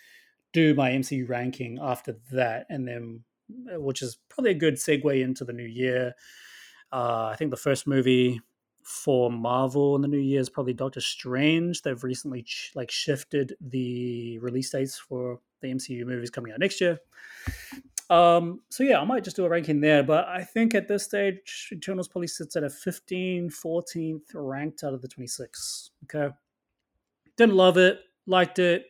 do 0.57 0.73
my 0.73 0.89
MCU 0.89 1.29
ranking 1.29 1.77
after 1.79 2.17
that, 2.31 2.65
and 2.67 2.87
then, 2.87 3.23
which 3.47 4.01
is 4.01 4.17
probably 4.27 4.51
a 4.51 4.55
good 4.55 4.73
segue 4.73 5.21
into 5.21 5.45
the 5.45 5.53
new 5.53 5.67
year. 5.67 6.15
Uh, 6.91 7.29
I 7.31 7.35
think 7.37 7.51
the 7.51 7.57
first 7.57 7.85
movie 7.85 8.41
for 8.81 9.29
Marvel 9.29 9.95
in 9.95 10.01
the 10.01 10.07
new 10.07 10.17
year 10.17 10.39
is 10.39 10.49
probably 10.49 10.73
Doctor 10.73 10.99
Strange. 10.99 11.83
They've 11.83 12.03
recently 12.03 12.41
ch- 12.41 12.71
like 12.73 12.89
shifted 12.89 13.55
the 13.61 14.39
release 14.39 14.71
dates 14.71 14.97
for 14.97 15.39
the 15.61 15.67
MCU 15.67 16.07
movies 16.07 16.31
coming 16.31 16.51
out 16.51 16.59
next 16.59 16.81
year. 16.81 16.97
Um, 18.09 18.61
so 18.69 18.83
yeah, 18.83 18.99
I 18.99 19.03
might 19.03 19.23
just 19.23 19.35
do 19.35 19.45
a 19.45 19.49
ranking 19.49 19.79
there, 19.79 20.01
but 20.01 20.27
I 20.27 20.43
think 20.43 20.73
at 20.73 20.87
this 20.87 21.03
stage, 21.03 21.69
Eternals 21.71 22.07
probably 22.07 22.29
sits 22.29 22.55
at 22.55 22.63
a 22.63 22.69
15, 22.69 23.51
14th 23.51 24.21
ranked 24.33 24.83
out 24.83 24.95
of 24.95 25.03
the 25.03 25.07
26. 25.07 25.91
Okay. 26.05 26.33
Didn't 27.35 27.55
love 27.55 27.77
it, 27.77 27.99
liked 28.25 28.57
it, 28.57 28.85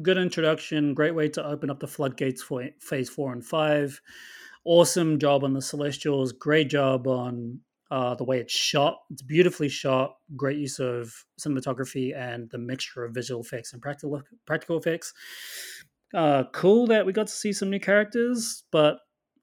good 0.00 0.18
introduction, 0.18 0.94
great 0.94 1.14
way 1.14 1.28
to 1.30 1.44
open 1.44 1.70
up 1.70 1.80
the 1.80 1.88
floodgates 1.88 2.42
for 2.42 2.66
phase 2.80 3.10
four 3.10 3.32
and 3.32 3.44
five. 3.44 4.00
Awesome 4.64 5.18
job 5.18 5.44
on 5.44 5.54
the 5.54 5.62
Celestials, 5.62 6.32
great 6.32 6.70
job 6.70 7.06
on 7.06 7.60
uh, 7.90 8.14
the 8.14 8.24
way 8.24 8.38
it's 8.38 8.54
shot. 8.54 8.98
It's 9.10 9.22
beautifully 9.22 9.68
shot, 9.68 10.16
great 10.36 10.56
use 10.56 10.78
of 10.78 11.12
cinematography 11.38 12.16
and 12.16 12.48
the 12.50 12.58
mixture 12.58 13.04
of 13.04 13.12
visual 13.12 13.42
effects 13.42 13.72
and 13.72 13.82
practical 13.82 14.22
practical 14.46 14.78
effects 14.78 15.12
uh, 16.14 16.44
cool 16.52 16.86
that 16.88 17.06
we 17.06 17.12
got 17.12 17.26
to 17.26 17.32
see 17.32 17.52
some 17.52 17.70
new 17.70 17.80
characters, 17.80 18.64
but 18.70 18.98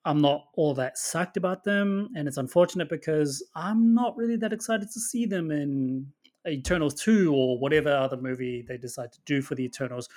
I'm 0.05 0.21
not 0.21 0.45
all 0.55 0.73
that 0.75 0.95
psyched 0.97 1.37
about 1.37 1.63
them, 1.63 2.09
and 2.15 2.27
it's 2.27 2.37
unfortunate 2.37 2.89
because 2.89 3.45
I'm 3.55 3.93
not 3.93 4.15
really 4.15 4.37
that 4.37 4.53
excited 4.53 4.89
to 4.91 4.99
see 4.99 5.25
them 5.25 5.51
in 5.51 6.07
Eternals 6.47 6.93
2 6.95 7.33
or 7.33 7.57
whatever 7.57 7.91
other 7.91 8.17
movie 8.17 8.63
they 8.67 8.77
decide 8.77 9.11
to 9.11 9.19
do 9.25 9.41
for 9.41 9.55
the 9.55 9.63
Eternals. 9.63 10.09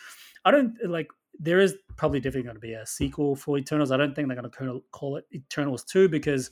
I 0.44 0.50
don't 0.50 0.76
like 0.84 1.08
there 1.38 1.58
is 1.58 1.76
probably 1.96 2.20
definitely 2.20 2.42
going 2.42 2.56
to 2.56 2.60
be 2.60 2.74
a 2.74 2.86
sequel 2.86 3.34
for 3.34 3.58
Eternals. 3.58 3.90
I 3.90 3.96
don't 3.96 4.14
think 4.14 4.28
they're 4.28 4.36
going 4.36 4.50
to 4.50 4.82
call 4.90 5.16
it 5.16 5.26
Eternals 5.32 5.84
2 5.84 6.08
because 6.08 6.50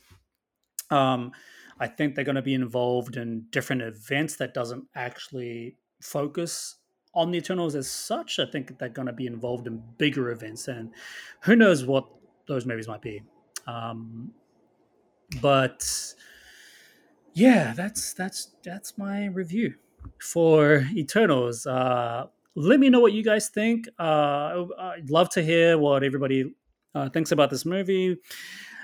um, 0.90 1.32
I 1.78 1.86
think 1.86 2.14
they're 2.14 2.24
going 2.24 2.36
to 2.36 2.42
be 2.42 2.54
involved 2.54 3.16
in 3.16 3.46
different 3.50 3.82
events 3.82 4.36
that 4.36 4.54
doesn't 4.54 4.84
actually 4.94 5.76
focus 6.00 6.76
on 7.14 7.30
the 7.30 7.38
Eternals 7.38 7.74
as 7.74 7.90
such. 7.90 8.38
I 8.38 8.46
think 8.46 8.78
they're 8.78 8.88
going 8.88 9.06
to 9.06 9.12
be 9.12 9.26
involved 9.26 9.66
in 9.66 9.82
bigger 9.98 10.30
events, 10.30 10.68
and 10.68 10.90
who 11.40 11.56
knows 11.56 11.84
what 11.84 12.06
those 12.46 12.66
movies 12.66 12.88
might 12.88 13.02
be. 13.02 13.22
Um, 13.66 14.32
but 15.40 16.14
yeah, 17.34 17.72
that's 17.74 18.12
that's 18.12 18.54
that's 18.62 18.98
my 18.98 19.26
review 19.26 19.74
for 20.18 20.86
Eternals. 20.94 21.66
Uh, 21.66 22.26
let 22.54 22.80
me 22.80 22.88
know 22.88 23.00
what 23.00 23.12
you 23.12 23.22
guys 23.22 23.48
think. 23.48 23.88
Uh, 23.98 24.64
I'd 24.78 25.10
love 25.10 25.30
to 25.30 25.42
hear 25.42 25.78
what 25.78 26.02
everybody 26.02 26.54
uh, 26.94 27.08
thinks 27.10 27.32
about 27.32 27.50
this 27.50 27.64
movie. 27.64 28.16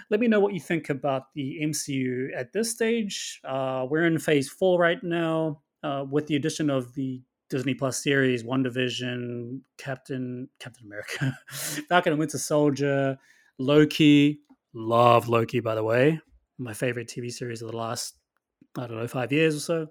Let 0.08 0.20
me 0.20 0.28
know 0.28 0.38
what 0.38 0.54
you 0.54 0.60
think 0.60 0.88
about 0.88 1.34
the 1.34 1.58
MCU 1.62 2.28
at 2.36 2.52
this 2.52 2.70
stage. 2.70 3.40
Uh, 3.44 3.86
we're 3.90 4.06
in 4.06 4.18
phase 4.18 4.48
four 4.48 4.78
right 4.78 5.02
now. 5.02 5.62
Uh, 5.82 6.04
with 6.08 6.26
the 6.26 6.36
addition 6.36 6.70
of 6.70 6.94
the 6.94 7.20
Disney 7.48 7.74
Plus 7.74 8.02
series, 8.02 8.42
WandaVision, 8.42 9.60
Captain 9.78 10.48
Captain 10.58 10.86
America, 10.86 11.38
Falcon 11.88 12.12
and 12.12 12.18
Winter 12.18 12.38
Soldier, 12.38 13.18
Loki. 13.58 14.40
Love 14.74 15.28
Loki, 15.28 15.60
by 15.60 15.74
the 15.74 15.84
way. 15.84 16.20
My 16.58 16.74
favorite 16.74 17.08
TV 17.08 17.30
series 17.30 17.62
of 17.62 17.70
the 17.70 17.76
last, 17.76 18.16
I 18.76 18.86
don't 18.86 18.98
know, 18.98 19.08
five 19.08 19.32
years 19.32 19.56
or 19.56 19.60
so. 19.60 19.88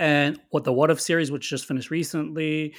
And 0.00 0.40
what 0.50 0.64
the 0.64 0.72
What 0.72 0.90
If 0.90 1.00
series, 1.00 1.30
which 1.30 1.50
just 1.50 1.66
finished 1.66 1.90
recently. 1.90 2.74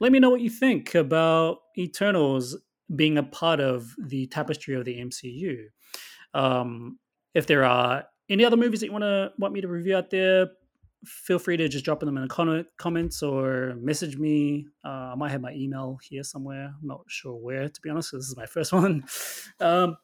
Let 0.00 0.10
me 0.12 0.18
know 0.18 0.30
what 0.30 0.40
you 0.40 0.50
think 0.50 0.94
about 0.94 1.58
Eternals 1.78 2.56
being 2.94 3.16
a 3.16 3.22
part 3.22 3.60
of 3.60 3.94
the 3.98 4.26
tapestry 4.26 4.74
of 4.74 4.84
the 4.84 4.98
MCU. 4.98 5.66
Um, 6.34 6.98
if 7.34 7.46
there 7.46 7.64
are 7.64 8.04
any 8.28 8.44
other 8.44 8.56
movies 8.56 8.80
that 8.80 8.86
you 8.86 8.92
want 8.92 9.02
to 9.02 9.32
want 9.38 9.54
me 9.54 9.60
to 9.60 9.68
review 9.68 9.96
out 9.96 10.10
there, 10.10 10.48
feel 11.04 11.38
free 11.38 11.56
to 11.56 11.68
just 11.68 11.84
drop 11.84 12.00
them 12.00 12.16
in 12.16 12.22
the 12.22 12.28
comment, 12.28 12.66
comments 12.76 13.22
or 13.22 13.74
message 13.76 14.16
me. 14.16 14.66
Uh, 14.84 15.12
I 15.12 15.14
might 15.14 15.30
have 15.30 15.40
my 15.40 15.52
email 15.52 15.98
here 16.02 16.22
somewhere. 16.22 16.74
I'm 16.80 16.86
not 16.86 17.02
sure 17.06 17.34
where, 17.34 17.68
to 17.68 17.80
be 17.80 17.90
honest. 17.90 18.12
This 18.12 18.28
is 18.28 18.36
my 18.36 18.46
first 18.54 18.72
one. 18.72 19.04
Um, 19.60 19.96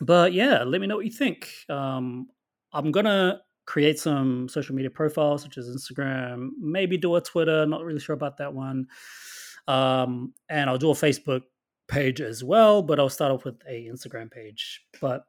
but 0.00 0.32
yeah, 0.32 0.64
let 0.64 0.80
me 0.80 0.86
know 0.86 0.96
what 0.96 1.04
you 1.04 1.12
think. 1.12 1.50
Um, 1.68 2.28
I'm 2.74 2.90
gonna 2.90 3.40
create 3.66 3.98
some 3.98 4.48
social 4.48 4.74
media 4.74 4.90
profiles 4.90 5.42
such 5.42 5.56
as 5.56 5.68
Instagram, 5.68 6.50
maybe 6.60 6.98
do 6.98 7.16
a 7.16 7.20
Twitter. 7.20 7.64
Not 7.66 7.82
really 7.82 8.00
sure 8.00 8.14
about 8.14 8.36
that 8.38 8.52
one. 8.52 8.88
Um, 9.66 10.34
and 10.48 10.68
I'll 10.68 10.78
do 10.78 10.90
a 10.90 10.94
Facebook 10.94 11.42
page 11.88 12.20
as 12.20 12.44
well, 12.44 12.82
but 12.82 12.98
I'll 12.98 13.08
start 13.08 13.32
off 13.32 13.44
with 13.44 13.56
a 13.68 13.86
Instagram 13.86 14.30
page. 14.30 14.82
But 15.00 15.24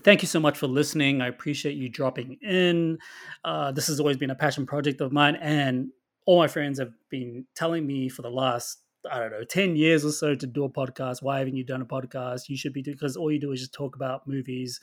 thank 0.00 0.22
you 0.22 0.28
so 0.28 0.40
much 0.40 0.56
for 0.56 0.66
listening. 0.66 1.20
I 1.20 1.28
appreciate 1.28 1.76
you 1.76 1.88
dropping 1.88 2.38
in. 2.42 2.98
Uh, 3.44 3.72
this 3.72 3.88
has 3.88 4.00
always 4.00 4.16
been 4.16 4.30
a 4.30 4.34
passion 4.34 4.64
project 4.64 5.00
of 5.00 5.12
mine, 5.12 5.36
and 5.36 5.90
all 6.24 6.38
my 6.38 6.48
friends 6.48 6.78
have 6.78 6.92
been 7.10 7.46
telling 7.54 7.86
me 7.86 8.08
for 8.08 8.22
the 8.22 8.30
last 8.30 8.78
I 9.10 9.18
don't 9.18 9.32
know, 9.32 9.44
10 9.44 9.74
years 9.74 10.04
or 10.04 10.12
so 10.12 10.34
to 10.34 10.46
do 10.46 10.64
a 10.64 10.70
podcast. 10.70 11.22
Why 11.22 11.40
haven't 11.40 11.56
you 11.56 11.64
done 11.64 11.82
a 11.82 11.86
podcast? 11.86 12.48
You 12.48 12.56
should 12.56 12.72
be 12.72 12.82
doing 12.82 12.96
because 12.96 13.16
all 13.16 13.32
you 13.32 13.40
do 13.40 13.50
is 13.50 13.60
just 13.60 13.74
talk 13.74 13.96
about 13.96 14.28
movies, 14.28 14.80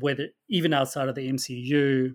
whether 0.00 0.28
even 0.48 0.72
outside 0.72 1.08
of 1.08 1.14
the 1.14 1.30
MCU. 1.30 2.14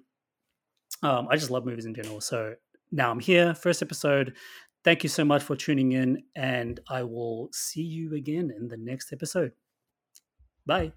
Um, 1.04 1.28
I 1.30 1.36
just 1.36 1.50
love 1.50 1.66
movies 1.66 1.86
in 1.86 1.96
general. 1.96 2.22
So 2.22 2.56
now 2.92 3.12
I'm 3.12 3.20
here, 3.20 3.56
first 3.56 3.82
episode. 3.82 4.36
Thank 4.84 5.04
you 5.04 5.10
so 5.10 5.24
much 5.24 5.44
for 5.44 5.56
tuning 5.56 5.92
in, 5.92 6.24
and 6.36 6.80
I 6.90 7.04
will 7.04 7.50
see 7.54 7.84
you 7.84 8.16
again 8.16 8.52
in 8.56 8.68
the 8.68 8.78
next 8.78 9.14
episode. 9.14 9.52
Bye. 10.66 10.94